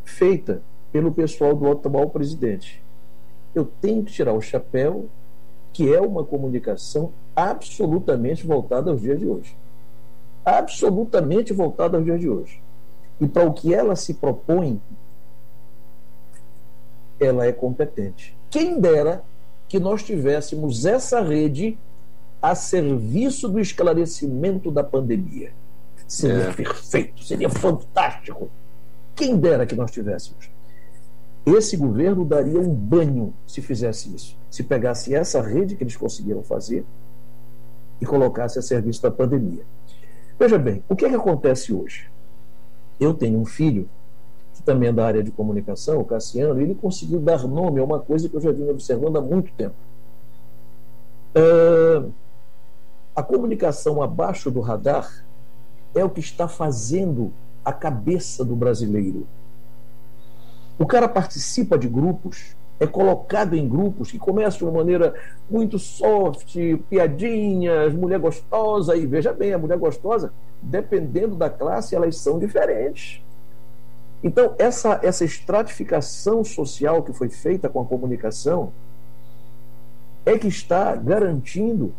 feita 0.04 0.62
pelo 0.92 1.12
pessoal 1.12 1.54
do 1.54 1.70
atual 1.70 2.10
presidente. 2.10 2.82
Eu 3.54 3.64
tenho 3.80 4.04
que 4.04 4.12
tirar 4.12 4.34
o 4.34 4.40
chapéu 4.40 5.08
que 5.72 5.92
é 5.92 6.00
uma 6.00 6.24
comunicação 6.24 7.12
absolutamente 7.34 8.46
voltada 8.46 8.90
aos 8.90 9.00
dias 9.00 9.18
de 9.18 9.26
hoje. 9.26 9.56
Absolutamente 10.44 11.52
voltada 11.52 11.96
aos 11.96 12.04
dias 12.04 12.20
de 12.20 12.28
hoje. 12.28 12.62
E 13.20 13.26
para 13.26 13.46
o 13.46 13.52
que 13.52 13.74
ela 13.74 13.96
se 13.96 14.14
propõe, 14.14 14.80
ela 17.18 17.44
é 17.44 17.52
competente. 17.52 18.36
Quem 18.50 18.80
dera 18.80 19.22
que 19.68 19.78
nós 19.78 20.02
tivéssemos 20.02 20.86
essa 20.86 21.20
rede 21.20 21.78
a 22.40 22.54
serviço 22.54 23.48
do 23.48 23.58
esclarecimento 23.58 24.70
da 24.70 24.84
pandemia. 24.84 25.52
Seria 26.06 26.44
é. 26.44 26.52
perfeito, 26.52 27.24
seria 27.24 27.50
fantástico. 27.50 28.48
Quem 29.14 29.36
dera 29.36 29.66
que 29.66 29.74
nós 29.74 29.90
tivéssemos. 29.90 30.50
Esse 31.44 31.76
governo 31.76 32.24
daria 32.24 32.60
um 32.60 32.74
banho 32.74 33.32
se 33.46 33.62
fizesse 33.62 34.14
isso. 34.14 34.36
Se 34.50 34.62
pegasse 34.62 35.14
essa 35.14 35.40
rede 35.40 35.76
que 35.76 35.84
eles 35.84 35.96
conseguiram 35.96 36.42
fazer 36.42 36.84
e 38.00 38.06
colocasse 38.06 38.58
a 38.58 38.62
serviço 38.62 39.02
da 39.02 39.10
pandemia. 39.10 39.62
Veja 40.38 40.58
bem, 40.58 40.82
o 40.88 40.94
que, 40.94 41.04
é 41.06 41.08
que 41.08 41.14
acontece 41.14 41.72
hoje? 41.72 42.10
Eu 43.00 43.14
tenho 43.14 43.38
um 43.38 43.44
filho 43.44 43.88
que 44.54 44.62
também 44.62 44.88
é 44.88 44.92
da 44.92 45.06
área 45.06 45.22
de 45.22 45.30
comunicação, 45.30 46.00
o 46.00 46.04
Cassiano, 46.04 46.60
e 46.60 46.64
ele 46.64 46.74
conseguiu 46.74 47.20
dar 47.20 47.46
nome 47.46 47.80
a 47.80 47.84
uma 47.84 48.00
coisa 48.00 48.28
que 48.28 48.34
eu 48.34 48.40
já 48.40 48.52
vinha 48.52 48.70
observando 48.70 49.16
há 49.16 49.20
muito 49.20 49.52
tempo. 49.52 49.74
Uh, 51.36 52.10
a 53.16 53.22
comunicação 53.22 54.02
abaixo 54.02 54.50
do 54.50 54.60
radar 54.60 55.24
é 55.94 56.04
o 56.04 56.10
que 56.10 56.20
está 56.20 56.46
fazendo 56.46 57.32
a 57.64 57.72
cabeça 57.72 58.44
do 58.44 58.54
brasileiro. 58.54 59.26
O 60.78 60.84
cara 60.84 61.08
participa 61.08 61.78
de 61.78 61.88
grupos, 61.88 62.54
é 62.78 62.86
colocado 62.86 63.54
em 63.54 63.66
grupos 63.66 64.10
que 64.10 64.18
começam 64.18 64.58
de 64.58 64.64
uma 64.64 64.72
maneira 64.72 65.14
muito 65.50 65.78
soft, 65.78 66.54
piadinhas, 66.90 67.94
mulher 67.94 68.18
gostosa, 68.18 68.94
e 68.94 69.06
veja 69.06 69.32
bem, 69.32 69.54
a 69.54 69.58
mulher 69.58 69.78
gostosa, 69.78 70.30
dependendo 70.60 71.34
da 71.34 71.48
classe, 71.48 71.94
elas 71.94 72.18
são 72.18 72.38
diferentes. 72.38 73.22
Então, 74.22 74.54
essa, 74.58 75.00
essa 75.02 75.24
estratificação 75.24 76.44
social 76.44 77.02
que 77.02 77.14
foi 77.14 77.30
feita 77.30 77.70
com 77.70 77.80
a 77.80 77.84
comunicação 77.86 78.70
é 80.26 80.36
que 80.36 80.48
está 80.48 80.94
garantindo 80.94 81.94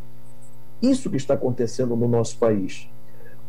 isso 0.81 1.09
que 1.09 1.17
está 1.17 1.33
acontecendo 1.33 1.95
no 1.95 2.07
nosso 2.07 2.37
país. 2.37 2.89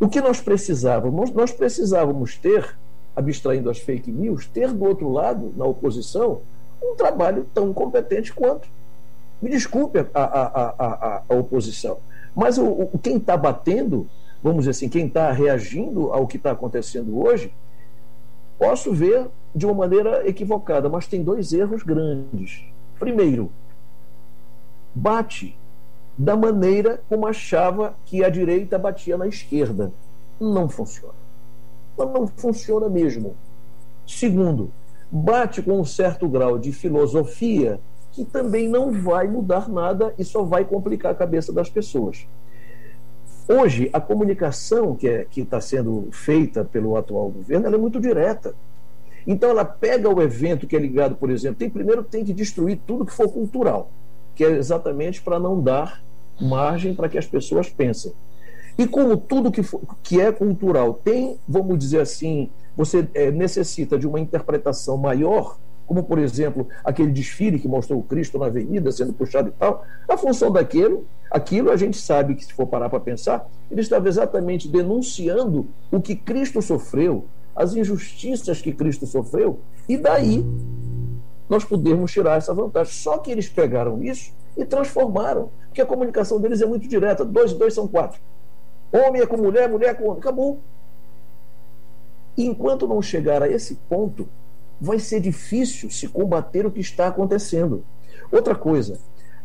O 0.00 0.08
que 0.08 0.20
nós 0.20 0.40
precisávamos? 0.40 1.30
Nós 1.32 1.50
precisávamos 1.50 2.36
ter, 2.36 2.76
abstraindo 3.16 3.68
as 3.68 3.78
fake 3.78 4.10
news, 4.10 4.46
ter 4.46 4.72
do 4.72 4.84
outro 4.84 5.10
lado, 5.10 5.52
na 5.56 5.64
oposição, 5.64 6.40
um 6.82 6.94
trabalho 6.94 7.46
tão 7.52 7.72
competente 7.72 8.32
quanto. 8.32 8.68
Me 9.42 9.50
desculpe 9.50 9.98
a, 9.98 10.06
a, 10.14 10.74
a, 10.78 11.22
a 11.28 11.34
oposição, 11.34 11.98
mas 12.34 12.58
o, 12.58 12.66
o 12.66 12.98
quem 12.98 13.16
está 13.16 13.36
batendo, 13.36 14.08
vamos 14.42 14.60
dizer 14.60 14.70
assim, 14.70 14.88
quem 14.88 15.06
está 15.06 15.30
reagindo 15.32 16.12
ao 16.12 16.26
que 16.26 16.36
está 16.36 16.52
acontecendo 16.52 17.20
hoje, 17.20 17.52
posso 18.58 18.92
ver 18.92 19.26
de 19.54 19.66
uma 19.66 19.74
maneira 19.74 20.28
equivocada, 20.28 20.88
mas 20.88 21.06
tem 21.06 21.22
dois 21.22 21.52
erros 21.52 21.82
grandes. 21.82 22.64
Primeiro, 22.98 23.50
bate 24.94 25.56
da 26.18 26.36
maneira 26.36 27.00
como 27.08 27.28
achava 27.28 27.94
que 28.04 28.24
a 28.24 28.28
direita 28.28 28.76
batia 28.76 29.16
na 29.16 29.28
esquerda. 29.28 29.92
Não 30.40 30.68
funciona. 30.68 31.14
Não 31.96 32.26
funciona 32.26 32.88
mesmo. 32.88 33.36
Segundo, 34.04 34.72
bate 35.10 35.62
com 35.62 35.80
um 35.80 35.84
certo 35.84 36.28
grau 36.28 36.58
de 36.58 36.72
filosofia 36.72 37.80
que 38.10 38.24
também 38.24 38.68
não 38.68 38.90
vai 38.90 39.28
mudar 39.28 39.68
nada 39.68 40.12
e 40.18 40.24
só 40.24 40.42
vai 40.42 40.64
complicar 40.64 41.12
a 41.12 41.14
cabeça 41.14 41.52
das 41.52 41.70
pessoas. 41.70 42.26
Hoje, 43.48 43.88
a 43.92 44.00
comunicação 44.00 44.96
que 44.96 45.08
é, 45.08 45.26
está 45.36 45.60
sendo 45.60 46.08
feita 46.10 46.64
pelo 46.64 46.96
atual 46.96 47.30
governo 47.30 47.66
é 47.66 47.78
muito 47.78 48.00
direta. 48.00 48.54
Então, 49.26 49.50
ela 49.50 49.64
pega 49.64 50.08
o 50.08 50.20
evento 50.20 50.66
que 50.66 50.74
é 50.74 50.78
ligado, 50.78 51.14
por 51.14 51.30
exemplo, 51.30 51.58
tem, 51.58 51.70
primeiro 51.70 52.02
tem 52.02 52.24
que 52.24 52.32
destruir 52.32 52.80
tudo 52.86 53.06
que 53.06 53.12
for 53.12 53.30
cultural, 53.30 53.90
que 54.34 54.44
é 54.44 54.50
exatamente 54.50 55.22
para 55.22 55.38
não 55.38 55.60
dar 55.60 56.02
margem 56.40 56.94
para 56.94 57.08
que 57.08 57.18
as 57.18 57.26
pessoas 57.26 57.68
pensem. 57.68 58.12
E 58.76 58.86
como 58.86 59.16
tudo 59.16 59.50
que, 59.50 59.62
for, 59.62 59.80
que 60.02 60.20
é 60.20 60.30
cultural 60.30 60.94
tem, 60.94 61.38
vamos 61.48 61.78
dizer 61.78 62.00
assim, 62.00 62.50
você 62.76 63.08
é, 63.12 63.30
necessita 63.30 63.98
de 63.98 64.06
uma 64.06 64.20
interpretação 64.20 64.96
maior, 64.96 65.58
como 65.84 66.04
por 66.04 66.18
exemplo 66.18 66.68
aquele 66.84 67.10
desfile 67.10 67.58
que 67.58 67.66
mostrou 67.66 67.98
o 67.98 68.02
Cristo 68.02 68.38
na 68.38 68.46
avenida 68.46 68.92
sendo 68.92 69.12
puxado 69.12 69.48
e 69.48 69.52
tal, 69.52 69.84
a 70.08 70.16
função 70.16 70.52
daquilo, 70.52 71.04
aquilo 71.30 71.70
a 71.70 71.76
gente 71.76 71.96
sabe 71.96 72.34
que 72.36 72.44
se 72.44 72.52
for 72.52 72.66
parar 72.66 72.88
para 72.88 73.00
pensar, 73.00 73.50
ele 73.70 73.80
estava 73.80 74.06
exatamente 74.06 74.68
denunciando 74.68 75.66
o 75.90 76.00
que 76.00 76.14
Cristo 76.14 76.62
sofreu, 76.62 77.26
as 77.56 77.74
injustiças 77.74 78.62
que 78.62 78.72
Cristo 78.72 79.06
sofreu, 79.06 79.58
e 79.88 79.96
daí 79.96 80.44
nós 81.48 81.64
podemos 81.64 82.12
tirar 82.12 82.36
essa 82.36 82.52
vantagem. 82.52 82.92
Só 82.92 83.18
que 83.18 83.30
eles 83.30 83.48
pegaram 83.48 84.02
isso 84.02 84.32
e 84.56 84.64
transformaram, 84.64 85.50
porque 85.68 85.82
a 85.82 85.86
comunicação 85.86 86.40
deles 86.40 86.60
é 86.60 86.66
muito 86.66 86.88
direta: 86.88 87.24
dois 87.24 87.52
e 87.52 87.54
dois 87.54 87.74
são 87.74 87.86
quatro. 87.86 88.20
Homem 88.92 89.22
é 89.22 89.26
com 89.26 89.36
mulher, 89.36 89.68
mulher 89.68 89.90
é 89.90 89.94
com 89.94 90.04
homem. 90.04 90.18
Acabou. 90.18 90.60
Enquanto 92.36 92.86
não 92.86 93.02
chegar 93.02 93.42
a 93.42 93.48
esse 93.48 93.74
ponto, 93.88 94.28
vai 94.80 94.98
ser 94.98 95.20
difícil 95.20 95.90
se 95.90 96.08
combater 96.08 96.64
o 96.64 96.70
que 96.70 96.80
está 96.80 97.08
acontecendo. 97.08 97.84
Outra 98.30 98.54
coisa, 98.54 98.98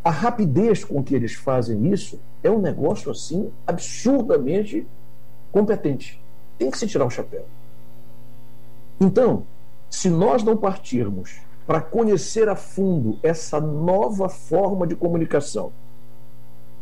a 0.04 0.12
rapidez 0.12 0.84
com 0.84 1.04
que 1.04 1.16
eles 1.16 1.34
fazem 1.34 1.92
isso 1.92 2.20
é 2.44 2.52
um 2.52 2.60
negócio 2.60 3.10
assim 3.12 3.52
absurdamente 3.66 4.86
competente. 5.52 6.22
Tem 6.58 6.70
que 6.70 6.78
se 6.78 6.88
tirar 6.88 7.06
o 7.06 7.10
chapéu. 7.10 7.46
Então, 9.00 9.44
se 9.90 10.10
nós 10.10 10.44
não 10.44 10.56
partirmos 10.56 11.42
para 11.66 11.82
conhecer 11.82 12.50
a 12.50 12.56
fundo 12.56 13.18
essa 13.24 13.60
nova 13.60 14.30
forma 14.30 14.86
de 14.86 14.96
comunicação, 14.96 15.72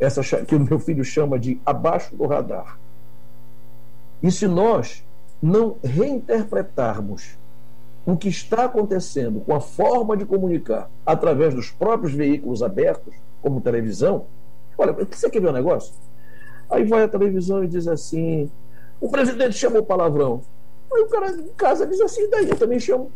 essa 0.01 0.21
que 0.43 0.55
o 0.55 0.59
meu 0.59 0.79
filho 0.79 1.03
chama 1.05 1.37
de 1.37 1.61
abaixo 1.65 2.15
do 2.15 2.25
radar. 2.25 2.77
E 4.21 4.31
se 4.31 4.47
nós 4.47 5.05
não 5.41 5.77
reinterpretarmos 5.83 7.37
o 8.05 8.17
que 8.17 8.27
está 8.27 8.65
acontecendo 8.65 9.41
com 9.41 9.55
a 9.55 9.61
forma 9.61 10.17
de 10.17 10.25
comunicar 10.25 10.89
através 11.05 11.53
dos 11.53 11.69
próprios 11.69 12.13
veículos 12.13 12.63
abertos, 12.63 13.13
como 13.43 13.61
televisão, 13.61 14.25
olha, 14.77 14.91
você 14.91 15.29
quer 15.29 15.39
ver 15.39 15.49
um 15.49 15.53
negócio? 15.53 15.93
Aí 16.67 16.83
vai 16.83 17.03
a 17.03 17.07
televisão 17.07 17.63
e 17.63 17.67
diz 17.67 17.87
assim: 17.87 18.49
o 18.99 19.07
presidente 19.07 19.53
chamou 19.55 19.83
palavrão. 19.83 20.41
Aí 20.91 21.01
o 21.01 21.07
cara 21.07 21.31
em 21.31 21.47
casa 21.55 21.85
diz 21.85 22.01
assim: 22.01 22.27
daí 22.29 22.49
eu 22.49 22.57
também 22.57 22.79
chamo 22.79 23.11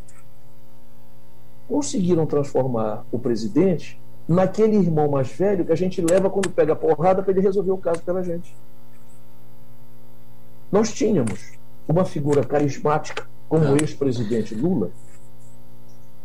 conseguiram 1.67 2.25
transformar 2.25 3.05
o 3.11 3.19
presidente 3.19 3.99
naquele 4.27 4.75
irmão 4.77 5.09
mais 5.09 5.31
velho 5.31 5.65
que 5.65 5.71
a 5.71 5.77
gente 5.77 6.01
leva 6.01 6.29
quando 6.29 6.49
pega 6.49 6.75
porrada 6.75 7.21
para 7.21 7.31
ele 7.31 7.41
resolver 7.41 7.71
o 7.71 7.77
caso 7.77 8.01
pela 8.01 8.23
gente. 8.23 8.55
Nós 10.71 10.91
tínhamos 10.91 11.53
uma 11.87 12.05
figura 12.05 12.43
carismática 12.43 13.27
como 13.47 13.65
o 13.65 13.77
ex-presidente 13.77 14.55
Lula, 14.55 14.89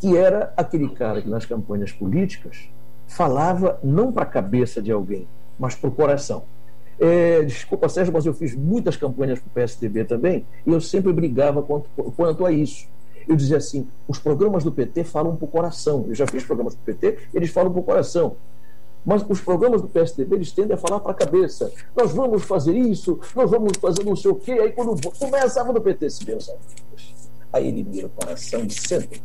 que 0.00 0.16
era 0.16 0.52
aquele 0.56 0.88
cara 0.88 1.20
que 1.20 1.28
nas 1.28 1.44
campanhas 1.44 1.92
políticas 1.92 2.68
falava 3.06 3.78
não 3.82 4.10
para 4.10 4.22
a 4.22 4.26
cabeça 4.26 4.80
de 4.80 4.90
alguém, 4.90 5.28
mas 5.58 5.74
para 5.74 5.88
o 5.88 5.92
coração. 5.92 6.44
É, 6.98 7.42
desculpa, 7.42 7.88
Sérgio, 7.88 8.12
mas 8.12 8.24
eu 8.24 8.34
fiz 8.34 8.54
muitas 8.54 8.96
campanhas 8.96 9.38
para 9.38 9.48
o 9.48 9.50
PSDB 9.52 10.04
também 10.04 10.46
e 10.66 10.72
eu 10.72 10.80
sempre 10.80 11.12
brigava 11.12 11.62
quanto, 11.62 11.88
quanto 12.16 12.44
a 12.46 12.52
isso 12.52 12.86
eu 13.28 13.36
dizia 13.36 13.56
assim: 13.56 13.86
os 14.06 14.18
programas 14.18 14.64
do 14.64 14.72
PT 14.72 15.04
falam 15.04 15.36
para 15.36 15.44
o 15.44 15.48
coração. 15.48 16.04
Eu 16.08 16.14
já 16.14 16.26
fiz 16.26 16.44
programas 16.44 16.74
do 16.74 16.80
PT, 16.80 17.18
eles 17.34 17.50
falam 17.50 17.70
para 17.72 17.80
o 17.80 17.84
coração. 17.84 18.36
Mas 19.04 19.24
os 19.28 19.40
programas 19.40 19.80
do 19.80 19.88
PSDB 19.88 20.36
eles 20.36 20.52
tendem 20.52 20.74
a 20.74 20.76
falar 20.76 21.00
para 21.00 21.12
a 21.12 21.14
cabeça. 21.14 21.72
Nós 21.96 22.12
vamos 22.12 22.42
fazer 22.42 22.76
isso, 22.76 23.18
nós 23.34 23.50
vamos 23.50 23.76
fazer 23.78 24.04
não 24.04 24.14
sei 24.14 24.30
o 24.30 24.34
quê. 24.34 24.52
Aí 24.52 24.72
quando 24.72 24.94
começava 25.18 25.72
no 25.72 25.80
PT, 25.80 26.10
se 26.10 26.24
Deus 26.24 26.50
aí 27.52 27.68
ele 27.68 27.82
mira 27.82 28.06
o 28.06 28.10
coração 28.10 28.64
de 28.66 28.74
centro. 28.74 29.20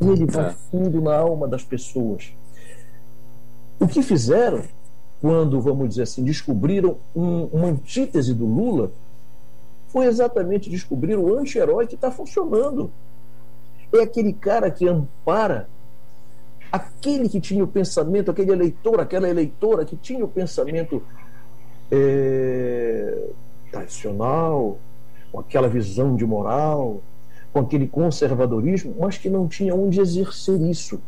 E 0.00 0.06
ele 0.06 0.26
vai 0.26 0.50
é. 0.50 0.54
fundo 0.70 1.00
na 1.00 1.16
alma 1.16 1.48
das 1.48 1.62
pessoas. 1.62 2.32
O 3.80 3.86
que 3.86 4.02
fizeram 4.02 4.62
quando, 5.20 5.60
vamos 5.60 5.88
dizer 5.88 6.02
assim, 6.02 6.22
descobriram 6.22 6.96
um, 7.14 7.44
uma 7.46 7.68
antítese 7.68 8.34
do 8.34 8.46
Lula 8.46 8.92
foi 9.94 10.06
exatamente 10.06 10.68
descobrir 10.68 11.16
o 11.16 11.38
anti-herói 11.38 11.86
que 11.86 11.94
está 11.94 12.10
funcionando. 12.10 12.90
É 13.92 14.00
aquele 14.00 14.32
cara 14.32 14.68
que 14.68 14.88
ampara 14.88 15.68
aquele 16.72 17.28
que 17.28 17.40
tinha 17.40 17.62
o 17.62 17.68
pensamento, 17.68 18.28
aquele 18.28 18.50
eleitor, 18.50 18.98
aquela 18.98 19.28
eleitora 19.28 19.84
que 19.84 19.94
tinha 19.94 20.24
o 20.24 20.28
pensamento 20.28 21.00
é, 21.92 23.28
tradicional, 23.70 24.78
com 25.30 25.38
aquela 25.38 25.68
visão 25.68 26.16
de 26.16 26.26
moral, 26.26 27.00
com 27.52 27.60
aquele 27.60 27.86
conservadorismo, 27.86 28.96
mas 28.98 29.16
que 29.16 29.30
não 29.30 29.46
tinha 29.46 29.76
onde 29.76 30.00
exercer 30.00 30.60
isso. 30.60 31.00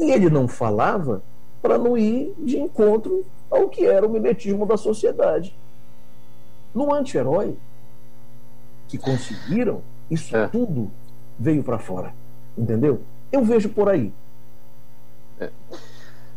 E 0.00 0.10
ele 0.10 0.28
não 0.28 0.48
falava 0.48 1.22
para 1.62 1.78
não 1.78 1.96
ir 1.96 2.34
de 2.38 2.58
encontro 2.58 3.24
ao 3.48 3.68
que 3.68 3.86
era 3.86 4.04
o 4.04 4.10
mimetismo 4.10 4.66
da 4.66 4.76
sociedade. 4.76 5.56
No 6.74 6.92
anti-herói, 6.92 7.56
que 8.88 8.98
conseguiram, 8.98 9.82
isso 10.10 10.36
é. 10.36 10.46
tudo 10.48 10.90
veio 11.38 11.62
para 11.62 11.78
fora. 11.78 12.12
Entendeu? 12.56 13.02
Eu 13.30 13.44
vejo 13.44 13.68
por 13.68 13.88
aí. 13.88 14.12
É. 15.38 15.50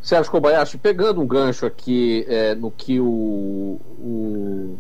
Sérgio 0.02 0.32
Kobayashi, 0.32 0.78
pegando 0.78 1.22
um 1.22 1.28
gancho 1.28 1.66
aqui 1.66 2.26
é, 2.28 2.56
no 2.56 2.72
que 2.72 3.00
o, 3.00 3.80
o, 4.00 4.78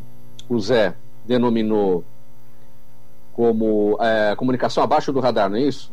o, 0.50 0.60
Zé 0.60 0.94
denominou 1.26 2.04
como 3.34 3.98
é, 4.02 4.36
comunicação 4.36 4.84
abaixo 4.84 5.12
do 5.14 5.20
radar, 5.20 5.50
não 5.50 5.58
é 5.58 5.62
isso? 5.62 5.92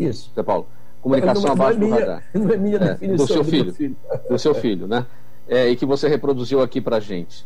Isso. 0.00 0.30
Zé 0.34 0.42
Paulo. 0.42 0.66
Comunicação 1.00 1.42
não, 1.42 1.52
abaixo 1.52 1.78
não 1.78 1.86
é 1.86 1.90
do 1.90 1.94
radar. 1.98 2.24
Não 2.34 2.50
é 2.50 2.56
minha 2.56 2.76
é, 2.76 2.78
definição. 2.78 3.26
Do 3.26 3.32
seu 3.32 3.44
filho. 3.44 3.74
filho. 3.74 3.96
Do 4.28 4.38
seu 4.38 4.54
filho, 4.54 4.86
né? 4.86 5.06
É, 5.48 5.68
e 5.68 5.76
que 5.76 5.84
você 5.84 6.08
reproduziu 6.08 6.62
aqui 6.62 6.80
para 6.80 7.00
gente. 7.00 7.44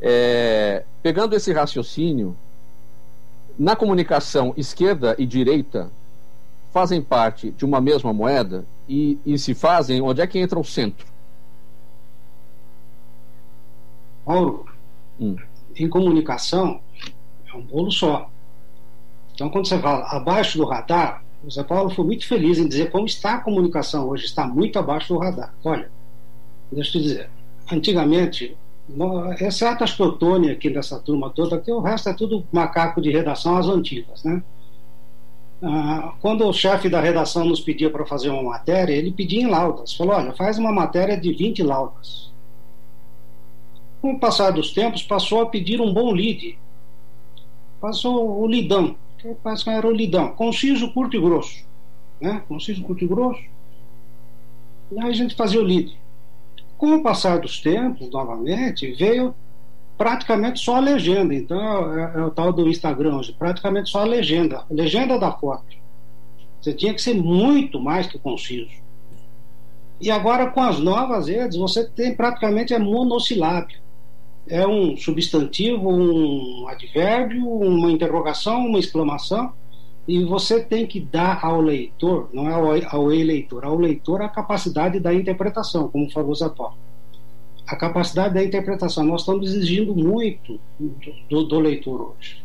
É, 0.00 0.84
pegando 1.02 1.36
esse 1.36 1.52
raciocínio, 1.52 2.36
na 3.60 3.76
comunicação 3.76 4.54
esquerda 4.56 5.14
e 5.18 5.26
direita 5.26 5.90
fazem 6.72 7.02
parte 7.02 7.50
de 7.50 7.62
uma 7.62 7.78
mesma 7.78 8.10
moeda 8.10 8.64
e, 8.88 9.18
e 9.26 9.38
se 9.38 9.52
fazem, 9.52 10.00
onde 10.00 10.22
é 10.22 10.26
que 10.26 10.38
entra 10.38 10.58
o 10.58 10.64
centro? 10.64 11.06
Mauro, 14.26 14.64
hum. 15.20 15.36
em 15.76 15.90
comunicação 15.90 16.80
é 17.52 17.54
um 17.54 17.60
bolo 17.60 17.90
só. 17.90 18.30
Então, 19.34 19.50
quando 19.50 19.68
você 19.68 19.78
fala 19.78 20.06
abaixo 20.06 20.56
do 20.56 20.64
radar, 20.64 21.22
o 21.44 21.50
Zé 21.50 21.62
Paulo 21.62 21.90
foi 21.90 22.06
muito 22.06 22.26
feliz 22.26 22.56
em 22.56 22.66
dizer 22.66 22.90
como 22.90 23.04
está 23.04 23.34
a 23.34 23.40
comunicação 23.40 24.08
hoje, 24.08 24.24
está 24.24 24.46
muito 24.46 24.78
abaixo 24.78 25.12
do 25.12 25.20
radar. 25.20 25.52
Olha, 25.62 25.92
deixa 26.72 26.96
eu 26.96 27.02
te 27.02 27.08
dizer, 27.08 27.30
antigamente, 27.70 28.56
exceto 29.40 29.84
as 29.84 29.96
Totônia 29.96 30.52
aqui 30.52 30.70
dessa 30.70 30.98
turma 30.98 31.30
toda, 31.30 31.56
aqui 31.56 31.70
o 31.70 31.80
resto 31.80 32.08
é 32.08 32.14
tudo 32.14 32.44
macaco 32.52 33.00
de 33.00 33.10
redação 33.10 33.56
às 33.56 33.66
antigas, 33.66 34.22
né? 34.24 34.42
Ah, 35.62 36.14
quando 36.20 36.46
o 36.46 36.52
chefe 36.52 36.88
da 36.88 37.00
redação 37.00 37.44
nos 37.44 37.60
pedia 37.60 37.90
para 37.90 38.06
fazer 38.06 38.30
uma 38.30 38.42
matéria, 38.42 38.94
ele 38.94 39.12
pedia 39.12 39.42
em 39.42 39.46
laudas. 39.46 39.94
Falou: 39.94 40.14
olha, 40.14 40.32
faz 40.32 40.58
uma 40.58 40.72
matéria 40.72 41.18
de 41.20 41.32
20 41.32 41.62
laudas. 41.62 42.30
Com 44.00 44.12
o 44.12 44.18
passar 44.18 44.50
dos 44.52 44.72
tempos, 44.72 45.02
passou 45.02 45.42
a 45.42 45.46
pedir 45.46 45.80
um 45.80 45.92
bom 45.92 46.12
lead. 46.12 46.58
Passou 47.78 48.40
o 48.40 48.46
lidão, 48.46 48.96
que 49.18 49.36
era 49.68 49.86
o 49.86 49.90
lidão, 49.90 50.30
conciso, 50.30 50.92
curto 50.92 51.16
e 51.16 51.20
grosso. 51.20 51.64
Né? 52.20 52.42
Conciso, 52.48 52.82
curto 52.82 53.04
e 53.04 53.06
grosso. 53.08 53.42
E 54.92 54.98
aí 54.98 55.10
a 55.10 55.12
gente 55.12 55.34
fazia 55.34 55.60
o 55.60 55.64
lead. 55.64 55.98
Com 56.80 56.94
o 56.94 57.02
passar 57.02 57.38
dos 57.40 57.60
tempos, 57.60 58.08
novamente, 58.08 58.90
veio 58.92 59.34
praticamente 59.98 60.60
só 60.60 60.76
a 60.76 60.80
legenda. 60.80 61.34
Então 61.34 61.94
é, 61.94 62.12
é, 62.16 62.24
o 62.24 62.30
tal 62.30 62.54
do 62.54 62.66
Instagram 62.66 63.18
hoje, 63.18 63.36
praticamente 63.38 63.90
só 63.90 64.00
a 64.00 64.04
legenda, 64.04 64.60
a 64.60 64.72
legenda 64.72 65.18
da 65.18 65.30
foto. 65.30 65.76
Você 66.58 66.72
tinha 66.72 66.94
que 66.94 67.02
ser 67.02 67.12
muito 67.12 67.78
mais 67.78 68.06
que 68.06 68.18
conciso. 68.18 68.70
E 70.00 70.10
agora 70.10 70.46
com 70.46 70.62
as 70.62 70.78
novas 70.78 71.28
redes, 71.28 71.58
você 71.58 71.86
tem 71.86 72.14
praticamente 72.14 72.72
é 72.72 72.78
monossilábico. 72.78 73.78
É 74.48 74.66
um 74.66 74.96
substantivo, 74.96 75.86
um 75.86 76.66
advérbio, 76.66 77.46
uma 77.46 77.92
interrogação, 77.92 78.64
uma 78.64 78.78
exclamação, 78.78 79.52
e 80.10 80.24
você 80.24 80.60
tem 80.60 80.86
que 80.86 80.98
dar 80.98 81.44
ao 81.44 81.60
leitor, 81.60 82.28
não 82.32 82.48
é 82.48 82.84
ao, 82.86 83.12
eleitor, 83.12 83.64
ao 83.64 83.76
leitor 83.76 84.22
a 84.22 84.28
capacidade 84.28 84.98
da 84.98 85.14
interpretação, 85.14 85.88
como 85.88 86.10
falou 86.10 86.34
Zapó 86.34 86.74
a 87.70 87.76
capacidade 87.76 88.34
da 88.34 88.42
interpretação. 88.42 89.04
Nós 89.04 89.20
estamos 89.20 89.54
exigindo 89.54 89.94
muito 89.94 90.58
do, 91.28 91.44
do 91.44 91.60
leitor 91.60 92.00
hoje. 92.00 92.42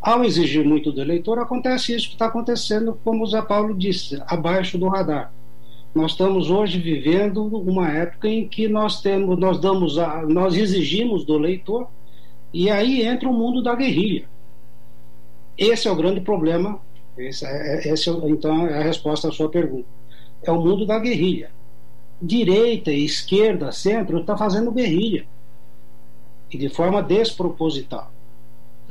Ao 0.00 0.24
exigir 0.24 0.64
muito 0.64 0.90
do 0.90 1.02
leitor, 1.02 1.38
acontece 1.38 1.94
isso 1.94 2.06
que 2.06 2.14
está 2.14 2.26
acontecendo, 2.26 2.98
como 3.04 3.22
o 3.22 3.26
Zé 3.26 3.42
Paulo 3.42 3.74
disse, 3.76 4.18
abaixo 4.26 4.78
do 4.78 4.88
radar. 4.88 5.30
Nós 5.94 6.12
estamos 6.12 6.50
hoje 6.50 6.78
vivendo 6.78 7.44
uma 7.44 7.90
época 7.90 8.28
em 8.28 8.48
que 8.48 8.66
nós 8.66 9.02
temos, 9.02 9.38
nós 9.38 9.60
damos, 9.60 9.98
a, 9.98 10.22
nós 10.22 10.54
exigimos 10.54 11.26
do 11.26 11.36
leitor, 11.36 11.88
e 12.54 12.70
aí 12.70 13.02
entra 13.02 13.28
o 13.28 13.34
mundo 13.34 13.62
da 13.62 13.74
guerrilha. 13.74 14.26
Esse 15.58 15.88
é 15.88 15.90
o 15.90 15.96
grande 15.96 16.20
problema. 16.20 16.80
Esse 17.16 17.44
é, 17.44 17.92
esse 17.92 18.08
é, 18.08 18.12
então 18.12 18.66
é 18.66 18.78
a 18.78 18.82
resposta 18.82 19.28
à 19.28 19.32
sua 19.32 19.48
pergunta. 19.48 19.88
É 20.42 20.52
o 20.52 20.60
mundo 20.60 20.86
da 20.86 20.98
guerrilha 20.98 21.50
direita, 22.20 22.92
esquerda, 22.92 23.72
centro, 23.72 24.18
está 24.18 24.36
fazendo 24.36 24.72
guerrilha. 24.72 25.26
E 26.50 26.58
de 26.58 26.68
forma 26.68 27.02
desproposital. 27.02 28.10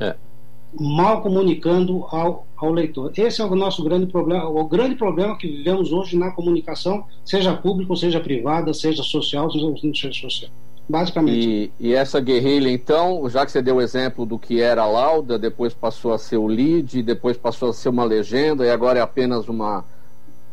É. 0.00 0.16
Mal 0.78 1.22
comunicando 1.22 2.04
ao, 2.10 2.46
ao 2.56 2.72
leitor. 2.72 3.12
Esse 3.16 3.40
é 3.40 3.44
o 3.44 3.54
nosso 3.54 3.82
grande 3.82 4.06
problema, 4.06 4.48
o 4.48 4.64
grande 4.66 4.94
problema 4.94 5.36
que 5.36 5.48
vivemos 5.48 5.92
hoje 5.92 6.16
na 6.16 6.30
comunicação, 6.30 7.04
seja 7.24 7.54
pública, 7.54 7.96
seja 7.96 8.20
privada, 8.20 8.72
seja 8.72 9.02
social, 9.02 9.50
seja 9.50 10.12
social. 10.12 10.50
Basicamente. 10.88 11.72
E, 11.78 11.88
e, 11.88 11.94
essa 11.94 12.18
guerrilha, 12.18 12.70
então, 12.70 13.28
já 13.28 13.44
que 13.44 13.52
você 13.52 13.60
deu 13.60 13.76
o 13.76 13.82
exemplo 13.82 14.24
do 14.24 14.38
que 14.38 14.60
era 14.60 14.82
a 14.82 14.86
lauda, 14.86 15.38
depois 15.38 15.74
passou 15.74 16.14
a 16.14 16.18
ser 16.18 16.38
o 16.38 16.46
lead, 16.46 17.02
depois 17.02 17.36
passou 17.36 17.70
a 17.70 17.72
ser 17.74 17.90
uma 17.90 18.04
legenda 18.04 18.64
e 18.64 18.70
agora 18.70 18.98
é 18.98 19.02
apenas 19.02 19.48
uma, 19.48 19.84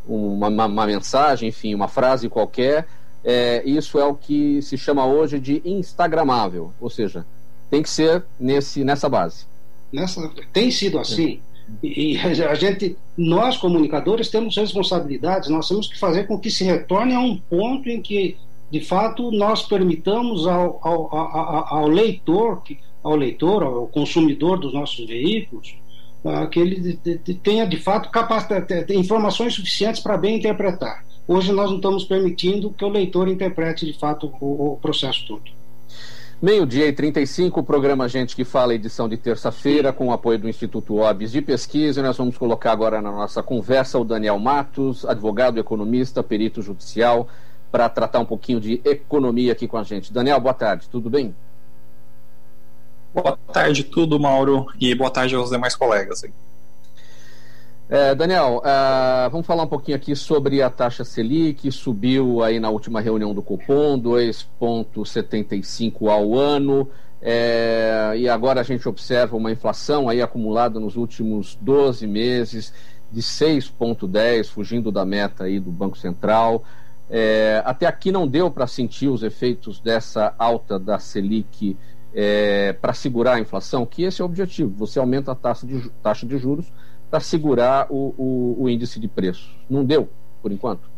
uma, 0.06 0.48
uma, 0.48 0.66
uma 0.66 0.86
mensagem, 0.86 1.50
enfim, 1.50 1.74
uma 1.74 1.88
frase 1.88 2.28
qualquer, 2.28 2.86
é, 3.24 3.64
isso 3.66 3.98
é 3.98 4.06
o 4.06 4.14
que 4.14 4.62
se 4.62 4.78
chama 4.78 5.06
hoje 5.06 5.40
de 5.40 5.62
instagramável, 5.66 6.72
ou 6.80 6.90
seja, 6.90 7.26
tem 7.70 7.82
que 7.82 7.90
ser 7.90 8.24
nesse, 8.40 8.84
nessa 8.84 9.10
base. 9.10 9.46
Nessa, 9.92 10.30
tem 10.54 10.70
sido 10.70 11.00
assim. 11.00 11.40
E, 11.82 12.14
e 12.14 12.18
a 12.20 12.54
gente, 12.54 12.96
nós 13.18 13.58
comunicadores 13.58 14.30
temos 14.30 14.56
responsabilidades, 14.56 15.50
nós 15.50 15.68
temos 15.68 15.88
que 15.88 15.98
fazer 15.98 16.28
com 16.28 16.38
que 16.38 16.52
se 16.52 16.64
retorne 16.64 17.16
a 17.16 17.20
um 17.20 17.38
ponto 17.38 17.90
em 17.90 18.02
que, 18.02 18.38
de 18.72 18.80
fato, 18.82 19.32
nós 19.32 19.62
permitamos 19.64 20.48
ao, 20.48 20.80
ao, 20.82 21.16
ao, 21.16 21.78
ao 21.78 21.88
leitor, 21.88 22.62
ao 23.04 23.16
leitor, 23.16 23.64
ao 23.64 23.88
consumidor 23.88 24.60
dos 24.60 24.74
nossos 24.74 25.06
veículos, 25.06 25.78
que 26.52 26.60
ele 26.60 27.00
tenha 27.44 27.66
de 27.68 27.78
fato 27.78 28.10
capacidade, 28.10 28.94
informações 28.96 29.54
suficientes 29.54 30.02
para 30.02 30.18
bem 30.18 30.38
interpretar. 30.38 31.06
Hoje 31.28 31.52
nós 31.52 31.70
não 31.70 31.78
estamos 31.78 32.04
permitindo 32.04 32.72
que 32.72 32.84
o 32.84 32.90
leitor 32.90 33.28
interprete 33.28 33.86
de 33.86 33.94
fato 33.98 34.32
o, 34.40 34.74
o 34.74 34.78
processo 34.78 35.26
todo. 35.28 35.44
Meio-dia 36.42 36.88
e 36.88 36.94
35, 36.94 37.60
o 37.60 37.64
programa 37.64 38.10
Gente 38.10 38.36
que 38.36 38.44
Fala, 38.44 38.76
edição 38.76 39.08
de 39.08 39.16
terça-feira, 39.16 39.94
com 39.94 40.08
o 40.08 40.12
apoio 40.12 40.38
do 40.38 40.50
Instituto 40.50 40.98
OBS 40.98 41.32
de 41.32 41.42
Pesquisa. 41.42 42.00
E 42.00 42.04
nós 42.04 42.18
vamos 42.18 42.38
colocar 42.38 42.72
agora 42.72 43.02
na 43.02 43.12
nossa 43.12 43.42
conversa 43.42 43.98
o 43.98 44.04
Daniel 44.04 44.38
Matos, 44.38 45.06
advogado, 45.06 45.60
economista, 45.60 46.22
perito 46.22 46.62
judicial, 46.62 47.28
para 47.76 47.90
tratar 47.90 48.20
um 48.20 48.26
pouquinho 48.26 48.62
de 48.62 48.80
economia 48.86 49.52
aqui 49.52 49.68
com 49.68 49.78
a 49.78 49.84
gente. 49.84 50.14
Daniel, 50.14 50.40
boa 50.40 50.54
tarde, 50.54 50.88
tudo 50.90 51.10
bem? 51.10 51.36
Boa 53.14 53.38
tarde, 53.52 53.84
tudo, 53.84 54.18
Mauro, 54.18 54.68
e 54.80 54.96
boa 54.96 55.12
tarde 55.12 55.36
aos 55.36 55.50
demais 55.50 55.76
colegas. 55.76 56.22
É, 57.90 58.16
Daniel, 58.16 58.62
uh, 58.64 59.30
vamos 59.30 59.46
falar 59.46 59.64
um 59.64 59.68
pouquinho 59.68 59.98
aqui 59.98 60.16
sobre 60.16 60.62
a 60.62 60.70
taxa 60.70 61.04
Selic, 61.04 61.70
subiu 61.70 62.42
aí 62.42 62.62
na 62.62 62.70
última 62.70 63.02
reunião 63.02 63.34
do 63.34 63.42
Copom, 63.42 64.00
2,75 64.00 66.10
ao 66.10 66.34
ano, 66.34 66.90
é, 67.22 68.14
e 68.16 68.30
agora 68.30 68.62
a 68.62 68.64
gente 68.64 68.88
observa 68.88 69.36
uma 69.36 69.52
inflação 69.52 70.08
aí 70.08 70.22
acumulada 70.22 70.80
nos 70.80 70.96
últimos 70.96 71.58
12 71.60 72.08
meses 72.08 72.74
de 73.12 73.22
6,10, 73.22 74.48
fugindo 74.48 74.94
da 74.94 75.04
meta 75.04 75.44
aí 75.44 75.60
do 75.60 75.72
Banco 75.72 75.98
Central. 75.98 76.64
É, 77.10 77.62
até 77.66 77.86
aqui 77.86 78.12
não 78.12 78.28
deu 78.28 78.50
para 78.50 78.66
sentir 78.66 79.08
os 79.08 79.22
efeitos 79.22 79.80
dessa 79.80 80.34
alta 80.38 80.80
da 80.80 80.98
Selic 80.98 81.78
é, 82.14 82.74
para 82.74 82.94
segurar 82.94 83.34
a 83.34 83.40
inflação, 83.40 83.86
que 83.86 84.04
esse 84.04 84.22
é 84.22 84.24
o 84.24 84.28
objetivo. 84.28 84.74
Você 84.78 84.98
aumenta 84.98 85.32
a 85.32 85.36
taxa 85.36 85.68
de, 85.68 85.90
taxa 86.02 86.26
de 86.26 86.38
juros 86.38 86.66
para 87.12 87.20
segurar 87.20 87.88
o, 87.90 88.16
o, 88.18 88.64
o, 88.64 88.70
índice 88.70 89.00
de 89.00 89.08
preços. 89.08 89.56
Não 89.70 89.84
deu, 89.84 90.10
por 90.42 90.52
enquanto? 90.52 90.90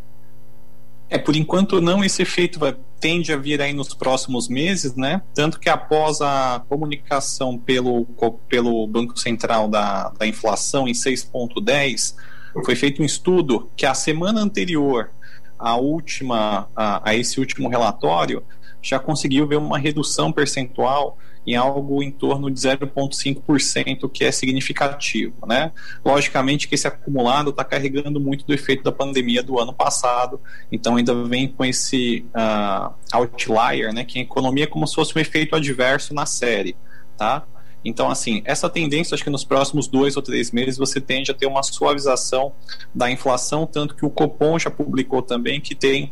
É, 1.09 1.17
por 1.17 1.35
enquanto 1.35 1.81
não, 1.81 2.03
esse 2.03 2.21
efeito 2.21 2.59
vai, 2.59 2.75
tende 2.99 3.33
a 3.33 3.37
vir 3.37 3.61
aí 3.61 3.73
nos 3.73 3.93
próximos 3.93 4.47
meses, 4.47 4.95
né? 4.95 5.21
Tanto 5.33 5.59
que 5.59 5.69
após 5.69 6.21
a 6.21 6.63
comunicação 6.69 7.57
pelo, 7.57 8.05
pelo 8.47 8.85
Banco 8.87 9.17
Central 9.17 9.67
da, 9.67 10.09
da 10.09 10.27
inflação 10.27 10.87
em 10.87 10.91
6,10, 10.91 12.15
foi 12.63 12.75
feito 12.75 13.01
um 13.01 13.05
estudo 13.05 13.69
que 13.75 13.85
a 13.85 13.93
semana 13.93 14.41
anterior 14.41 15.11
à 15.57 15.75
última, 15.75 16.67
a, 16.75 17.09
a 17.09 17.15
esse 17.15 17.39
último 17.39 17.69
relatório, 17.69 18.43
já 18.81 18.99
conseguiu 18.99 19.47
ver 19.47 19.57
uma 19.57 19.77
redução 19.77 20.31
percentual 20.31 21.17
em 21.47 21.55
algo 21.55 22.03
em 22.03 22.11
torno 22.11 22.51
de 22.51 22.59
0,5%, 22.59 24.11
que 24.11 24.25
é 24.25 24.31
significativo. 24.31 25.47
Né? 25.47 25.71
Logicamente 26.03 26.67
que 26.67 26.75
esse 26.75 26.87
acumulado 26.87 27.51
está 27.51 27.63
carregando 27.63 28.19
muito 28.19 28.45
do 28.45 28.53
efeito 28.53 28.83
da 28.83 28.91
pandemia 28.91 29.41
do 29.41 29.57
ano 29.57 29.73
passado, 29.73 30.41
então 30.69 30.97
ainda 30.97 31.23
vem 31.23 31.47
com 31.47 31.63
esse 31.63 32.25
uh, 32.35 32.93
outlier, 33.13 33.93
né, 33.93 34.03
que 34.03 34.19
a 34.19 34.21
economia 34.21 34.65
é 34.65 34.67
como 34.67 34.85
se 34.85 34.93
fosse 34.93 35.17
um 35.17 35.21
efeito 35.21 35.55
adverso 35.55 36.13
na 36.13 36.25
série. 36.25 36.75
Tá? 37.17 37.43
Então, 37.83 38.09
assim, 38.09 38.41
essa 38.45 38.69
tendência, 38.69 39.15
acho 39.15 39.23
que 39.23 39.29
nos 39.29 39.43
próximos 39.43 39.87
dois 39.87 40.17
ou 40.17 40.21
três 40.21 40.51
meses 40.51 40.77
você 40.77 40.99
tende 40.99 41.31
a 41.31 41.33
ter 41.33 41.45
uma 41.45 41.63
suavização 41.63 42.51
da 42.93 43.09
inflação, 43.09 43.65
tanto 43.65 43.95
que 43.95 44.05
o 44.05 44.09
Copom 44.09 44.59
já 44.59 44.69
publicou 44.69 45.21
também 45.21 45.61
que 45.61 45.73
tem 45.73 46.11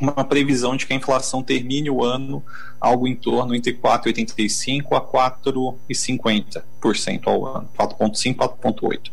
uma 0.00 0.24
previsão 0.24 0.76
de 0.76 0.86
que 0.86 0.92
a 0.92 0.96
inflação 0.96 1.42
termine 1.42 1.90
o 1.90 2.04
ano 2.04 2.44
algo 2.80 3.08
em 3.08 3.16
torno 3.16 3.54
entre 3.54 3.72
4,85% 3.72 4.88
a 4.92 5.00
4,50% 5.00 7.26
ao 7.26 7.46
ano, 7.46 7.68
4,5%, 7.78 8.36
4,8%. 8.36 9.10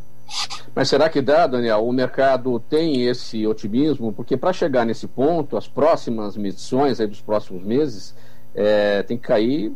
Mas 0.74 0.90
será 0.90 1.10
que 1.10 1.22
dá, 1.22 1.46
Daniel? 1.46 1.88
O 1.88 1.94
mercado 1.94 2.60
tem 2.60 3.06
esse 3.06 3.46
otimismo? 3.46 4.12
Porque 4.12 4.36
para 4.36 4.52
chegar 4.52 4.84
nesse 4.86 5.08
ponto, 5.08 5.56
as 5.56 5.68
próximas 5.68 6.36
medições 6.36 7.00
aí 7.00 7.06
dos 7.08 7.22
próximos 7.22 7.64
meses 7.64 8.16
é, 8.56 9.04
tem 9.04 9.18
que 9.18 9.28
cair 9.28 9.72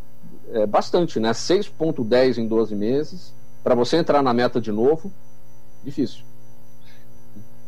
é, 0.51 0.65
bastante, 0.65 1.19
né? 1.19 1.31
6,10 1.31 2.37
em 2.37 2.47
12 2.47 2.75
meses. 2.75 3.33
Para 3.63 3.75
você 3.75 3.97
entrar 3.97 4.21
na 4.21 4.33
meta 4.33 4.61
de 4.61 4.71
novo, 4.71 5.11
difícil. 5.83 6.23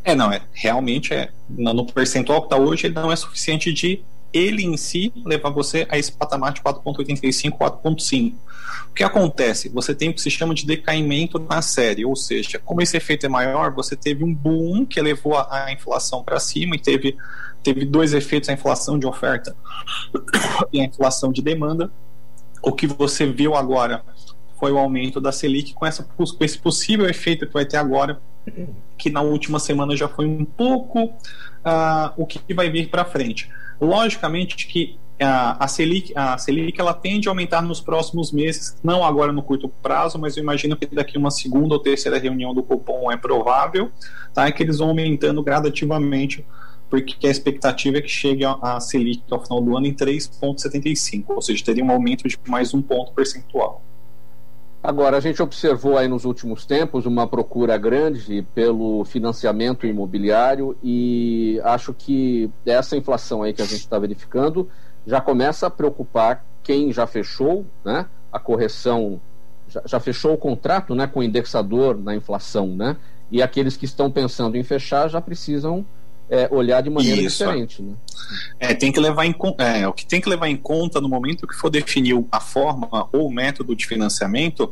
É, 0.04 0.16
não, 0.16 0.32
é 0.32 0.42
realmente 0.54 1.14
é 1.14 1.30
no 1.50 1.86
percentual 1.86 2.42
que 2.42 2.48
está 2.48 2.58
hoje, 2.58 2.88
ele 2.88 2.96
não 2.96 3.12
é 3.12 3.16
suficiente 3.16 3.74
de 3.74 4.04
ele 4.32 4.64
em 4.64 4.78
si 4.78 5.12
levar 5.26 5.50
você 5.50 5.88
a 5.90 5.98
esse 5.98 6.12
patamar 6.12 6.54
de 6.54 6.62
4.85, 6.62 7.58
4.5. 7.58 8.34
O 8.90 8.94
que 8.94 9.04
acontece? 9.04 9.70
Você 9.70 9.94
tem 9.94 10.10
o 10.10 10.14
que 10.14 10.22
se 10.22 10.30
chama 10.30 10.54
de 10.54 10.66
decaimento 10.66 11.40
na 11.40 11.62
série, 11.62 12.06
ou 12.06 12.16
seja, 12.16 12.60
como 12.60 12.82
esse 12.82 12.96
efeito 12.98 13.26
é 13.26 13.30
maior, 13.30 13.72
você 13.72 13.96
teve 13.96 14.24
um 14.24 14.34
boom 14.34 14.86
que 14.86 15.02
levou 15.02 15.36
a, 15.36 15.66
a 15.66 15.72
inflação 15.72 16.24
para 16.24 16.40
cima 16.40 16.76
e 16.76 16.80
teve, 16.80 17.18
teve 17.64 17.86
dois 17.86 18.14
efeitos, 18.14 18.50
a 18.50 18.54
inflação 18.54 19.00
de 19.00 19.08
oferta 19.08 19.56
e 20.72 20.82
a 20.82 20.86
inflação 20.86 21.32
de 21.32 21.42
demanda. 21.42 21.92
O 22.62 22.72
que 22.72 22.88
você 22.88 23.26
viu 23.26 23.56
agora 23.56 24.04
foi 24.60 24.72
o 24.72 24.78
aumento 24.78 25.22
da 25.22 25.32
Selic 25.32 25.74
com, 25.74 25.86
essa, 25.86 26.04
com 26.04 26.26
esse 26.44 26.58
possível 26.58 27.10
efeito 27.10 27.48
que 27.48 27.54
vai 27.54 27.66
ter 27.66 27.78
agora 27.78 28.20
que 28.98 29.10
na 29.10 29.22
última 29.22 29.60
semana 29.60 29.96
já 29.96 30.08
foi 30.08 30.26
um 30.26 30.44
pouco 30.44 31.06
uh, 31.06 32.12
o 32.18 32.26
que 32.26 32.54
vai 32.54 32.70
vir 32.70 32.90
para 32.90 33.06
frente. 33.06 33.50
Logicamente 33.80 34.68
que 34.68 34.98
uh, 35.22 35.56
a 35.60 35.68
Selic, 35.68 36.12
a 36.16 36.38
Selic 36.38 36.80
ela 36.80 36.94
tende 36.94 37.28
a 37.28 37.32
aumentar 37.32 37.62
nos 37.62 37.80
próximos 37.80 38.32
meses, 38.32 38.78
não 38.84 39.04
agora 39.04 39.32
no 39.32 39.42
curto 39.42 39.70
prazo, 39.82 40.20
mas 40.20 40.36
eu 40.36 40.44
imagino 40.44 40.76
que 40.76 40.86
daqui 40.88 41.18
uma 41.18 41.32
segunda 41.32 41.74
ou 41.76 41.80
terceira 41.80 42.18
reunião 42.18 42.54
do 42.54 42.64
Copom 42.64 43.12
é 43.12 43.16
provável, 43.16 43.92
tá? 44.34 44.52
que 44.52 44.64
eles 44.64 44.80
vão 44.80 44.90
aumentando 44.90 45.42
gradativamente 45.42 46.46
porque 46.90 47.28
a 47.28 47.30
expectativa 47.30 47.98
é 47.98 48.02
que 48.02 48.10
chegue 48.10 48.44
a 48.44 48.80
Selic 48.80 49.24
ao 49.30 49.44
final 49.44 49.62
do 49.62 49.78
ano 49.78 49.86
em 49.86 49.94
3,75, 49.94 51.26
ou 51.30 51.42
seja, 51.42 51.64
teria 51.64 51.86
um 51.86 51.92
aumento 51.92 52.28
de 52.28 52.38
mais 52.48 52.74
um 52.74 52.82
ponto 52.82 53.12
percentual. 53.14 53.84
Agora, 54.82 55.18
a 55.18 55.20
gente 55.20 55.42
observou 55.42 55.98
aí 55.98 56.08
nos 56.08 56.24
últimos 56.24 56.66
tempos 56.66 57.06
uma 57.06 57.28
procura 57.28 57.78
grande 57.78 58.42
pelo 58.56 59.04
financiamento 59.04 59.86
imobiliário 59.86 60.76
e 60.82 61.60
acho 61.66 61.94
que 61.94 62.50
essa 62.66 62.96
inflação 62.96 63.44
aí 63.44 63.54
que 63.54 63.62
a 63.62 63.66
gente 63.66 63.82
está 63.82 64.00
verificando 64.00 64.70
já 65.06 65.20
começa 65.20 65.68
a 65.68 65.70
preocupar 65.70 66.46
quem 66.64 66.94
já 66.94 67.06
fechou, 67.06 67.66
né? 67.84 68.06
A 68.32 68.40
correção 68.40 69.20
já, 69.68 69.82
já 69.86 70.00
fechou 70.00 70.34
o 70.34 70.38
contrato, 70.38 70.96
né? 70.96 71.08
Com 71.08 71.20
o 71.20 71.24
indexador 71.24 72.02
na 72.02 72.16
inflação, 72.16 72.68
né? 72.68 72.96
E 73.30 73.42
aqueles 73.42 73.76
que 73.76 73.86
estão 73.86 74.10
pensando 74.10 74.56
em 74.56 74.64
fechar 74.64 75.10
já 75.10 75.20
precisam 75.20 75.86
é, 76.30 76.48
olhar 76.52 76.82
de 76.82 76.90
maneira 76.90 77.22
Isso. 77.22 77.44
diferente. 77.44 77.82
Né? 77.82 77.94
É, 78.60 78.74
tem 78.74 78.92
que 78.92 79.00
levar 79.00 79.26
em, 79.26 79.36
é, 79.58 79.88
o 79.88 79.94
que 79.94 80.06
tem 80.06 80.22
que 80.22 80.30
levar 80.30 80.48
em 80.48 80.56
conta 80.56 81.02
no 81.02 81.10
momento 81.10 81.48
que 81.48 81.56
for 81.56 81.70
definir 81.70 82.24
a 82.32 82.40
forma 82.40 82.88
ou 83.12 83.28
o 83.28 83.32
método 83.32 83.76
de 83.76 83.88
financiamento 83.88 84.72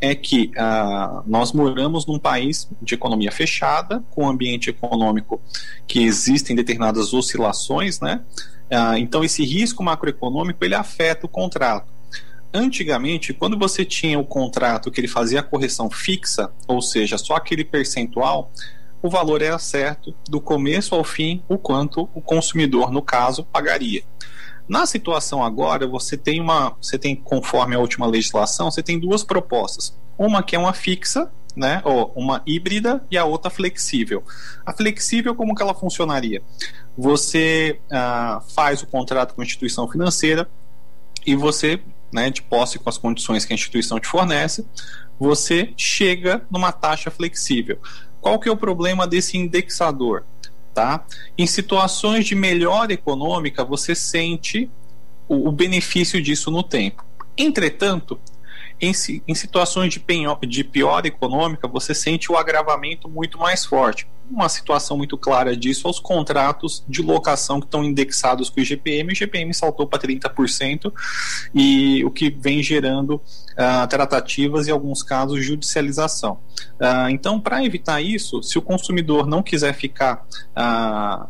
é 0.00 0.14
que 0.14 0.50
ah, 0.56 1.22
nós 1.26 1.52
moramos 1.52 2.06
num 2.06 2.18
país 2.18 2.68
de 2.80 2.94
economia 2.94 3.32
fechada, 3.32 4.02
com 4.10 4.24
um 4.24 4.28
ambiente 4.28 4.70
econômico 4.70 5.40
que 5.86 6.02
existem 6.02 6.54
determinadas 6.54 7.12
oscilações, 7.12 8.00
né? 8.00 8.20
Ah, 8.70 8.98
então 8.98 9.24
esse 9.24 9.44
risco 9.44 9.82
macroeconômico 9.82 10.64
ele 10.64 10.74
afeta 10.74 11.26
o 11.26 11.28
contrato. 11.28 11.92
Antigamente, 12.52 13.32
quando 13.32 13.58
você 13.58 13.84
tinha 13.84 14.18
o 14.18 14.24
contrato 14.24 14.90
que 14.90 15.00
ele 15.00 15.08
fazia 15.08 15.40
a 15.40 15.42
correção 15.42 15.90
fixa, 15.90 16.52
ou 16.68 16.80
seja, 16.80 17.18
só 17.18 17.34
aquele 17.34 17.64
percentual, 17.64 18.52
o 19.04 19.10
valor 19.10 19.42
era 19.42 19.58
certo 19.58 20.14
do 20.30 20.40
começo 20.40 20.94
ao 20.94 21.04
fim, 21.04 21.42
o 21.46 21.58
quanto 21.58 22.08
o 22.14 22.22
consumidor, 22.22 22.90
no 22.90 23.02
caso, 23.02 23.44
pagaria. 23.44 24.02
Na 24.66 24.86
situação 24.86 25.44
agora, 25.44 25.86
você 25.86 26.16
tem 26.16 26.40
uma, 26.40 26.74
você 26.80 26.98
tem 26.98 27.14
conforme 27.14 27.76
a 27.76 27.78
última 27.78 28.06
legislação, 28.06 28.70
você 28.70 28.82
tem 28.82 28.98
duas 28.98 29.22
propostas. 29.22 29.94
Uma 30.16 30.42
que 30.42 30.56
é 30.56 30.58
uma 30.58 30.72
fixa, 30.72 31.30
né, 31.54 31.82
ou 31.84 32.14
uma 32.16 32.42
híbrida 32.46 33.04
e 33.10 33.18
a 33.18 33.26
outra 33.26 33.50
flexível. 33.50 34.24
A 34.64 34.72
flexível 34.72 35.34
como 35.34 35.54
que 35.54 35.60
ela 35.60 35.74
funcionaria? 35.74 36.40
Você 36.96 37.78
ah, 37.92 38.40
faz 38.54 38.82
o 38.82 38.86
contrato 38.86 39.34
com 39.34 39.42
a 39.42 39.44
instituição 39.44 39.86
financeira 39.86 40.48
e 41.26 41.36
você, 41.36 41.78
né, 42.10 42.30
de 42.30 42.40
posse 42.40 42.78
com 42.78 42.88
as 42.88 42.96
condições 42.96 43.44
que 43.44 43.52
a 43.52 43.56
instituição 43.56 44.00
te 44.00 44.08
fornece, 44.08 44.66
você 45.20 45.74
chega 45.76 46.42
numa 46.50 46.72
taxa 46.72 47.10
flexível. 47.10 47.78
Qual 48.24 48.38
que 48.38 48.48
é 48.48 48.52
o 48.52 48.56
problema 48.56 49.06
desse 49.06 49.36
indexador? 49.36 50.24
Tá? 50.72 51.04
Em 51.36 51.46
situações 51.46 52.24
de 52.24 52.34
melhora 52.34 52.90
econômica, 52.90 53.62
você 53.62 53.94
sente 53.94 54.70
o, 55.28 55.48
o 55.48 55.52
benefício 55.52 56.22
disso 56.22 56.50
no 56.50 56.62
tempo. 56.62 57.04
Entretanto, 57.36 58.18
em, 58.84 59.22
em 59.26 59.34
situações 59.34 59.92
de, 59.92 60.00
penho, 60.00 60.36
de 60.46 60.64
pior 60.64 61.04
econômica, 61.06 61.66
você 61.66 61.94
sente 61.94 62.30
o 62.30 62.36
agravamento 62.36 63.08
muito 63.08 63.38
mais 63.38 63.64
forte. 63.64 64.06
Uma 64.30 64.48
situação 64.48 64.96
muito 64.96 65.18
clara 65.18 65.54
disso 65.54 65.86
aos 65.86 66.00
contratos 66.00 66.82
de 66.88 67.02
locação 67.02 67.60
que 67.60 67.66
estão 67.66 67.84
indexados 67.84 68.48
com 68.48 68.58
o 68.58 68.62
IGPM. 68.62 69.10
O 69.10 69.12
IGPM 69.12 69.52
saltou 69.52 69.86
para 69.86 69.98
30%, 69.98 70.92
e 71.54 72.02
o 72.04 72.10
que 72.10 72.30
vem 72.30 72.62
gerando 72.62 73.16
uh, 73.16 73.86
tratativas 73.88 74.66
e, 74.66 74.70
em 74.70 74.72
alguns 74.72 75.02
casos, 75.02 75.44
judicialização. 75.44 76.38
Uh, 76.80 77.10
então, 77.10 77.38
para 77.38 77.62
evitar 77.64 78.00
isso, 78.00 78.42
se 78.42 78.58
o 78.58 78.62
consumidor 78.62 79.26
não 79.26 79.42
quiser 79.42 79.74
ficar 79.74 80.26
uh, 80.56 81.28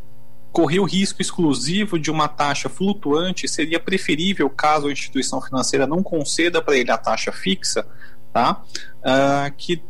correr 0.55 0.79
o 0.79 0.85
risco 0.85 1.21
exclusivo 1.21 1.99
de 1.99 2.13
uma 2.13 2.29
taxa 2.29 2.69
flutuante 2.69 3.49
seria 3.49 3.81
preferível 3.81 4.49
caso 4.49 4.87
a 4.87 4.93
instituição 4.93 5.43
financeira 5.43 5.85
não 5.85 6.01
conceda 6.01 6.63
para 6.63 6.77
ele 6.77 6.93
a 6.93 6.97
taxa 6.97 7.33
fixa, 7.33 7.85
tá? 8.33 8.63
Uh, 9.01 9.53
que 9.59 9.83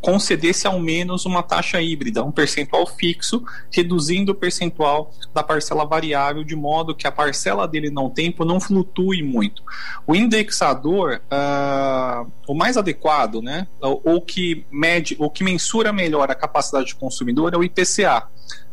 concedesse 0.00 0.66
ao 0.66 0.80
menos 0.80 1.26
uma 1.26 1.42
taxa 1.42 1.80
híbrida, 1.80 2.24
um 2.24 2.32
percentual 2.32 2.86
fixo, 2.86 3.44
reduzindo 3.70 4.32
o 4.32 4.34
percentual 4.34 5.12
da 5.32 5.42
parcela 5.42 5.84
variável, 5.84 6.42
de 6.42 6.56
modo 6.56 6.94
que 6.94 7.06
a 7.06 7.12
parcela 7.12 7.68
dele 7.68 7.90
não 7.90 8.08
tempo 8.08 8.46
não 8.46 8.58
flutue 8.58 9.22
muito. 9.22 9.62
O 10.06 10.16
indexador, 10.16 11.20
uh, 11.30 12.32
o 12.48 12.54
mais 12.54 12.78
adequado, 12.78 13.42
né, 13.42 13.68
ou 13.78 14.22
que 14.22 14.64
mede, 14.72 15.16
ou 15.18 15.30
que 15.30 15.44
mensura 15.44 15.92
melhor 15.92 16.30
a 16.30 16.34
capacidade 16.34 16.94
do 16.94 16.96
consumidor 16.96 17.52
é 17.52 17.58
o 17.58 17.62
IPCA. 17.62 18.26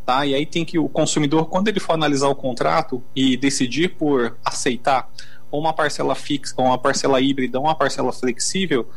Tá? 0.09 0.25
E 0.25 0.33
aí 0.33 0.43
tem 0.43 0.65
que 0.65 0.79
o 0.79 0.89
consumidor, 0.89 1.45
quando 1.45 1.67
ele 1.67 1.79
for 1.79 1.93
analisar 1.93 2.29
o 2.29 2.35
contrato 2.35 3.03
e 3.15 3.37
decidir 3.37 3.89
por 3.89 4.35
aceitar 4.43 5.07
uma 5.51 5.71
parcela 5.71 6.15
fixa, 6.15 6.55
uma 6.57 6.79
parcela 6.79 7.21
híbrida, 7.21 7.59
uma 7.59 7.75
parcela 7.75 8.11
flexível, 8.11 8.89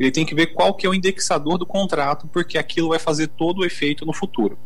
ele 0.00 0.10
tem 0.10 0.26
que 0.26 0.34
ver 0.34 0.48
qual 0.48 0.74
que 0.74 0.84
é 0.84 0.90
o 0.90 0.94
indexador 0.94 1.58
do 1.58 1.64
contrato, 1.64 2.26
porque 2.26 2.58
aquilo 2.58 2.88
vai 2.88 2.98
fazer 2.98 3.28
todo 3.28 3.58
o 3.60 3.64
efeito 3.64 4.04
no 4.04 4.12
futuro. 4.12 4.58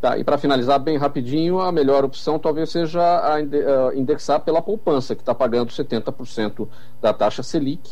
Tá, 0.00 0.16
e 0.16 0.22
para 0.22 0.38
finalizar 0.38 0.78
bem 0.78 0.96
rapidinho, 0.96 1.58
a 1.58 1.72
melhor 1.72 2.04
opção 2.04 2.38
talvez 2.38 2.70
seja 2.70 3.00
indexar 3.96 4.38
pela 4.38 4.62
poupança, 4.62 5.16
que 5.16 5.22
está 5.22 5.34
pagando 5.34 5.72
70% 5.72 6.68
da 7.00 7.12
taxa 7.12 7.42
Selic, 7.42 7.90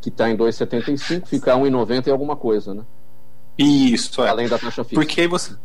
que 0.00 0.08
está 0.08 0.30
em 0.30 0.36
2,75, 0.36 1.26
fica 1.26 1.56
1,90 1.56 2.06
e 2.06 2.10
alguma 2.12 2.36
coisa, 2.36 2.72
né? 2.74 2.84
Isso, 3.58 4.22
é. 4.22 4.28
Além 4.28 4.48
da 4.48 4.56
taxa 4.56 4.84
fixa. 4.84 4.94
Porque 4.94 5.26
você, 5.26 5.56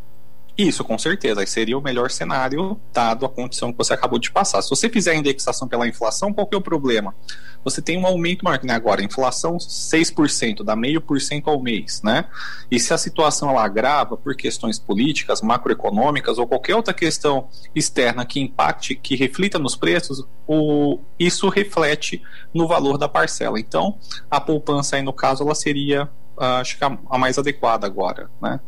Isso, 0.59 0.83
com 0.83 0.97
certeza. 0.97 1.45
Seria 1.45 1.77
o 1.77 1.81
melhor 1.81 2.11
cenário, 2.11 2.77
dado 2.91 3.25
a 3.25 3.29
condição 3.29 3.71
que 3.71 3.77
você 3.77 3.93
acabou 3.93 4.19
de 4.19 4.29
passar. 4.29 4.61
Se 4.61 4.69
você 4.69 4.89
fizer 4.89 5.11
a 5.11 5.15
indexação 5.15 5.69
pela 5.69 5.87
inflação, 5.87 6.33
qual 6.33 6.45
que 6.45 6.53
é 6.53 6.57
o 6.57 6.61
problema? 6.61 7.15
Você 7.63 7.81
tem 7.81 7.97
um 7.97 8.05
aumento 8.05 8.43
maior, 8.43 8.61
né? 8.65 8.73
Agora, 8.73 9.01
inflação 9.01 9.55
6%, 9.55 10.61
dá 10.61 10.75
meio 10.75 10.99
por 10.99 11.21
cento 11.21 11.49
ao 11.49 11.61
mês, 11.61 12.01
né? 12.03 12.25
E 12.69 12.77
se 12.77 12.93
a 12.93 12.97
situação 12.97 13.49
ela 13.49 13.63
agrava 13.63 14.17
por 14.17 14.35
questões 14.35 14.77
políticas, 14.77 15.41
macroeconômicas 15.41 16.37
ou 16.37 16.45
qualquer 16.45 16.75
outra 16.75 16.93
questão 16.93 17.47
externa 17.73 18.25
que 18.25 18.41
impacte, 18.41 18.95
que 18.95 19.15
reflita 19.15 19.57
nos 19.57 19.77
preços, 19.77 20.25
o, 20.45 20.99
isso 21.17 21.47
reflete 21.47 22.21
no 22.53 22.67
valor 22.67 22.97
da 22.97 23.07
parcela. 23.07 23.57
Então, 23.57 23.97
a 24.29 24.41
poupança 24.41 24.97
aí, 24.97 25.01
no 25.01 25.13
caso, 25.13 25.41
ela 25.41 25.55
seria, 25.55 26.03
uh, 26.37 26.59
acho 26.59 26.77
que 26.77 26.83
a 26.83 27.17
mais 27.17 27.37
adequada 27.37 27.87
agora, 27.87 28.29
né? 28.41 28.59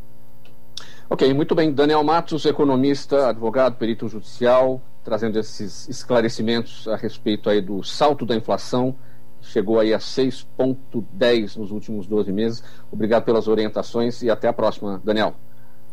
Ok, 1.14 1.34
muito 1.34 1.54
bem. 1.54 1.74
Daniel 1.74 2.02
Matos, 2.06 2.46
economista, 2.46 3.28
advogado, 3.28 3.76
perito 3.76 4.08
judicial, 4.08 4.82
trazendo 5.04 5.38
esses 5.38 5.90
esclarecimentos 5.90 6.88
a 6.88 6.96
respeito 6.96 7.50
aí 7.50 7.60
do 7.60 7.84
salto 7.84 8.26
da 8.26 8.34
inflação, 8.34 8.96
chegou 9.42 9.78
aí 9.78 9.94
a 9.94 9.98
6,10 9.98 11.58
nos 11.58 11.70
últimos 11.70 12.08
12 12.08 12.32
meses. 12.32 12.64
Obrigado 12.90 13.26
pelas 13.26 13.50
orientações 13.50 14.22
e 14.22 14.30
até 14.30 14.48
a 14.48 14.54
próxima, 14.54 15.02
Daniel. 15.04 15.36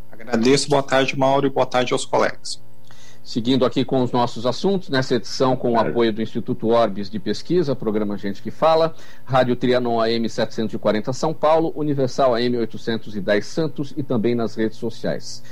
Agradeço, 0.08 0.68
boa 0.68 0.84
tarde, 0.84 1.18
Mauro, 1.18 1.48
e 1.48 1.50
boa 1.50 1.66
tarde 1.66 1.92
aos 1.92 2.04
colegas. 2.04 2.62
Seguindo 3.28 3.66
aqui 3.66 3.84
com 3.84 4.02
os 4.02 4.10
nossos 4.10 4.46
assuntos, 4.46 4.88
nessa 4.88 5.16
edição 5.16 5.54
com 5.54 5.72
o 5.72 5.78
apoio 5.78 6.10
do 6.14 6.22
Instituto 6.22 6.68
Orbis 6.68 7.10
de 7.10 7.18
Pesquisa, 7.18 7.76
programa 7.76 8.16
Gente 8.16 8.40
que 8.40 8.50
Fala, 8.50 8.94
Rádio 9.22 9.54
Trianon 9.54 10.00
AM 10.00 10.26
740 10.26 11.12
São 11.12 11.34
Paulo, 11.34 11.70
Universal 11.76 12.34
AM 12.34 12.56
810 12.56 13.44
Santos 13.44 13.92
e 13.98 14.02
também 14.02 14.34
nas 14.34 14.54
redes 14.54 14.78
sociais. 14.78 15.42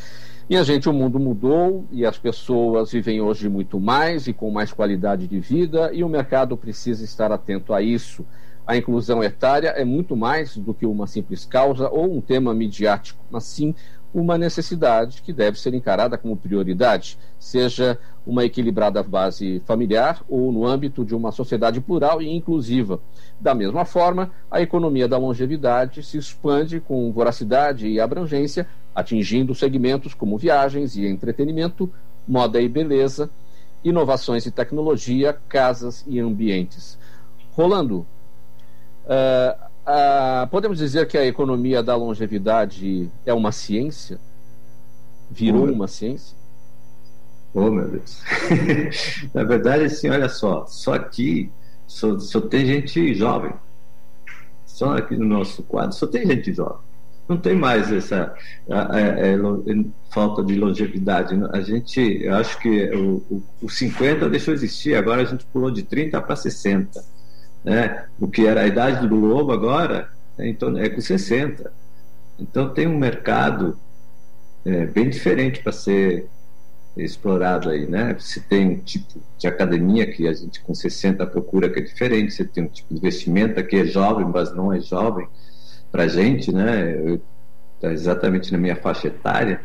Minha 0.49 0.65
gente, 0.65 0.89
o 0.89 0.93
mundo 0.95 1.21
mudou 1.21 1.85
e 1.93 2.07
as 2.07 2.17
pessoas 2.17 2.93
vivem 2.93 3.21
hoje 3.21 3.47
muito 3.47 3.79
mais 3.79 4.27
e 4.27 4.33
com 4.33 4.51
mais 4.51 4.73
qualidade 4.73 5.29
de 5.29 5.39
vida 5.39 5.91
e 5.93 6.03
o 6.03 6.09
mercado 6.09 6.57
precisa 6.57 7.05
estar 7.05 7.31
atento 7.31 7.75
a 7.75 7.83
isso. 7.83 8.25
A 8.67 8.75
inclusão 8.75 9.23
etária 9.23 9.69
é 9.69 9.85
muito 9.85 10.17
mais 10.17 10.57
do 10.57 10.73
que 10.73 10.87
uma 10.87 11.07
simples 11.07 11.45
causa 11.45 11.91
ou 11.91 12.11
um 12.11 12.23
tema 12.23 12.55
midiático, 12.55 13.23
mas 13.31 13.45
sim 13.45 13.75
uma 14.13 14.39
necessidade 14.39 15.23
que 15.23 15.33
deve 15.33 15.59
ser 15.59 15.75
encarada 15.75 16.17
como 16.17 16.37
prioridade, 16.37 17.19
seja 17.39 17.99
uma 18.27 18.45
equilibrada 18.45 19.03
base 19.03 19.61
familiar 19.67 20.23
ou 20.29 20.51
no 20.51 20.67
âmbito 20.67 21.05
de 21.05 21.15
uma 21.15 21.31
sociedade 21.31 21.81
plural 21.81 22.21
e 22.21 22.29
inclusiva. 22.29 23.01
Da 23.41 23.55
mesma 23.55 23.85
forma, 23.85 24.31
a 24.51 24.61
economia 24.61 25.07
da 25.07 25.19
longevidade 25.19 26.03
se 26.03 26.19
expande 26.19 26.81
com 26.81 27.13
voracidade 27.13 27.87
e 27.87 28.01
abrangência, 28.01 28.67
atingindo 28.95 29.55
segmentos 29.55 30.15
como 30.15 30.39
viagens 30.39 30.97
e 30.97 31.07
entretenimento, 31.07 31.93
moda 32.27 32.61
e 32.61 32.69
beleza, 32.69 33.31
inovações 33.85 34.47
e 34.47 34.51
tecnologia, 34.51 35.37
casas 35.49 36.03
e 36.07 36.19
ambientes. 36.19 36.99
Rolando, 37.53 38.07
uh, 39.05 39.66
ah, 39.87 40.49
podemos 40.51 40.79
dizer 40.79 41.07
que 41.07 41.17
a 41.17 41.25
economia 41.25 41.81
da 41.81 41.95
longevidade 41.95 43.09
é 43.25 43.33
uma 43.33 43.53
ciência? 43.53 44.19
Virou 45.31 45.69
oh, 45.69 45.73
uma 45.73 45.87
ciência? 45.87 46.37
Oh, 47.55 47.71
meu 47.71 47.89
Deus. 47.89 48.21
Na 49.33 49.45
verdade, 49.45 49.85
assim, 49.85 50.11
olha 50.11 50.29
só, 50.29 50.67
só 50.67 50.95
aqui 50.95 51.53
só, 51.87 52.19
só 52.19 52.41
tem 52.41 52.67
gente 52.67 53.15
jovem. 53.15 53.53
Só 54.67 54.97
aqui 54.97 55.17
no 55.17 55.25
nosso 55.25 55.63
quadro 55.63 55.93
só 55.93 56.07
tem 56.07 56.27
gente 56.27 56.53
jovem. 56.53 56.85
Não 57.29 57.37
tem 57.37 57.55
mais 57.55 57.91
essa 57.93 58.35
a, 58.69 58.79
a, 58.79 58.99
a, 58.99 59.85
falta 60.11 60.43
de 60.43 60.57
longevidade. 60.57 61.37
A 61.53 61.61
gente, 61.61 62.01
eu 62.25 62.35
acho 62.35 62.59
que 62.59 62.91
o, 62.91 63.23
o, 63.31 63.43
o 63.63 63.69
50 63.69 64.29
deixou 64.29 64.53
existir, 64.53 64.97
agora 64.97 65.23
a 65.23 65.25
gente 65.25 65.47
pulou 65.47 65.71
de 65.71 65.85
30 65.85 66.21
para 66.21 66.35
60 66.35 67.16
né? 67.67 68.05
O 68.21 68.29
que 68.29 68.47
era 68.47 68.63
a 68.63 68.67
idade 68.67 69.09
do 69.09 69.17
lobo 69.17 69.51
agora 69.53 70.09
é, 70.39 70.49
então, 70.49 70.79
é 70.79 70.89
com 70.89 71.01
60. 71.01 71.73
Então 72.39 72.73
tem 72.73 72.87
um 72.87 72.97
mercado 72.97 73.77
é, 74.65 74.87
bem 74.87 75.11
diferente 75.11 75.61
para 75.63 75.73
ser 75.73 76.29
explorado 76.97 77.69
aí, 77.69 77.87
né? 77.87 78.15
Você 78.19 78.41
tem 78.41 78.71
um 78.71 78.79
tipo 78.79 79.21
de 79.37 79.47
academia 79.49 80.11
que 80.11 80.29
a 80.29 80.33
gente 80.33 80.61
com 80.63 80.75
60 80.75 81.27
procura 81.27 81.69
que 81.69 81.81
é 81.81 81.83
diferente, 81.83 82.33
você 82.33 82.45
tem 82.45 82.65
um 82.65 82.69
tipo 82.69 82.95
de 82.95 83.01
investimento 83.01 83.63
que 83.65 83.77
é 83.77 83.85
jovem, 83.85 84.27
mas 84.27 84.55
não 84.55 84.73
é 84.73 84.81
jovem 84.81 85.29
para 85.91 86.07
gente, 86.07 86.53
né? 86.53 87.19
Está 87.75 87.93
exatamente 87.93 88.53
na 88.53 88.59
minha 88.59 88.77
faixa 88.77 89.09
etária, 89.09 89.61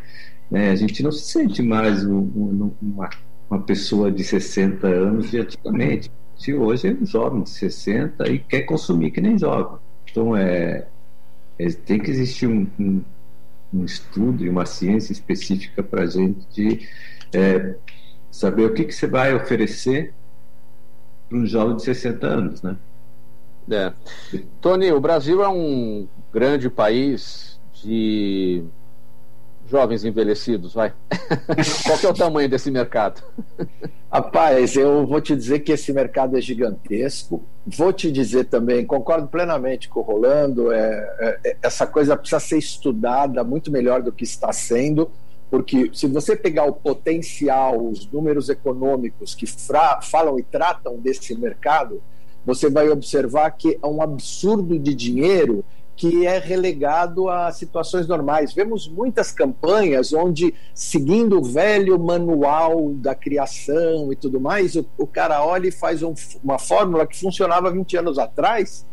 né? 0.50 0.70
A 0.70 0.74
gente 0.74 1.02
não 1.02 1.12
se 1.12 1.24
sente 1.30 1.62
mais 1.62 2.04
um, 2.04 2.18
um, 2.18 2.72
uma, 2.82 3.08
uma 3.48 3.62
pessoa 3.62 4.10
de 4.10 4.24
60 4.24 4.86
anos 4.86 5.30
de 5.30 5.38
antigamente 5.38 6.10
se 6.42 6.52
hoje 6.52 6.98
jovem 7.02 7.42
de 7.42 7.50
60 7.50 8.28
e 8.28 8.40
quer 8.40 8.62
consumir 8.62 9.12
que 9.12 9.20
nem 9.20 9.38
jovem. 9.38 9.78
Então, 10.10 10.36
é, 10.36 10.88
é 11.56 11.70
tem 11.70 12.00
que 12.00 12.10
existir 12.10 12.48
um, 12.48 12.66
um, 12.78 13.02
um, 13.72 13.84
estudo 13.84 14.44
e 14.44 14.48
uma 14.48 14.66
ciência 14.66 15.12
específica 15.12 15.84
para 15.84 16.02
a 16.02 16.06
gente 16.06 16.44
de 16.52 16.88
é, 17.32 17.76
saber 18.28 18.64
o 18.64 18.74
que, 18.74 18.84
que 18.84 18.92
você 18.92 19.06
vai 19.06 19.32
oferecer 19.32 20.12
para 21.28 21.38
um 21.38 21.46
jovem 21.46 21.76
de 21.76 21.82
60 21.84 22.26
anos, 22.26 22.62
né? 22.62 22.76
É. 23.70 23.92
Tony, 24.60 24.90
o 24.90 25.00
Brasil 25.00 25.44
é 25.44 25.48
um 25.48 26.08
grande 26.32 26.68
país 26.68 27.60
de 27.72 28.64
jovens 29.68 30.04
envelhecidos, 30.04 30.74
vai. 30.74 30.92
Qual 31.84 31.98
é 32.02 32.08
o 32.08 32.14
tamanho 32.14 32.48
desse 32.48 32.70
mercado? 32.70 33.22
Rapaz, 34.10 34.76
eu 34.76 35.06
vou 35.06 35.20
te 35.20 35.34
dizer 35.34 35.60
que 35.60 35.72
esse 35.72 35.92
mercado 35.92 36.36
é 36.36 36.40
gigantesco. 36.40 37.42
Vou 37.66 37.92
te 37.92 38.12
dizer 38.12 38.44
também, 38.44 38.84
concordo 38.84 39.28
plenamente 39.28 39.88
com 39.88 40.00
o 40.00 40.02
Rolando, 40.02 40.70
é, 40.70 41.16
é, 41.18 41.40
é, 41.44 41.56
essa 41.62 41.86
coisa 41.86 42.16
precisa 42.16 42.40
ser 42.40 42.58
estudada 42.58 43.42
muito 43.42 43.70
melhor 43.70 44.02
do 44.02 44.12
que 44.12 44.24
está 44.24 44.52
sendo, 44.52 45.10
porque 45.50 45.90
se 45.94 46.06
você 46.06 46.36
pegar 46.36 46.64
o 46.64 46.72
potencial, 46.72 47.82
os 47.86 48.10
números 48.10 48.48
econômicos 48.48 49.34
que 49.34 49.46
fra, 49.46 50.00
falam 50.02 50.38
e 50.38 50.42
tratam 50.42 50.98
desse 50.98 51.34
mercado, 51.34 52.02
você 52.44 52.68
vai 52.68 52.88
observar 52.90 53.50
que 53.52 53.78
é 53.82 53.86
um 53.86 54.02
absurdo 54.02 54.78
de 54.78 54.94
dinheiro 54.94 55.64
que 55.96 56.26
é 56.26 56.38
relegado 56.38 57.28
a 57.28 57.52
situações 57.52 58.06
normais. 58.06 58.52
Vemos 58.52 58.88
muitas 58.88 59.30
campanhas 59.30 60.12
onde, 60.12 60.54
seguindo 60.74 61.38
o 61.38 61.44
velho 61.44 61.98
manual 61.98 62.92
da 62.94 63.14
criação 63.14 64.12
e 64.12 64.16
tudo 64.16 64.40
mais, 64.40 64.74
o, 64.74 64.86
o 64.98 65.06
cara 65.06 65.44
olha 65.44 65.68
e 65.68 65.72
faz 65.72 66.02
um, 66.02 66.14
uma 66.42 66.58
fórmula 66.58 67.06
que 67.06 67.18
funcionava 67.18 67.70
20 67.70 67.96
anos 67.98 68.18
atrás, 68.18 68.86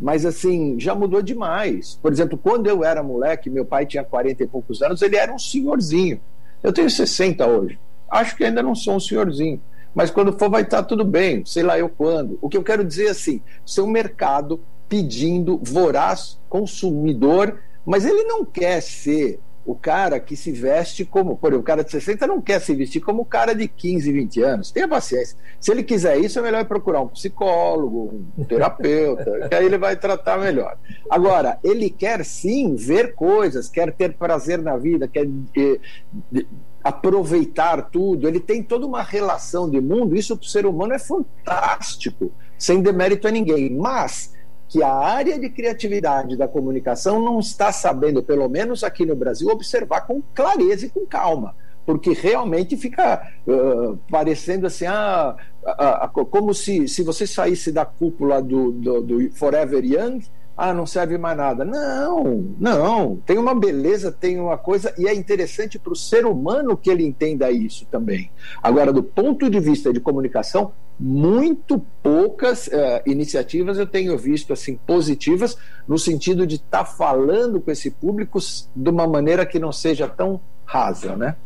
mas 0.00 0.24
assim, 0.24 0.78
já 0.78 0.94
mudou 0.94 1.20
demais. 1.20 1.98
Por 2.00 2.12
exemplo, 2.12 2.38
quando 2.38 2.66
eu 2.66 2.84
era 2.84 3.02
moleque, 3.02 3.50
meu 3.50 3.64
pai 3.64 3.84
tinha 3.84 4.04
40 4.04 4.44
e 4.44 4.46
poucos 4.46 4.80
anos, 4.82 5.02
ele 5.02 5.16
era 5.16 5.32
um 5.32 5.38
senhorzinho. 5.38 6.20
Eu 6.62 6.72
tenho 6.72 6.90
60 6.90 7.46
hoje. 7.46 7.78
Acho 8.10 8.36
que 8.36 8.44
ainda 8.44 8.62
não 8.62 8.74
sou 8.74 8.96
um 8.96 9.00
senhorzinho. 9.00 9.60
Mas 9.94 10.10
quando 10.10 10.32
for, 10.38 10.48
vai 10.48 10.62
estar 10.62 10.82
tudo 10.82 11.04
bem, 11.04 11.44
sei 11.44 11.62
lá 11.62 11.78
eu 11.78 11.88
quando. 11.88 12.38
O 12.40 12.48
que 12.48 12.56
eu 12.56 12.62
quero 12.62 12.84
dizer 12.84 13.08
assim: 13.08 13.40
seu 13.66 13.86
mercado 13.86 14.60
pedindo, 14.88 15.60
voraz 15.62 16.38
consumidor, 16.48 17.60
mas 17.84 18.04
ele 18.04 18.24
não 18.24 18.44
quer 18.44 18.80
ser 18.80 19.40
o 19.68 19.74
cara 19.74 20.18
que 20.18 20.34
se 20.34 20.50
veste 20.50 21.04
como, 21.04 21.36
por 21.36 21.48
exemplo, 21.48 21.60
o 21.60 21.62
cara 21.62 21.84
de 21.84 21.90
60 21.90 22.26
não 22.26 22.40
quer 22.40 22.58
se 22.58 22.74
vestir 22.74 23.02
como 23.02 23.20
o 23.20 23.24
cara 23.26 23.54
de 23.54 23.68
15, 23.68 24.10
20 24.10 24.42
anos. 24.42 24.70
Tenha 24.70 24.88
paciência. 24.88 25.36
Se 25.60 25.70
ele 25.70 25.82
quiser 25.82 26.18
isso, 26.18 26.38
é 26.38 26.42
melhor 26.42 26.64
procurar 26.64 27.02
um 27.02 27.08
psicólogo, 27.08 28.24
um 28.38 28.44
terapeuta, 28.44 29.30
que 29.46 29.54
aí 29.54 29.66
ele 29.66 29.76
vai 29.76 29.94
tratar 29.94 30.38
melhor. 30.38 30.78
Agora, 31.10 31.58
ele 31.62 31.90
quer 31.90 32.24
sim 32.24 32.76
ver 32.76 33.14
coisas, 33.14 33.68
quer 33.68 33.92
ter 33.92 34.14
prazer 34.14 34.58
na 34.62 34.78
vida, 34.78 35.06
quer 35.06 35.28
eh, 35.54 36.46
aproveitar 36.82 37.90
tudo. 37.90 38.26
Ele 38.26 38.40
tem 38.40 38.62
toda 38.62 38.86
uma 38.86 39.02
relação 39.02 39.68
de 39.68 39.82
mundo. 39.82 40.16
Isso 40.16 40.34
para 40.34 40.46
o 40.46 40.48
ser 40.48 40.64
humano 40.64 40.94
é 40.94 40.98
fantástico, 40.98 42.32
sem 42.56 42.80
demérito 42.80 43.28
a 43.28 43.30
ninguém. 43.30 43.76
Mas 43.76 44.32
que 44.68 44.82
a 44.82 44.92
área 44.92 45.38
de 45.38 45.48
criatividade 45.48 46.36
da 46.36 46.46
comunicação 46.46 47.20
não 47.20 47.38
está 47.38 47.72
sabendo, 47.72 48.22
pelo 48.22 48.48
menos 48.48 48.84
aqui 48.84 49.06
no 49.06 49.16
Brasil, 49.16 49.48
observar 49.48 50.02
com 50.02 50.22
clareza 50.34 50.86
e 50.86 50.90
com 50.90 51.06
calma. 51.06 51.54
Porque 51.86 52.12
realmente 52.12 52.76
fica 52.76 53.26
uh, 53.46 53.96
parecendo 54.10 54.66
assim, 54.66 54.84
ah, 54.84 55.34
uh, 55.64 56.20
uh, 56.20 56.26
como 56.26 56.52
se, 56.52 56.86
se 56.86 57.02
você 57.02 57.26
saísse 57.26 57.72
da 57.72 57.86
cúpula 57.86 58.42
do, 58.42 58.70
do, 58.72 59.00
do 59.00 59.32
Forever 59.32 59.82
Young 59.82 60.20
ah, 60.58 60.74
não 60.74 60.86
serve 60.86 61.16
mais 61.16 61.36
nada. 61.36 61.64
Não, 61.64 62.44
não. 62.58 63.16
Tem 63.24 63.38
uma 63.38 63.54
beleza, 63.54 64.10
tem 64.10 64.40
uma 64.40 64.58
coisa, 64.58 64.92
e 64.98 65.06
é 65.06 65.14
interessante 65.14 65.78
para 65.78 65.92
o 65.92 65.96
ser 65.96 66.26
humano 66.26 66.76
que 66.76 66.90
ele 66.90 67.06
entenda 67.06 67.48
isso 67.52 67.86
também. 67.88 68.28
Agora, 68.60 68.92
do 68.92 69.00
ponto 69.00 69.48
de 69.48 69.60
vista 69.60 69.92
de 69.92 70.00
comunicação, 70.00 70.72
muito 70.98 71.78
poucas 72.02 72.66
uh, 72.66 73.00
iniciativas 73.06 73.78
eu 73.78 73.86
tenho 73.86 74.18
visto 74.18 74.52
assim 74.52 74.76
positivas 74.76 75.56
no 75.86 75.98
sentido 75.98 76.46
de 76.46 76.56
estar 76.56 76.78
tá 76.78 76.84
falando 76.84 77.60
com 77.60 77.70
esse 77.70 77.90
público 77.90 78.38
de 78.74 78.90
uma 78.90 79.06
maneira 79.06 79.46
que 79.46 79.58
não 79.58 79.70
seja 79.70 80.08
tão 80.08 80.40
rasa, 80.64 81.16
né? 81.16 81.36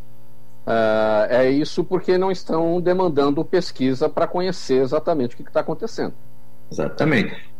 Uh, 0.67 1.27
é 1.29 1.51
isso 1.51 1.85
porque 1.85 2.17
não 2.17 2.31
estão 2.31 2.81
demandando 2.81 3.45
pesquisa 3.45 4.09
para 4.09 4.27
conhecer 4.27 4.81
exatamente 4.81 5.35
o 5.35 5.37
que 5.37 5.43
está 5.43 5.61
acontecendo. 5.61 6.15
Exatamente. 6.71 7.52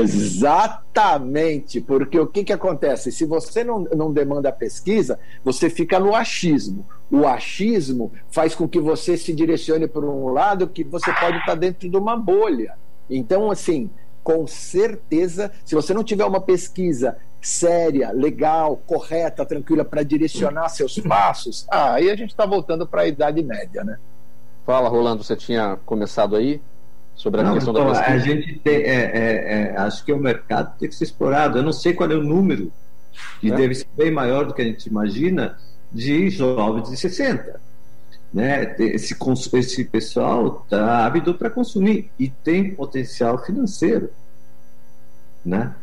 Exatamente. 0.00 1.80
porque 1.80 2.18
o 2.18 2.26
que, 2.26 2.44
que 2.44 2.52
acontece? 2.52 3.10
Se 3.10 3.24
você 3.24 3.64
não, 3.64 3.80
não 3.80 4.12
demanda 4.12 4.52
pesquisa, 4.52 5.18
você 5.44 5.68
fica 5.70 5.98
no 5.98 6.14
achismo. 6.14 6.86
O 7.10 7.26
achismo 7.26 8.12
faz 8.30 8.54
com 8.54 8.68
que 8.68 8.78
você 8.78 9.16
se 9.16 9.32
direcione 9.32 9.88
por 9.88 10.04
um 10.04 10.28
lado 10.28 10.68
que 10.68 10.84
você 10.84 11.12
pode 11.12 11.38
estar 11.38 11.54
dentro 11.54 11.88
de 11.88 11.96
uma 11.96 12.16
bolha. 12.16 12.74
Então, 13.08 13.50
assim, 13.50 13.90
com 14.22 14.46
certeza, 14.46 15.50
se 15.64 15.74
você 15.74 15.94
não 15.94 16.04
tiver 16.04 16.24
uma 16.24 16.40
pesquisa 16.40 17.16
séria, 17.40 18.12
legal, 18.12 18.76
correta, 18.86 19.46
tranquila 19.46 19.84
para 19.84 20.02
direcionar 20.02 20.68
seus 20.68 20.98
passos, 20.98 21.66
ah, 21.70 21.94
aí 21.94 22.10
a 22.10 22.16
gente 22.16 22.30
está 22.30 22.44
voltando 22.44 22.86
para 22.86 23.02
a 23.02 23.06
Idade 23.06 23.42
Média, 23.42 23.82
né? 23.84 23.98
Fala, 24.66 24.88
Rolando, 24.88 25.24
você 25.24 25.34
tinha 25.34 25.78
começado 25.86 26.36
aí 26.36 26.60
sobre 27.18 27.40
a 27.40 27.44
não, 27.44 27.54
questão 27.54 27.74
então, 27.74 27.86
da 27.86 27.98
pesquisa? 27.98 28.14
A 28.14 28.18
gente 28.18 28.58
tem, 28.60 28.76
é, 28.76 28.94
é, 28.94 29.72
é, 29.74 29.76
acho 29.76 30.04
que 30.04 30.12
o 30.12 30.18
mercado 30.18 30.78
tem 30.78 30.88
que 30.88 30.94
ser 30.94 31.04
explorado. 31.04 31.58
Eu 31.58 31.62
não 31.62 31.72
sei 31.72 31.92
qual 31.92 32.10
é 32.10 32.14
o 32.14 32.22
número, 32.22 32.72
que 33.40 33.52
é. 33.52 33.54
deve 33.54 33.74
ser 33.74 33.88
bem 33.96 34.10
maior 34.10 34.46
do 34.46 34.54
que 34.54 34.62
a 34.62 34.64
gente 34.64 34.86
imagina, 34.86 35.58
de 35.92 36.30
jovens 36.30 36.88
de 36.88 36.96
60. 36.96 37.60
Né? 38.32 38.74
Esse, 38.78 39.16
esse 39.54 39.84
pessoal 39.84 40.62
está 40.62 41.04
ávido 41.04 41.34
para 41.34 41.50
consumir 41.50 42.10
e 42.18 42.28
tem 42.28 42.74
potencial 42.74 43.44
financeiro. 43.44 44.10
Né? 45.44 45.74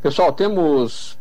Pessoal, 0.00 0.32
temos 0.32 1.18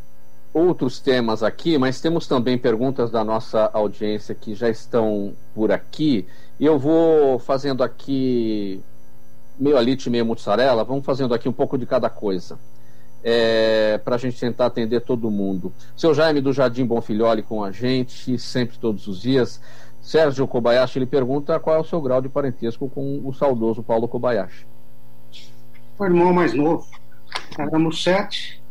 outros 0.54 1.00
temas 1.00 1.42
aqui, 1.42 1.78
mas 1.78 2.00
temos 2.00 2.28
também 2.28 2.58
perguntas 2.58 3.10
da 3.10 3.24
nossa 3.24 3.70
audiência 3.74 4.36
que 4.36 4.54
já 4.54 4.70
estão 4.70 5.34
por 5.56 5.72
aqui. 5.72 6.28
E 6.60 6.66
eu 6.66 6.78
vou 6.80 7.40
fazendo 7.40 7.84
aqui 7.84 8.82
meio 9.60 9.78
alite, 9.78 10.10
meio 10.10 10.26
mussarela, 10.26 10.84
vamos 10.84 11.06
fazendo 11.06 11.34
aqui 11.34 11.48
um 11.48 11.54
pouco 11.54 11.78
de 11.78 11.86
cada 11.86 12.10
coisa. 12.10 12.60
É, 13.24 13.98
para 13.98 14.16
a 14.16 14.18
gente 14.18 14.40
tentar 14.40 14.68
atender 14.68 15.02
todo 15.02 15.30
mundo. 15.30 15.74
Seu 15.96 16.14
Jaime 16.14 16.40
do 16.40 16.54
Jardim 16.54 16.86
Bonfilholi 16.86 17.42
com 17.42 17.64
a 17.64 17.72
gente, 17.72 18.38
sempre 18.38 18.78
todos 18.78 19.08
os 19.08 19.22
dias. 19.22 19.60
Sérgio 20.02 20.48
Kobayashi 20.48 21.00
ele 21.00 21.06
pergunta 21.06 21.60
qual 21.60 21.76
é 21.76 21.80
o 21.80 21.84
seu 21.84 22.00
grau 22.00 22.22
de 22.22 22.30
parentesco 22.30 22.88
com 22.90 23.22
o 23.26 23.34
saudoso 23.34 23.84
Paulo 23.84 24.08
Kobayashi. 24.08 24.66
O 26.00 26.06
irmão 26.06 26.32
mais 26.32 26.54
novo. 26.54 26.88
Éramos 27.58 28.04
sete, 28.04 28.62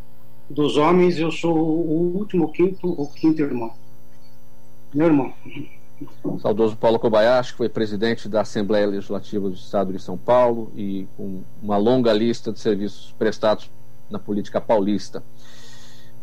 dos 0.49 0.77
homens, 0.77 1.19
eu 1.19 1.31
sou 1.31 1.57
o 1.57 2.17
último, 2.17 2.53
quinto, 2.53 2.89
o 2.89 3.07
quinto 3.09 3.43
irmão. 3.43 3.73
Meu 4.95 5.07
irmão. 5.07 5.33
O 6.23 6.39
saudoso 6.39 6.77
Paulo 6.77 6.99
Kobayashi, 6.99 7.53
que 7.53 7.59
foi 7.59 7.69
presidente 7.69 8.29
da 8.29 8.43
Assembleia 8.43 8.87
Legislativa 8.87 9.49
do 9.49 9.55
Estado 9.55 9.93
de 9.93 9.99
São 9.99 10.17
Paulo 10.17 10.71
e 10.77 11.07
com 11.17 11.43
uma 11.63 11.77
longa 11.77 12.13
lista 12.13 12.53
de 12.53 12.61
serviços 12.61 13.15
prestados 13.19 13.71
na 14.11 14.19
política 14.19 14.61
paulista. 14.61 15.23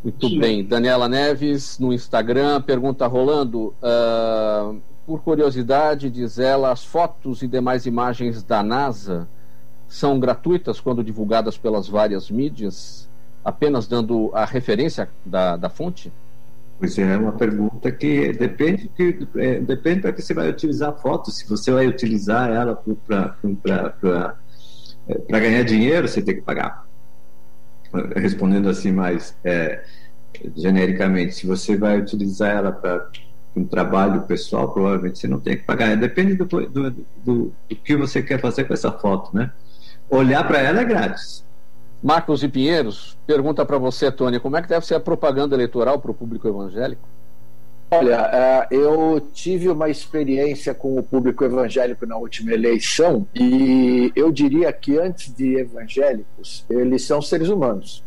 Muito 0.04 0.28
Sim. 0.28 0.40
bem. 0.40 0.64
Daniela 0.64 1.08
Neves, 1.10 1.80
no 1.80 1.92
Instagram, 1.92 2.62
pergunta 2.62 3.08
Rolando, 3.08 3.74
uh, 3.82 4.80
por 5.06 5.22
curiosidade, 5.24 6.10
diz 6.10 6.38
ela, 6.38 6.72
as 6.72 6.84
fotos 6.84 7.42
e 7.42 7.48
demais 7.48 7.86
imagens 7.86 8.44
da 8.44 8.62
NASA 8.62 9.28
são 9.88 10.20
gratuitas 10.20 10.80
quando 10.80 11.04
divulgadas 11.04 11.58
pelas 11.58 11.88
várias 11.88 12.30
mídias? 12.30 13.08
apenas 13.44 13.88
dando 13.88 14.32
a 14.34 14.46
referência 14.46 15.10
da, 15.26 15.58
da 15.58 15.70
fonte? 15.70 16.12
Pois 16.80 16.98
é, 16.98 17.14
é 17.14 17.18
uma 17.18 17.32
pergunta 17.32 17.92
que 17.92 18.34
depende 18.34 18.90
que 18.90 19.28
é, 19.38 19.60
depende 19.60 20.02
para 20.02 20.14
que 20.14 20.22
você 20.22 20.34
vai 20.34 20.50
utilizar 20.50 20.90
a 20.90 20.94
foto. 20.94 21.32
Se 21.32 21.48
você 21.48 21.72
vai 21.72 21.88
utilizar 21.88 22.50
ela 22.50 22.82
para 23.08 24.36
é, 25.08 25.40
ganhar 25.40 25.64
dinheiro, 25.64 26.08
você 26.08 26.22
tem 26.22 26.36
que 26.36 26.42
pagar. 26.42 26.86
Respondendo 28.16 28.70
assim 28.70 28.92
mais 28.92 29.36
é, 29.44 29.84
genericamente, 30.56 31.36
se 31.36 31.46
você 31.46 31.78
vai 31.78 32.00
utilizar 32.00 32.50
ela 32.50 32.72
para 32.72 33.08
um 33.56 33.66
trabalho 33.66 34.24
pessoal, 34.24 34.72
provavelmente 34.74 35.20
você 35.20 35.28
não 35.28 35.40
tem 35.40 35.58
que 35.58 35.64
pagar. 35.64 35.96
Depende 35.96 36.36
do, 36.36 36.46
do, 36.46 36.68
do, 36.68 37.06
do 37.24 37.54
que 37.84 37.96
você 37.96 38.22
quer 38.22 38.42
fazer 38.42 38.64
com 38.64 38.74
essa 38.74 38.92
foto, 38.92 39.36
né? 39.36 39.52
Olhar 40.10 40.46
para 40.46 40.60
ela 40.60 40.82
é 40.82 40.86
grátis. 40.86 41.46
Marcos 42.04 42.44
e 42.44 42.50
Pinheiros 42.50 43.18
pergunta 43.26 43.66
para 43.66 43.78
você, 43.78 44.12
Tony, 44.12 44.38
como 44.38 44.58
é 44.58 44.62
que 44.62 44.68
deve 44.68 44.86
ser 44.86 44.96
a 44.96 45.00
propaganda 45.00 45.56
eleitoral 45.56 46.00
para 46.00 46.12
o 46.12 46.14
público 46.14 46.46
evangélico? 46.48 47.08
Olha, 47.92 48.68
é, 48.70 48.76
eu 48.76 49.26
tive 49.32 49.70
uma 49.70 49.90
experiência 49.90 50.74
com 50.74 50.98
o 50.98 51.04
público 51.04 51.46
evangélico 51.46 52.06
na 52.06 52.18
última 52.18 52.52
eleição 52.52 53.26
e 53.34 54.12
eu 54.16 54.32
diria 54.32 54.74
que 54.74 54.98
antes 54.98 55.34
de 55.34 55.56
evangélicos, 55.56 56.66
eles 56.70 57.04
são 57.06 57.22
seres 57.22 57.48
humanos. 57.48 58.04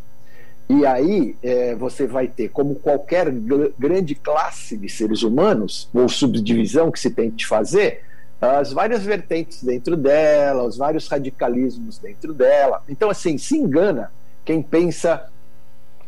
E 0.69 0.85
aí 0.85 1.35
é, 1.41 1.73
você 1.73 2.05
vai 2.05 2.27
ter, 2.27 2.49
como 2.49 2.75
qualquer 2.75 3.31
grande 3.79 4.13
classe 4.13 4.77
de 4.77 4.89
seres 4.89 5.23
humanos, 5.23 5.89
ou 5.93 6.07
subdivisão 6.07 6.91
que 6.91 6.99
se 6.99 7.09
tente 7.09 7.47
fazer, 7.47 8.03
as 8.39 8.71
várias 8.71 9.03
vertentes 9.03 9.63
dentro 9.63 9.97
dela, 9.97 10.63
os 10.63 10.77
vários 10.77 11.07
radicalismos 11.07 11.97
dentro 11.97 12.33
dela. 12.33 12.83
Então, 12.87 13.09
assim, 13.09 13.37
se 13.37 13.57
engana 13.57 14.11
quem 14.45 14.61
pensa 14.61 15.27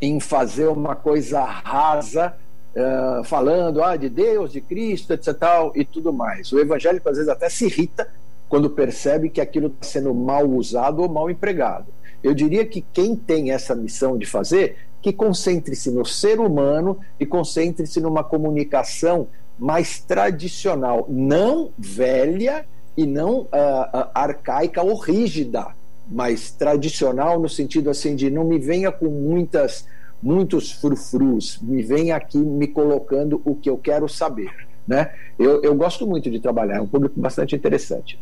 em 0.01 0.19
fazer 0.19 0.67
uma 0.67 0.95
coisa 0.95 1.43
rasa, 1.43 2.35
uh, 2.75 3.23
falando 3.23 3.83
ah, 3.83 3.95
de 3.95 4.09
Deus, 4.09 4.51
de 4.51 4.61
Cristo, 4.61 5.13
etc. 5.13 5.33
Tal, 5.33 5.71
e 5.75 5.83
tudo 5.83 6.13
mais. 6.13 6.51
O 6.51 6.59
evangélico, 6.59 7.09
às 7.09 7.17
vezes, 7.17 7.29
até 7.29 7.49
se 7.49 7.65
irrita 7.65 8.07
quando 8.47 8.69
percebe 8.69 9.29
que 9.29 9.41
aquilo 9.41 9.67
está 9.67 9.87
sendo 9.87 10.13
mal 10.13 10.47
usado 10.49 11.01
ou 11.01 11.09
mal 11.09 11.29
empregado. 11.29 11.87
Eu 12.23 12.33
diria 12.33 12.65
que 12.65 12.81
quem 12.93 13.15
tem 13.15 13.51
essa 13.51 13.75
missão 13.75 14.17
de 14.17 14.25
fazer, 14.25 14.77
que 15.01 15.13
concentre-se 15.13 15.91
no 15.91 16.05
ser 16.05 16.39
humano 16.39 16.97
e 17.19 17.25
concentre-se 17.25 18.01
numa 18.01 18.23
comunicação 18.23 19.27
mais 19.59 19.99
tradicional, 19.99 21.05
não 21.09 21.71
velha 21.77 22.65
e 22.95 23.05
não 23.05 23.41
uh, 23.41 24.09
arcaica 24.13 24.81
ou 24.81 24.95
rígida, 24.95 25.67
mas 26.09 26.51
tradicional 26.51 27.39
no 27.39 27.49
sentido 27.49 27.89
assim 27.89 28.15
de 28.15 28.29
não 28.29 28.45
me 28.45 28.57
venha 28.57 28.91
com 28.91 29.07
muitas 29.07 29.85
muitos 30.21 30.71
frufrus, 30.71 31.59
me 31.61 31.81
venha 31.81 32.15
aqui 32.15 32.37
me 32.37 32.67
colocando 32.67 33.41
o 33.45 33.55
que 33.55 33.69
eu 33.69 33.77
quero 33.77 34.07
saber, 34.09 34.51
né? 34.85 35.13
Eu, 35.37 35.61
eu 35.63 35.73
gosto 35.73 36.05
muito 36.05 36.29
de 36.29 36.39
trabalhar, 36.39 36.77
é 36.77 36.81
um 36.81 36.87
público 36.87 37.17
bastante 37.19 37.55
interessante. 37.55 38.19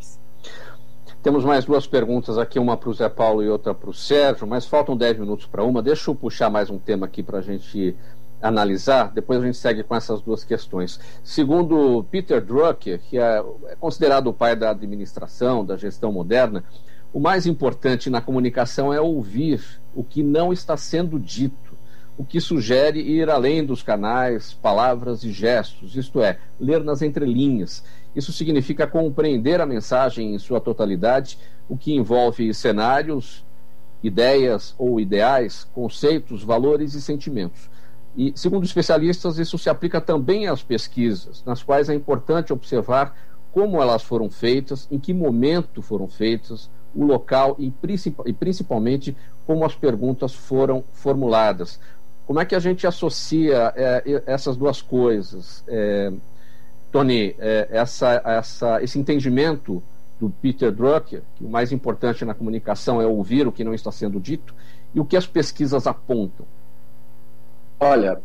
Temos 1.23 1.43
mais 1.43 1.65
duas 1.65 1.87
perguntas 1.87 2.37
aqui, 2.37 2.59
uma 2.59 2.77
para 2.77 2.89
o 2.89 2.93
Zé 2.93 3.09
Paulo 3.09 3.43
e 3.43 3.49
outra 3.49 3.73
para 3.73 3.89
o 3.89 3.93
Sérgio, 3.93 4.45
mas 4.45 4.65
faltam 4.65 4.95
10 4.95 5.19
minutos 5.19 5.47
para 5.47 5.63
uma. 5.63 5.81
Deixa 5.81 6.09
eu 6.09 6.15
puxar 6.15 6.49
mais 6.49 6.69
um 6.69 6.77
tema 6.77 7.07
aqui 7.07 7.23
para 7.23 7.39
a 7.39 7.41
gente 7.41 7.95
analisar, 8.41 9.11
depois 9.11 9.41
a 9.41 9.45
gente 9.45 9.57
segue 9.57 9.83
com 9.83 9.95
essas 9.95 10.21
duas 10.21 10.43
questões. 10.43 10.99
Segundo 11.23 12.05
Peter 12.11 12.43
Drucker, 12.43 12.99
que 12.99 13.17
é, 13.17 13.43
é 13.67 13.75
considerado 13.75 14.27
o 14.27 14.33
pai 14.33 14.55
da 14.55 14.71
administração, 14.71 15.65
da 15.65 15.75
gestão 15.75 16.11
moderna, 16.11 16.63
o 17.13 17.19
mais 17.19 17.47
importante 17.47 18.09
na 18.09 18.21
comunicação 18.21 18.93
é 18.93 19.01
ouvir 19.01 19.63
o 19.95 20.03
que 20.03 20.21
não 20.21 20.53
está 20.53 20.77
sendo 20.77 21.19
dito, 21.19 21.75
o 22.17 22.23
que 22.23 22.39
sugere 22.39 22.99
ir 22.99 23.29
além 23.29 23.65
dos 23.65 23.81
canais, 23.81 24.53
palavras 24.53 25.23
e 25.23 25.31
gestos, 25.31 25.95
isto 25.95 26.21
é, 26.21 26.37
ler 26.59 26.83
nas 26.83 27.01
entrelinhas. 27.01 27.83
Isso 28.15 28.33
significa 28.33 28.87
compreender 28.87 29.61
a 29.61 29.65
mensagem 29.65 30.33
em 30.33 30.39
sua 30.39 30.59
totalidade, 30.59 31.37
o 31.69 31.77
que 31.77 31.93
envolve 31.93 32.53
cenários, 32.53 33.45
ideias 34.01 34.73
ou 34.77 34.99
ideais, 34.99 35.67
conceitos, 35.73 36.43
valores 36.43 36.93
e 36.93 37.01
sentimentos. 37.01 37.69
E, 38.17 38.33
segundo 38.35 38.65
especialistas, 38.65 39.37
isso 39.37 39.59
se 39.59 39.69
aplica 39.69 40.01
também 40.01 40.47
às 40.47 40.63
pesquisas, 40.63 41.43
nas 41.45 41.61
quais 41.61 41.87
é 41.87 41.93
importante 41.93 42.51
observar 42.51 43.15
como 43.51 43.79
elas 43.79 44.01
foram 44.01 44.27
feitas, 44.27 44.87
em 44.89 44.97
que 44.97 45.13
momento 45.13 45.83
foram 45.83 46.07
feitas, 46.07 46.67
o 46.95 47.05
local 47.05 47.55
e, 47.59 47.71
principalmente 48.33 49.15
como 49.45 49.63
as 49.63 49.75
perguntas 49.75 50.33
foram 50.33 50.83
formuladas. 50.93 51.79
Como 52.25 52.39
é 52.39 52.45
que 52.45 52.55
a 52.55 52.59
gente 52.59 52.87
associa 52.87 53.71
é, 53.75 54.23
essas 54.25 54.57
duas 54.57 54.81
coisas? 54.81 55.63
É, 55.67 56.11
Tony, 56.91 57.35
é, 57.37 57.67
essa, 57.69 58.21
essa, 58.25 58.81
esse 58.81 58.97
entendimento 58.97 59.81
do 60.19 60.29
Peter 60.29 60.71
Drucker, 60.71 61.21
que 61.35 61.45
o 61.45 61.49
mais 61.49 61.71
importante 61.71 62.25
na 62.25 62.33
comunicação 62.33 62.99
é 62.99 63.05
ouvir 63.05 63.47
o 63.47 63.51
que 63.51 63.63
não 63.63 63.75
está 63.75 63.91
sendo 63.91 64.19
dito, 64.19 64.55
e 64.95 64.99
o 64.99 65.05
que 65.05 65.15
as 65.15 65.27
pesquisas 65.27 65.85
apontam. 65.85 66.47
Olha, 67.79 68.19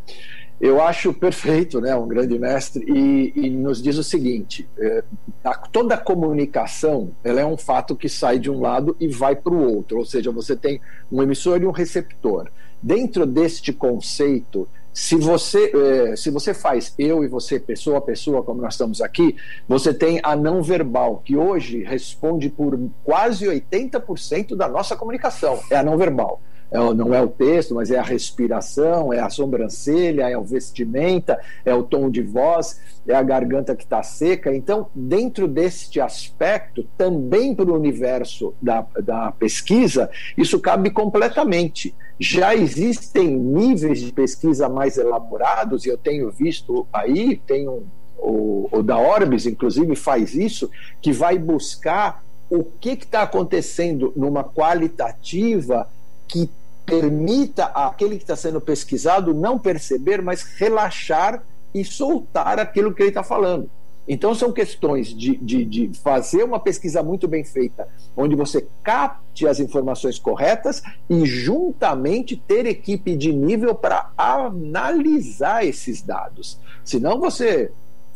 eu 0.61 0.81
acho 0.81 1.13
perfeito, 1.13 1.81
né, 1.81 1.95
um 1.97 2.07
grande 2.07 2.39
mestre, 2.39 2.85
e, 2.87 3.33
e 3.35 3.51
nos 3.51 3.83
diz 3.83 3.99
o 3.99 4.05
seguinte: 4.05 4.69
é, 4.79 5.03
a, 5.43 5.55
toda 5.55 5.97
comunicação 5.97 7.11
ela 7.25 7.41
é 7.41 7.45
um 7.45 7.57
fato 7.57 7.97
que 7.97 8.09
sai 8.09 8.39
de 8.39 8.49
um 8.51 8.61
lado 8.61 8.97
e 9.01 9.09
vai 9.09 9.35
para 9.35 9.53
o 9.53 9.75
outro, 9.75 9.99
ou 9.99 10.05
seja, 10.05 10.31
você 10.31 10.55
tem 10.55 10.81
um 11.11 11.23
emissor 11.23 11.61
e 11.61 11.67
um 11.67 11.73
receptor. 11.73 12.49
Dentro 12.81 13.27
deste 13.27 13.73
conceito 13.73 14.69
se 14.93 15.17
você, 15.17 15.73
é, 15.75 16.17
se 16.17 16.31
você 16.31 16.53
faz 16.53 16.95
eu 16.99 17.25
e 17.25 17.29
você, 17.29 17.59
pessoa 17.59 17.99
a 17.99 18.03
pessoa, 18.03 18.43
como 18.43 18.61
nós 18.61 18.75
estamos 18.75 19.01
aqui, 19.01 19.35
você 19.67 19.93
tem 19.93 20.21
a 20.23 20.37
não 20.37 20.63
verbal, 20.63 21.23
que 21.25 21.35
hoje 21.35 21.83
responde 21.83 22.51
por 22.51 22.79
quase 23.03 23.47
80% 23.47 24.55
da 24.55 24.69
nossa 24.69 24.95
comunicação, 24.95 25.61
é 25.71 25.77
a 25.77 25.83
não 25.83 25.97
verbal 25.97 26.41
é, 26.73 26.95
não 26.95 27.15
é 27.15 27.21
o 27.21 27.29
texto, 27.29 27.75
mas 27.75 27.91
é 27.91 27.99
a 27.99 28.03
respiração, 28.03 29.13
é 29.13 29.21
a 29.21 29.29
sobrancelha, 29.29 30.29
é 30.29 30.39
o 30.39 30.43
vestimenta, 30.43 31.39
é 31.67 31.75
o 31.75 31.83
tom 31.83 32.11
de 32.11 32.23
voz, 32.23 32.81
é 33.07 33.15
a 33.15 33.23
garganta 33.23 33.77
que 33.77 33.85
está 33.85 34.03
seca. 34.03 34.55
Então, 34.55 34.87
dentro 34.95 35.47
deste 35.47 36.01
aspecto, 36.01 36.89
também 36.97 37.55
para 37.55 37.71
o 37.71 37.75
universo 37.75 38.55
da, 38.61 38.87
da 39.03 39.33
pesquisa, 39.33 40.11
isso 40.37 40.59
cabe 40.59 40.91
completamente. 40.91 41.95
Já 42.19 42.55
existem 42.55 43.37
níveis 43.37 44.01
de 44.01 44.11
pesquisa 44.11 44.67
mais 44.67 44.97
elaborados, 44.97 45.85
e 45.85 45.91
eu 45.91 45.99
tenho 45.99 46.31
visto 46.31 46.87
aí, 46.91 47.37
tem 47.47 47.69
um, 47.69 47.83
o, 48.17 48.69
o 48.73 48.83
da 48.83 48.97
Orbis, 48.97 49.45
inclusive, 49.45 49.95
faz 49.95 50.35
isso, 50.35 50.71
que 51.03 51.13
vai 51.13 51.39
buscar 51.39 52.25
o 52.49 52.65
que 52.65 52.91
está 52.91 53.23
acontecendo 53.23 54.13
numa 54.17 54.45
qualitativa 54.45 55.87
que 56.29 56.49
permita 56.85 57.67
aquele 57.67 58.17
que 58.17 58.25
está 58.25 58.37
sendo 58.37 58.61
pesquisado 58.61 59.35
não 59.35 59.59
perceber, 59.59 60.21
mas 60.23 60.43
relaxar 60.43 61.43
e 61.75 61.85
soltar 61.85 62.59
aquilo 62.59 62.95
que 62.95 63.03
ele 63.03 63.11
está 63.11 63.23
falando. 63.23 63.71
Então, 64.07 64.35
são 64.35 64.53
questões 64.53 65.09
de, 65.09 65.37
de, 65.37 65.65
de, 65.65 65.91
fazer 66.01 66.43
uma 66.43 66.59
pesquisa 66.59 67.03
muito 67.03 67.29
bem 67.29 67.45
feita, 67.45 67.87
onde 68.17 68.35
você 68.35 68.67
capte 68.83 69.47
as 69.47 69.61
informações 69.61 70.19
corretas 70.19 70.83
e, 71.09 71.25
juntamente, 71.25 72.37
ter 72.37 72.67
equipe 72.67 73.17
de 73.17 73.33
nível 73.33 73.75
para 73.77 74.11
analisar 74.17 75.65
esses 75.65 76.03
dados. 76.03 76.59
Senão, 76.85 77.21
você 77.21 77.71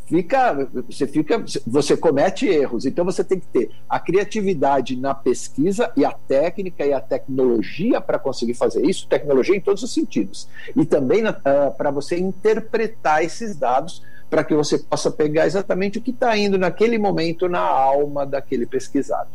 fica, 0.07 0.69
você 0.89 1.07
fica, 1.07 1.45
você 1.67 1.97
comete 1.97 2.47
erros. 2.47 2.87
Então 2.87 3.05
você 3.05 3.23
tem 3.23 3.39
que 3.39 3.47
ter 3.47 3.71
a 3.89 3.99
criatividade 3.99 4.97
na 4.97 5.15
pesquisa 5.15 5.93
e 5.97 6.05
a 6.05 6.13
técnica 6.13 6.87
e 6.87 6.93
a 6.93 7.01
tecnologia 7.01 8.01
para 8.01 8.19
conseguir 8.19 8.55
fazer 8.55 8.85
isso, 8.87 9.07
tecnologia 9.09 9.57
em 9.57 9.61
todos 9.61 9.83
os 9.83 9.93
sentidos. 9.93 10.49
E 10.75 10.85
também 10.85 11.27
uh, 11.27 11.33
para 11.77 11.91
você 11.91 12.19
interpretar 12.19 13.23
esses 13.23 13.57
dados 13.57 14.03
para 14.31 14.43
que 14.43 14.55
você 14.55 14.79
possa 14.79 15.11
pegar 15.11 15.47
exatamente 15.47 15.99
o 15.99 16.03
que 16.03 16.11
está 16.11 16.37
indo 16.37 16.59
naquele 16.59 16.99
momento 16.99 17.49
na 17.49 17.61
alma 17.61 18.27
daquele 18.27 18.67
pesquisado. 18.67 19.31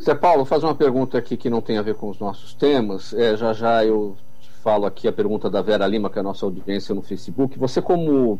Zé 0.00 0.14
Paulo, 0.14 0.44
fazer 0.44 0.66
uma 0.66 0.74
pergunta 0.74 1.16
aqui 1.16 1.36
que 1.36 1.48
não 1.48 1.60
tem 1.60 1.78
a 1.78 1.82
ver 1.82 1.94
com 1.94 2.10
os 2.10 2.18
nossos 2.18 2.52
temas. 2.52 3.12
É, 3.14 3.36
já 3.36 3.52
já 3.52 3.84
eu 3.84 4.16
falo 4.62 4.86
aqui 4.86 5.08
a 5.08 5.12
pergunta 5.12 5.48
da 5.48 5.62
Vera 5.62 5.86
Lima, 5.86 6.10
que 6.10 6.18
é 6.18 6.20
a 6.20 6.22
nossa 6.22 6.44
audiência 6.44 6.94
no 6.94 7.02
Facebook. 7.02 7.58
Você, 7.58 7.80
como 7.80 8.38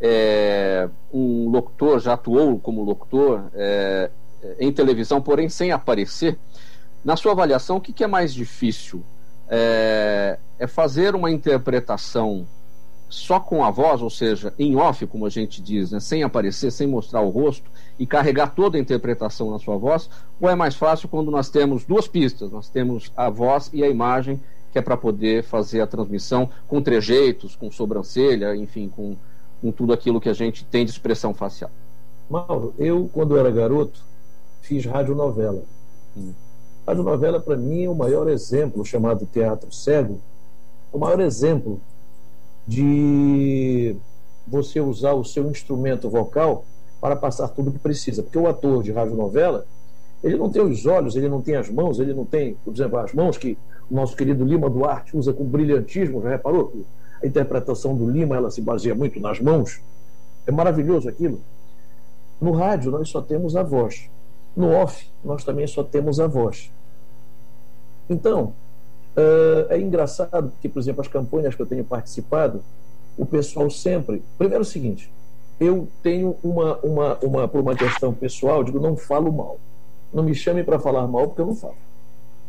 é, 0.00 0.88
um 1.12 1.48
locutor, 1.48 1.98
já 2.00 2.14
atuou 2.14 2.58
como 2.58 2.82
locutor 2.82 3.44
é, 3.54 4.10
em 4.58 4.72
televisão, 4.72 5.20
porém 5.20 5.48
sem 5.48 5.72
aparecer. 5.72 6.38
Na 7.04 7.16
sua 7.16 7.32
avaliação, 7.32 7.76
o 7.76 7.80
que, 7.80 7.92
que 7.92 8.04
é 8.04 8.06
mais 8.06 8.34
difícil? 8.34 9.02
É, 9.48 10.38
é, 10.58 10.66
fazer 10.66 11.14
uma 11.14 11.30
interpretação 11.30 12.46
só 13.08 13.38
com 13.38 13.62
a 13.62 13.70
voz, 13.70 14.02
ou 14.02 14.10
seja, 14.10 14.52
em 14.58 14.74
off, 14.74 15.06
como 15.06 15.24
a 15.24 15.28
gente 15.30 15.62
diz, 15.62 15.92
né, 15.92 16.00
sem 16.00 16.24
aparecer, 16.24 16.72
sem 16.72 16.86
mostrar 16.88 17.20
o 17.20 17.28
rosto 17.28 17.70
e 17.96 18.04
carregar 18.04 18.48
toda 18.48 18.76
a 18.76 18.80
interpretação 18.80 19.50
na 19.50 19.60
sua 19.60 19.76
voz? 19.76 20.10
Ou 20.40 20.50
é 20.50 20.56
mais 20.56 20.74
fácil 20.74 21.08
quando 21.08 21.30
nós 21.30 21.48
temos 21.48 21.84
duas 21.84 22.08
pistas? 22.08 22.50
Nós 22.50 22.68
temos 22.68 23.12
a 23.16 23.30
voz 23.30 23.70
e 23.72 23.84
a 23.84 23.88
imagem, 23.88 24.40
que 24.72 24.78
é 24.78 24.82
para 24.82 24.96
poder 24.96 25.44
fazer 25.44 25.80
a 25.80 25.86
transmissão 25.86 26.50
com 26.66 26.82
trejeitos, 26.82 27.54
com 27.54 27.70
sobrancelha, 27.70 28.56
enfim, 28.56 28.88
com 28.88 29.16
com 29.60 29.70
tudo 29.70 29.92
aquilo 29.92 30.20
que 30.20 30.28
a 30.28 30.34
gente 30.34 30.64
tem 30.64 30.84
de 30.84 30.90
expressão 30.90 31.32
facial. 31.34 31.70
Mauro, 32.28 32.74
eu, 32.78 33.08
quando 33.12 33.36
era 33.36 33.50
garoto, 33.50 34.00
fiz 34.62 34.84
radionovela. 34.84 35.62
Hum. 36.16 36.32
Radionovela, 36.86 37.40
para 37.40 37.56
mim, 37.56 37.84
é 37.84 37.88
o 37.88 37.94
maior 37.94 38.28
exemplo, 38.28 38.84
chamado 38.84 39.26
teatro 39.26 39.72
cego, 39.72 40.20
o 40.92 40.98
maior 40.98 41.20
exemplo 41.20 41.80
de 42.66 43.96
você 44.46 44.80
usar 44.80 45.12
o 45.12 45.24
seu 45.24 45.50
instrumento 45.50 46.08
vocal 46.08 46.64
para 47.00 47.16
passar 47.16 47.48
tudo 47.48 47.70
o 47.70 47.72
que 47.72 47.78
precisa. 47.78 48.22
Porque 48.22 48.38
o 48.38 48.48
ator 48.48 48.82
de 48.82 48.92
radionovela, 48.92 49.66
ele 50.22 50.36
não 50.36 50.50
tem 50.50 50.62
os 50.62 50.86
olhos, 50.86 51.16
ele 51.16 51.28
não 51.28 51.42
tem 51.42 51.56
as 51.56 51.68
mãos, 51.68 51.98
ele 52.00 52.14
não 52.14 52.24
tem, 52.24 52.54
por 52.64 52.72
exemplo, 52.72 52.98
as 52.98 53.12
mãos 53.12 53.36
que 53.36 53.58
o 53.90 53.94
nosso 53.94 54.16
querido 54.16 54.44
Lima 54.44 54.68
Duarte 54.68 55.16
usa 55.16 55.32
com 55.32 55.44
brilhantismo, 55.44 56.22
já 56.22 56.30
reparou? 56.30 56.72
A 57.22 57.26
interpretação 57.26 57.96
do 57.96 58.08
Lima 58.08 58.36
ela 58.36 58.50
se 58.50 58.60
baseia 58.60 58.94
muito 58.94 59.18
nas 59.20 59.40
mãos. 59.40 59.80
É 60.46 60.52
maravilhoso 60.52 61.08
aquilo. 61.08 61.40
No 62.40 62.52
rádio 62.52 62.90
nós 62.90 63.08
só 63.08 63.20
temos 63.20 63.56
a 63.56 63.62
voz. 63.62 64.08
No 64.56 64.70
off 64.72 65.08
nós 65.24 65.44
também 65.44 65.66
só 65.66 65.82
temos 65.82 66.20
a 66.20 66.26
voz. 66.26 66.70
Então, 68.08 68.52
uh, 69.16 69.70
é 69.70 69.80
engraçado 69.80 70.50
porque, 70.50 70.68
por 70.68 70.78
exemplo, 70.78 71.00
as 71.00 71.08
campanhas 71.08 71.54
que 71.54 71.62
eu 71.62 71.66
tenho 71.66 71.84
participado, 71.84 72.62
o 73.16 73.26
pessoal 73.26 73.68
sempre. 73.70 74.22
Primeiro 74.38 74.62
é 74.62 74.66
o 74.66 74.68
seguinte: 74.68 75.10
eu 75.58 75.88
tenho 76.02 76.36
uma, 76.42 76.76
uma, 76.78 77.18
uma, 77.22 77.48
por 77.48 77.60
uma 77.60 77.74
questão 77.74 78.12
pessoal, 78.12 78.62
digo, 78.62 78.78
não 78.78 78.96
falo 78.96 79.32
mal. 79.32 79.58
Não 80.12 80.22
me 80.22 80.34
chame 80.34 80.62
para 80.62 80.78
falar 80.78 81.06
mal, 81.06 81.28
porque 81.28 81.40
eu 81.40 81.46
não 81.46 81.56
falo. 81.56 81.76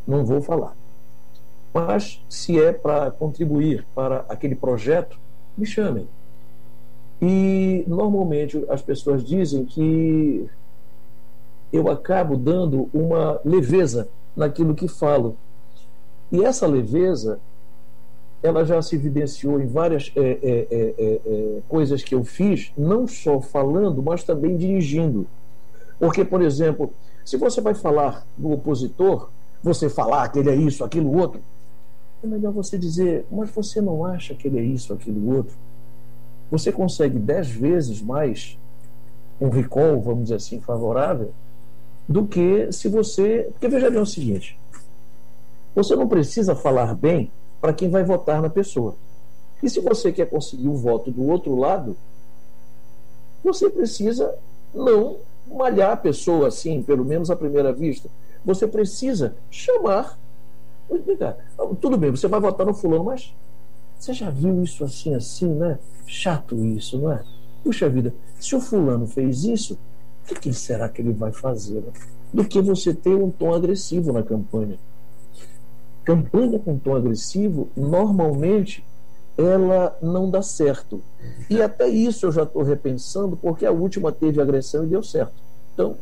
Não 0.06 0.26
vou 0.26 0.42
falar. 0.42 0.76
Mas, 1.78 2.20
se 2.28 2.60
é 2.60 2.74
para 2.74 3.12
contribuir 3.12 3.86
para 3.94 4.26
aquele 4.30 4.56
projeto, 4.56 5.16
me 5.56 5.64
chamem. 5.64 6.08
E, 7.22 7.84
normalmente, 7.86 8.66
as 8.68 8.82
pessoas 8.82 9.24
dizem 9.24 9.64
que 9.64 10.50
eu 11.72 11.88
acabo 11.88 12.36
dando 12.36 12.90
uma 12.92 13.40
leveza 13.46 14.10
naquilo 14.36 14.74
que 14.74 14.88
falo. 14.88 15.38
E 16.32 16.44
essa 16.44 16.66
leveza, 16.66 17.40
ela 18.42 18.66
já 18.66 18.82
se 18.82 18.96
evidenciou 18.96 19.62
em 19.62 19.68
várias 19.68 20.12
é, 20.16 20.22
é, 20.22 20.68
é, 20.72 21.22
é 21.28 21.62
coisas 21.70 22.04
que 22.04 22.16
eu 22.16 22.24
fiz, 22.24 22.72
não 22.76 23.08
só 23.08 23.40
falando, 23.40 24.02
mas 24.02 24.24
também 24.24 24.58
dirigindo. 24.58 25.28
Porque, 26.00 26.26
por 26.26 26.42
exemplo, 26.42 26.92
se 27.24 27.38
você 27.38 27.62
vai 27.62 27.76
falar 27.76 28.26
do 28.36 28.52
opositor, 28.52 29.30
você 29.62 29.88
falar 29.88 30.30
que 30.30 30.40
ele 30.40 30.50
é 30.50 30.56
isso, 30.56 30.84
aquilo, 30.84 31.16
outro, 31.16 31.40
é 32.24 32.28
melhor 32.28 32.52
você 32.52 32.78
dizer, 32.78 33.26
mas 33.32 33.50
você 33.52 33.80
não 33.82 34.04
acha 34.06 34.34
que 34.34 34.48
ele 34.48 34.60
é 34.60 34.64
isso, 34.64 34.94
aquilo, 34.94 35.36
outro? 35.36 35.56
Você 36.50 36.72
consegue 36.72 37.20
dez 37.20 37.50
vezes 37.50 38.02
mais 38.02 38.58
um 39.40 39.50
recall, 39.50 40.02
vamos 40.02 40.24
dizer 40.24 40.36
assim, 40.36 40.60
favorável, 40.60 41.32
do 42.08 42.26
que 42.26 42.72
se 42.72 42.88
você. 42.88 43.50
Porque 43.52 43.68
veja 43.68 43.90
bem 43.90 44.00
o 44.00 44.06
seguinte: 44.06 44.58
você 45.76 45.96
não 45.96 46.08
precisa 46.08 46.56
falar 46.56 46.96
bem 46.96 47.32
para 47.60 47.74
quem 47.74 47.90
vai 47.90 48.04
votar 48.04 48.42
na 48.42 48.50
pessoa. 48.50 48.96
E 49.62 49.70
se 49.70 49.80
você 49.80 50.12
quer 50.12 50.30
conseguir 50.30 50.68
o 50.68 50.78
voto 50.78 51.12
do 51.12 51.24
outro 51.28 51.56
lado, 51.56 51.98
você 53.44 53.70
precisa 53.70 54.34
não 54.74 55.18
malhar 55.48 55.92
a 55.92 55.98
pessoa 55.98 56.48
assim, 56.48 56.82
pelo 56.82 57.04
menos 57.06 57.30
à 57.30 57.36
primeira 57.36 57.74
vista. 57.74 58.10
Você 58.46 58.68
precisa 58.68 59.36
chamar. 59.50 60.18
Tudo 61.82 61.98
bem, 61.98 62.12
você 62.12 62.28
vai 62.28 62.40
votar 62.40 62.66
no 62.66 62.74
fulano, 62.74 63.04
mas 63.04 63.34
você 64.00 64.14
já 64.14 64.30
viu 64.30 64.64
isso 64.64 64.84
assim, 64.84 65.14
assim, 65.14 65.48
né? 65.48 65.80
Chato 66.06 66.64
isso, 66.64 67.00
não 67.00 67.12
é? 67.12 67.24
Puxa 67.64 67.90
vida, 67.90 68.14
se 68.40 68.56
o 68.56 68.62
fulano 68.62 69.08
fez 69.08 69.44
isso, 69.44 69.78
o 70.30 70.36
que, 70.36 70.54
será 70.54 70.88
que 70.88 71.02
ele 71.02 71.14
vai 71.14 71.32
fazer? 71.32 71.82
Né? 71.82 71.92
Do 72.34 72.46
que 72.46 72.62
você 72.62 72.94
ter 72.94 73.16
um 73.16 73.32
tom 73.32 73.54
agressivo 73.54 74.14
na 74.14 74.24
campanha. 74.24 74.78
Campanha 76.04 76.60
com 76.60 76.78
tom 76.78 76.96
agressivo, 76.96 77.70
normalmente, 77.76 78.86
ela 79.38 79.98
não 80.02 80.30
dá 80.30 80.42
certo. 80.42 81.02
E 81.50 81.62
até 81.62 81.88
isso 81.88 82.26
eu 82.26 82.32
já 82.32 82.44
estou 82.44 82.64
repensando, 82.64 83.36
porque 83.36 83.66
a 83.66 83.72
última 83.72 84.12
teve 84.12 84.42
agressão 84.42 84.84
e 84.84 84.88
deu 84.88 85.04
certo. 85.04 85.34
Então, 85.74 85.98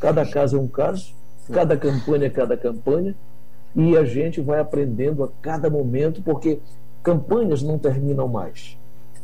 cada 0.00 0.26
caso 0.26 0.56
é 0.56 0.60
um 0.60 0.68
caso, 0.68 1.14
cada 1.52 1.76
campanha 1.76 2.26
é 2.26 2.30
cada 2.30 2.56
campanha 2.56 3.14
e 3.76 3.94
a 3.94 4.04
gente 4.06 4.40
vai 4.40 4.58
aprendendo 4.58 5.22
a 5.22 5.28
cada 5.42 5.68
momento, 5.68 6.22
porque 6.22 6.58
campanhas 7.02 7.62
não 7.62 7.78
terminam 7.78 8.26
mais. 8.26 8.78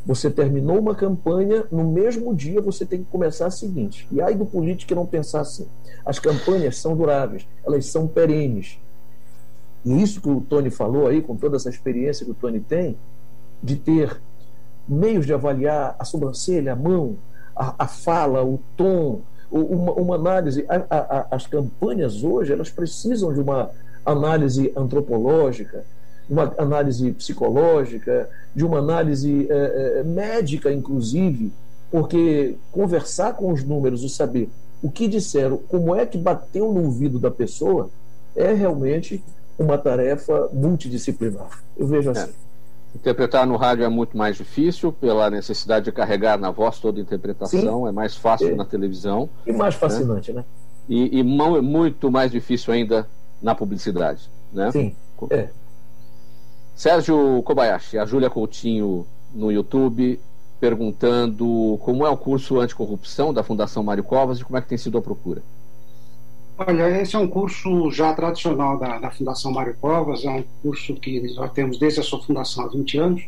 Você 0.05 0.31
terminou 0.31 0.79
uma 0.79 0.95
campanha, 0.95 1.65
no 1.73 1.85
mesmo 1.85 2.35
dia 2.35 2.61
você 2.61 2.85
tem 2.85 2.99
que 2.99 3.11
começar 3.11 3.47
a 3.47 3.51
seguinte. 3.51 4.07
E 4.13 4.21
aí 4.21 4.35
do 4.35 4.45
político 4.45 4.95
não 4.95 5.07
pensar 5.07 5.41
assim. 5.41 5.67
As 6.05 6.19
campanhas 6.19 6.77
são 6.77 6.95
duráveis, 6.95 7.47
elas 7.65 7.87
são 7.87 8.07
perenes. 8.07 8.79
E 9.85 10.03
isso 10.03 10.21
que 10.21 10.29
o 10.29 10.43
Tony 10.43 10.71
falou 10.71 11.07
aí, 11.07 11.23
com 11.23 11.35
toda 11.35 11.57
essa 11.57 11.71
experiência 11.71 12.27
que 12.27 12.33
o 12.33 12.35
Tony 12.35 12.61
tem, 12.61 12.97
de 13.63 13.77
ter 13.77 14.21
meios 14.87 15.25
de 15.25 15.33
avaliar 15.33 15.97
a 15.99 16.05
sobrancelha, 16.05 16.75
a 16.75 16.77
mão, 16.77 17.17
a, 17.57 17.85
a 17.85 17.89
fala, 17.89 18.45
o 18.45 18.61
tom, 18.77 19.23
uma, 19.51 19.93
uma 19.93 20.15
análise. 20.17 20.67
A, 20.69 20.85
a, 20.91 21.27
as 21.31 21.47
campanhas 21.47 22.23
hoje, 22.23 22.53
elas 22.53 22.71
precisam 22.71 23.33
de 23.33 23.41
uma 23.41 23.71
análise 24.05 24.73
antropológica, 24.77 25.85
uma 26.29 26.53
análise 26.59 27.13
psicológica, 27.13 28.29
de 28.55 28.65
uma 28.65 28.79
análise 28.79 29.47
é, 29.51 30.01
é, 30.01 30.03
médica, 30.05 30.73
inclusive, 30.73 31.53
porque 31.91 32.57
conversar 32.71 33.35
com 33.35 33.53
os 33.53 33.63
números 33.65 34.03
e 34.03 34.09
saber 34.09 34.49
o 34.83 34.91
que 34.91 35.07
disseram, 35.07 35.59
como 35.69 35.95
é 35.95 36.05
que 36.05 36.19
bateu 36.19 36.73
no 36.73 36.85
ouvido 36.85 37.19
da 37.19 37.31
pessoa, 37.31 37.91
é 38.35 38.53
realmente 38.53 39.23
uma 39.59 39.79
tarefa 39.79 40.49
multidisciplinar. 40.53 41.63
Eu 41.77 41.87
vejo 41.87 42.11
é. 42.11 42.13
assim. 42.13 42.31
É. 42.31 42.43
Interpretar 42.95 43.47
no 43.47 43.57
rádio 43.57 43.85
é 43.85 43.89
muito 43.89 44.17
mais 44.19 44.37
difícil 44.37 44.93
pela 44.93 45.31
necessidade 45.31 45.87
de 45.87 45.93
carregar 45.93 46.39
na 46.39 46.51
voz 46.51 46.79
toda 46.79 46.99
a 46.99 47.03
interpretação, 47.03 47.83
Sim. 47.83 47.89
é 47.89 47.93
mais 47.93 48.15
fácil 48.15 48.49
é. 48.49 48.55
na 48.55 48.67
televisão. 48.67 49.31
E 49.47 49.53
mais 49.53 49.75
né? 49.75 49.81
fascinante, 49.81 50.33
né? 50.33 50.41
né? 50.41 50.45
E, 50.89 51.21
e 51.21 51.23
muito 51.23 52.11
mais 52.11 52.31
difícil 52.31 52.73
ainda 52.73 53.07
na 53.43 53.55
publicidade, 53.55 54.31
né? 54.53 54.71
Sim, 54.71 54.95
é. 55.31 55.49
Sérgio 56.75 57.43
Kobayashi, 57.43 57.99
a 57.99 58.05
Júlia 58.05 58.31
Coutinho 58.31 59.07
no 59.35 59.51
YouTube 59.51 60.19
perguntando 60.63 61.77
como 61.83 62.07
é 62.07 62.09
o 62.09 62.17
curso 62.17 62.61
anticorrupção 62.61 63.35
da 63.35 63.43
Fundação 63.43 63.83
Mário 63.83 64.05
Covas 64.05 64.39
e 64.39 64.45
como 64.45 64.57
é 64.57 64.61
que 64.61 64.69
tem 64.69 64.79
sido 64.79 64.97
a 64.97 65.03
procura. 65.03 65.43
Olha, 66.57 67.01
esse 67.01 67.17
é 67.17 67.19
um 67.19 67.27
curso 67.27 67.91
já 67.91 68.15
tradicional 68.15 68.79
da, 68.79 68.99
da 69.01 69.11
Fundação 69.11 69.51
Mário 69.51 69.77
Covas, 69.81 70.25
é 70.25 70.31
um 70.31 70.45
curso 70.63 70.95
que 70.95 71.35
nós 71.35 71.51
temos 71.53 71.79
desde 71.79 71.99
a 71.99 72.03
sua 72.05 72.23
fundação 72.23 72.65
há 72.65 72.69
20 72.69 72.99
anos. 72.99 73.23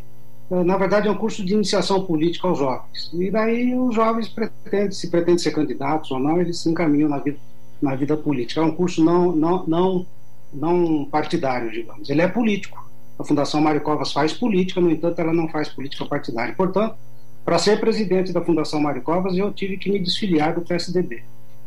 É, 0.48 0.62
na 0.62 0.76
verdade, 0.76 1.08
é 1.08 1.10
um 1.10 1.16
curso 1.16 1.44
de 1.44 1.54
iniciação 1.54 2.04
política 2.04 2.46
aos 2.46 2.58
jovens. 2.58 3.10
E 3.12 3.30
daí 3.30 3.76
os 3.76 3.94
jovens 3.94 4.28
pretendem, 4.28 4.92
se 4.92 5.10
pretendem 5.10 5.38
ser 5.38 5.50
candidatos 5.50 6.12
ou 6.12 6.20
não, 6.20 6.40
eles 6.40 6.58
se 6.60 6.68
encaminham 6.68 7.08
na 7.08 7.18
vida, 7.18 7.38
na 7.84 7.94
vida 7.94 8.16
política. 8.16 8.60
É 8.60 8.64
um 8.64 8.74
curso 8.74 9.04
não, 9.04 9.36
não, 9.36 9.66
não, 9.66 10.06
não 10.52 11.04
partidário, 11.04 11.70
digamos. 11.70 12.08
Ele 12.08 12.22
é 12.22 12.28
político. 12.28 12.82
A 13.18 13.24
Fundação 13.24 13.60
Mário 13.60 13.80
Covas 13.80 14.12
faz 14.12 14.32
política, 14.32 14.80
no 14.80 14.90
entanto, 14.90 15.20
ela 15.20 15.32
não 15.32 15.48
faz 15.48 15.68
política 15.68 16.04
partidária. 16.04 16.54
Portanto, 16.54 16.96
para 17.44 17.58
ser 17.58 17.78
presidente 17.78 18.32
da 18.32 18.40
Fundação 18.40 18.80
Mário 18.80 19.02
Covas, 19.02 19.36
eu 19.36 19.52
tive 19.52 19.76
que 19.76 19.90
me 19.90 19.98
desfiliar 19.98 20.54
do 20.54 20.62
PSDB. 20.62 21.22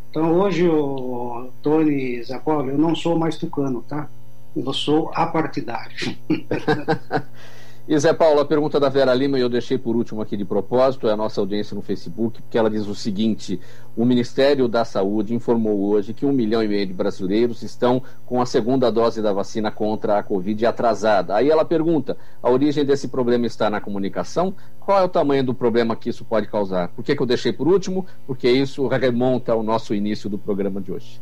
Então 0.09 0.33
hoje, 0.39 0.67
o 0.67 1.49
Tony 1.61 2.23
Paulo, 2.43 2.71
eu 2.71 2.77
não 2.77 2.95
sou 2.95 3.17
mais 3.17 3.37
tucano, 3.37 3.83
tá? 3.87 4.09
Eu 4.55 4.73
sou 4.73 5.11
apartidário. 5.13 6.17
E 7.87 7.97
Zé 7.97 8.11
Paulo, 8.11 8.41
a 8.41 8.45
pergunta 8.45 8.81
da 8.81 8.89
Vera 8.89 9.13
Lima, 9.13 9.39
eu 9.39 9.47
deixei 9.47 9.77
por 9.77 9.95
último 9.95 10.21
aqui 10.21 10.35
de 10.35 10.43
propósito, 10.43 11.07
é 11.07 11.13
a 11.13 11.15
nossa 11.15 11.39
audiência 11.39 11.73
no 11.73 11.81
Facebook, 11.81 12.41
porque 12.41 12.57
ela 12.57 12.69
diz 12.69 12.85
o 12.85 12.93
seguinte: 12.93 13.61
o 13.95 14.03
Ministério 14.03 14.67
da 14.67 14.83
Saúde 14.83 15.33
informou 15.33 15.85
hoje 15.85 16.13
que 16.13 16.25
um 16.25 16.33
milhão 16.33 16.61
e 16.61 16.67
meio 16.67 16.85
de 16.85 16.91
brasileiros 16.91 17.63
estão 17.63 18.03
com 18.25 18.41
a 18.41 18.45
segunda 18.45 18.91
dose 18.91 19.21
da 19.21 19.31
vacina 19.31 19.71
contra 19.71 20.19
a 20.19 20.23
Covid 20.23 20.65
atrasada. 20.65 21.33
Aí 21.33 21.49
ela 21.49 21.63
pergunta: 21.63 22.17
a 22.43 22.51
origem 22.51 22.83
desse 22.83 23.07
problema 23.07 23.45
está 23.45 23.69
na 23.69 23.79
comunicação? 23.79 24.53
Qual 24.81 24.99
é 24.99 25.03
o 25.05 25.09
tamanho 25.09 25.45
do 25.45 25.53
problema 25.53 25.95
que 25.95 26.09
isso 26.09 26.25
pode 26.25 26.47
causar? 26.47 26.89
Por 26.89 27.05
que, 27.05 27.15
que 27.15 27.21
eu 27.21 27.25
deixei 27.25 27.53
por 27.53 27.69
último? 27.69 28.05
Porque 28.25 28.49
isso 28.49 28.85
remonta 28.87 29.53
ao 29.53 29.63
nosso 29.63 29.95
início 29.95 30.29
do 30.29 30.37
programa 30.37 30.81
de 30.81 30.91
hoje. 30.91 31.21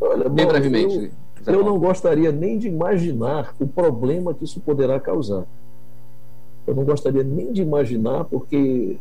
Olha, 0.00 0.28
Bem 0.28 0.46
brevemente. 0.46 0.96
Eu 0.96 1.10
eu 1.46 1.64
não 1.64 1.78
gostaria 1.78 2.32
nem 2.32 2.58
de 2.58 2.68
imaginar 2.68 3.54
o 3.58 3.66
problema 3.66 4.34
que 4.34 4.44
isso 4.44 4.60
poderá 4.60 4.98
causar. 4.98 5.46
Eu 6.66 6.74
não 6.74 6.84
gostaria 6.84 7.22
nem 7.22 7.52
de 7.52 7.62
imaginar, 7.62 8.24
porque 8.24 8.98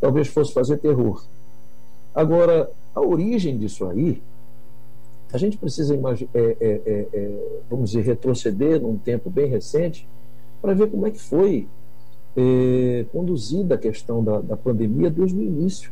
talvez 0.00 0.28
fosse 0.28 0.52
fazer 0.52 0.78
terror. 0.78 1.24
Agora, 2.14 2.70
a 2.94 3.00
origem 3.00 3.56
disso 3.56 3.86
aí, 3.86 4.22
a 5.32 5.38
gente 5.38 5.56
precisa, 5.56 5.94
é, 5.94 5.98
é, 6.34 6.56
é, 6.60 7.08
é, 7.12 7.58
vamos 7.70 7.90
dizer, 7.90 8.02
retroceder 8.04 8.80
num 8.80 8.98
tempo 8.98 9.30
bem 9.30 9.46
recente 9.46 10.06
para 10.60 10.74
ver 10.74 10.90
como 10.90 11.06
é 11.06 11.10
que 11.10 11.20
foi 11.20 11.66
é, 12.36 13.06
conduzida 13.12 13.76
a 13.76 13.78
questão 13.78 14.22
da, 14.22 14.40
da 14.40 14.56
pandemia 14.56 15.10
desde 15.10 15.36
o 15.38 15.42
início. 15.42 15.90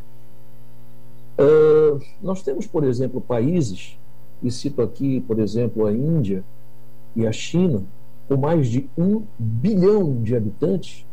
Uh, 1.38 1.98
nós 2.20 2.42
temos, 2.42 2.66
por 2.66 2.84
exemplo, 2.84 3.18
países 3.18 3.96
e 4.42 4.50
cito 4.50 4.80
aqui, 4.82 5.20
por 5.20 5.38
exemplo, 5.38 5.86
a 5.86 5.92
Índia 5.92 6.42
e 7.14 7.26
a 7.26 7.32
China, 7.32 7.82
com 8.28 8.36
mais 8.36 8.68
de 8.68 8.88
um 8.96 9.22
bilhão 9.38 10.22
de 10.22 10.36
habitantes, 10.36 11.04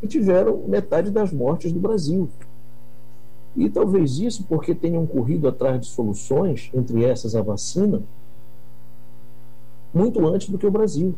que 0.00 0.06
tiveram 0.06 0.64
metade 0.68 1.10
das 1.10 1.32
mortes 1.32 1.72
do 1.72 1.80
Brasil. 1.80 2.28
E 3.56 3.68
talvez 3.68 4.18
isso 4.18 4.44
porque 4.44 4.74
tenham 4.74 5.04
corrido 5.06 5.48
atrás 5.48 5.80
de 5.80 5.86
soluções, 5.86 6.70
entre 6.72 7.04
essas 7.04 7.34
a 7.34 7.42
vacina, 7.42 8.02
muito 9.92 10.24
antes 10.26 10.48
do 10.48 10.58
que 10.58 10.66
o 10.66 10.70
Brasil. 10.70 11.14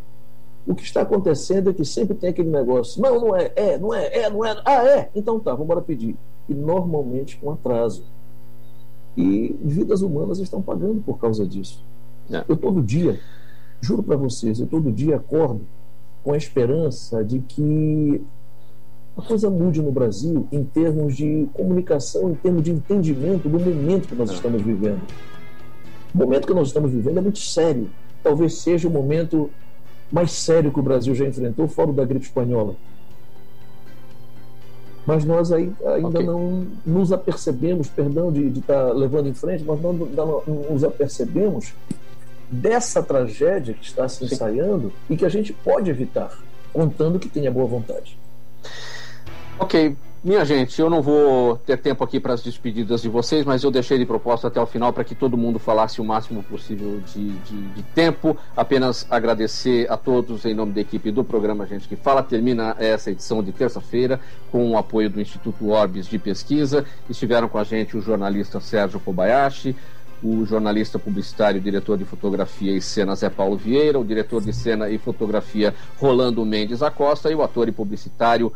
O 0.66 0.74
que 0.74 0.82
está 0.82 1.02
acontecendo 1.02 1.70
é 1.70 1.72
que 1.72 1.84
sempre 1.84 2.14
tem 2.14 2.30
aquele 2.30 2.50
negócio, 2.50 3.00
não, 3.02 3.20
não 3.20 3.36
é, 3.36 3.52
é, 3.56 3.78
não 3.78 3.92
é, 3.92 4.06
é, 4.06 4.30
não 4.30 4.44
é, 4.44 4.62
ah, 4.64 4.86
é, 4.86 5.10
então 5.14 5.40
tá, 5.40 5.50
vamos 5.50 5.64
embora 5.64 5.82
pedir. 5.82 6.16
E 6.48 6.54
normalmente 6.54 7.36
com 7.36 7.50
atraso. 7.50 8.04
E 9.16 9.56
vidas 9.62 10.02
humanas 10.02 10.38
estão 10.38 10.62
pagando 10.62 11.00
por 11.00 11.18
causa 11.18 11.46
disso. 11.46 11.82
É. 12.30 12.44
Eu 12.48 12.56
todo 12.56 12.82
dia, 12.82 13.18
juro 13.80 14.02
para 14.02 14.16
vocês, 14.16 14.60
eu 14.60 14.66
todo 14.66 14.92
dia 14.92 15.16
acordo 15.16 15.60
com 16.22 16.32
a 16.32 16.36
esperança 16.36 17.24
de 17.24 17.40
que 17.40 18.22
a 19.16 19.22
coisa 19.22 19.50
mude 19.50 19.82
no 19.82 19.90
Brasil 19.90 20.46
em 20.52 20.62
termos 20.62 21.16
de 21.16 21.48
comunicação, 21.52 22.30
em 22.30 22.34
termos 22.34 22.62
de 22.62 22.70
entendimento 22.70 23.48
do 23.48 23.58
momento 23.58 24.08
que 24.08 24.14
nós 24.14 24.30
é. 24.30 24.34
estamos 24.34 24.62
vivendo. 24.62 25.00
O 26.14 26.18
momento 26.18 26.46
que 26.46 26.54
nós 26.54 26.68
estamos 26.68 26.90
vivendo 26.90 27.18
é 27.18 27.20
muito 27.20 27.38
sério. 27.38 27.90
Talvez 28.22 28.54
seja 28.58 28.86
o 28.86 28.90
momento 28.90 29.50
mais 30.10 30.32
sério 30.32 30.72
que 30.72 30.80
o 30.80 30.82
Brasil 30.82 31.14
já 31.14 31.26
enfrentou, 31.26 31.66
fora 31.68 31.92
da 31.92 32.04
gripe 32.04 32.26
espanhola 32.26 32.76
mas 35.10 35.24
nós 35.24 35.50
aí, 35.50 35.72
ainda 35.86 36.06
okay. 36.06 36.24
não 36.24 36.68
nos 36.86 37.12
apercebemos, 37.12 37.88
perdão 37.88 38.30
de 38.30 38.46
estar 38.60 38.86
tá 38.86 38.92
levando 38.92 39.28
em 39.28 39.34
frente, 39.34 39.64
mas 39.64 39.82
não, 39.82 39.92
não, 39.92 40.42
nos 40.70 40.84
apercebemos 40.84 41.74
dessa 42.48 43.02
tragédia 43.02 43.74
que 43.74 43.84
está 43.84 44.08
se 44.08 44.24
ensaiando 44.24 44.92
e 45.08 45.16
que 45.16 45.24
a 45.24 45.28
gente 45.28 45.52
pode 45.52 45.90
evitar, 45.90 46.38
contando 46.72 47.18
que 47.18 47.28
tenha 47.28 47.50
boa 47.50 47.66
vontade. 47.66 48.16
Ok, 49.58 49.96
minha 50.22 50.44
gente, 50.44 50.78
eu 50.78 50.90
não 50.90 51.00
vou 51.00 51.56
ter 51.56 51.78
tempo 51.78 52.04
aqui 52.04 52.20
para 52.20 52.34
as 52.34 52.42
despedidas 52.42 53.00
de 53.00 53.08
vocês, 53.08 53.42
mas 53.46 53.62
eu 53.64 53.70
deixei 53.70 53.96
de 53.96 54.04
proposta 54.04 54.48
até 54.48 54.60
o 54.60 54.66
final 54.66 54.92
para 54.92 55.02
que 55.02 55.14
todo 55.14 55.34
mundo 55.34 55.58
falasse 55.58 55.98
o 55.98 56.04
máximo 56.04 56.42
possível 56.42 57.00
de, 57.12 57.30
de, 57.30 57.62
de, 57.68 57.82
tempo. 57.94 58.36
Apenas 58.54 59.06
agradecer 59.10 59.90
a 59.90 59.96
todos 59.96 60.44
em 60.44 60.52
nome 60.52 60.72
da 60.72 60.80
equipe 60.82 61.10
do 61.10 61.24
programa 61.24 61.64
Gente 61.64 61.88
que 61.88 61.96
Fala. 61.96 62.22
Termina 62.22 62.76
essa 62.78 63.10
edição 63.10 63.42
de 63.42 63.50
terça-feira 63.50 64.20
com 64.52 64.70
o 64.70 64.76
apoio 64.76 65.08
do 65.08 65.22
Instituto 65.22 65.70
Orbis 65.70 66.06
de 66.06 66.18
Pesquisa. 66.18 66.84
Estiveram 67.08 67.48
com 67.48 67.56
a 67.56 67.64
gente 67.64 67.96
o 67.96 68.02
jornalista 68.02 68.60
Sérgio 68.60 69.00
Kobayashi, 69.00 69.74
o 70.22 70.44
jornalista 70.44 70.98
publicitário, 70.98 71.58
diretor 71.62 71.96
de 71.96 72.04
fotografia 72.04 72.76
e 72.76 72.82
cena 72.82 73.14
Zé 73.14 73.30
Paulo 73.30 73.56
Vieira, 73.56 73.98
o 73.98 74.04
diretor 74.04 74.42
de 74.42 74.52
cena 74.52 74.90
e 74.90 74.98
fotografia 74.98 75.74
Rolando 75.98 76.44
Mendes 76.44 76.82
Acosta 76.82 77.30
e 77.30 77.34
o 77.34 77.42
ator 77.42 77.68
e 77.68 77.72
publicitário 77.72 78.52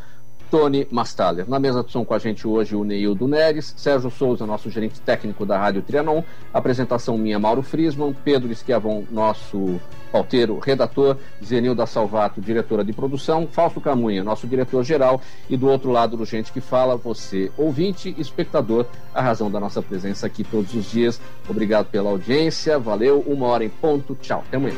Tony 0.54 0.86
Mastaler. 0.88 1.50
Na 1.50 1.58
mesa 1.58 1.82
de 1.82 1.90
som 1.90 2.04
com 2.04 2.14
a 2.14 2.18
gente 2.20 2.46
hoje 2.46 2.76
o 2.76 2.84
Neildo 2.84 3.26
Neres, 3.26 3.74
Sérgio 3.76 4.08
Souza, 4.08 4.46
nosso 4.46 4.70
gerente 4.70 5.00
técnico 5.00 5.44
da 5.44 5.58
Rádio 5.58 5.82
Trianon, 5.82 6.22
apresentação 6.52 7.18
minha, 7.18 7.40
Mauro 7.40 7.60
Frisman, 7.60 8.14
Pedro 8.24 8.52
Esquiavon, 8.52 9.02
nosso 9.10 9.80
pauteiro, 10.12 10.60
redator, 10.60 11.16
Zenilda 11.44 11.86
Salvato, 11.86 12.40
diretora 12.40 12.84
de 12.84 12.92
produção, 12.92 13.48
Fausto 13.50 13.80
Camunha, 13.80 14.22
nosso 14.22 14.46
diretor-geral, 14.46 15.20
e 15.50 15.56
do 15.56 15.66
outro 15.66 15.90
lado 15.90 16.16
do 16.16 16.24
Gente 16.24 16.52
que 16.52 16.60
Fala, 16.60 16.96
você, 16.96 17.50
ouvinte, 17.58 18.14
espectador, 18.16 18.86
a 19.12 19.20
razão 19.20 19.50
da 19.50 19.58
nossa 19.58 19.82
presença 19.82 20.24
aqui 20.28 20.44
todos 20.44 20.72
os 20.72 20.88
dias. 20.88 21.20
Obrigado 21.48 21.86
pela 21.86 22.10
audiência, 22.10 22.78
valeu, 22.78 23.24
uma 23.26 23.48
hora 23.48 23.64
em 23.64 23.68
ponto, 23.68 24.16
tchau, 24.22 24.44
até 24.46 24.56
amanhã. 24.56 24.76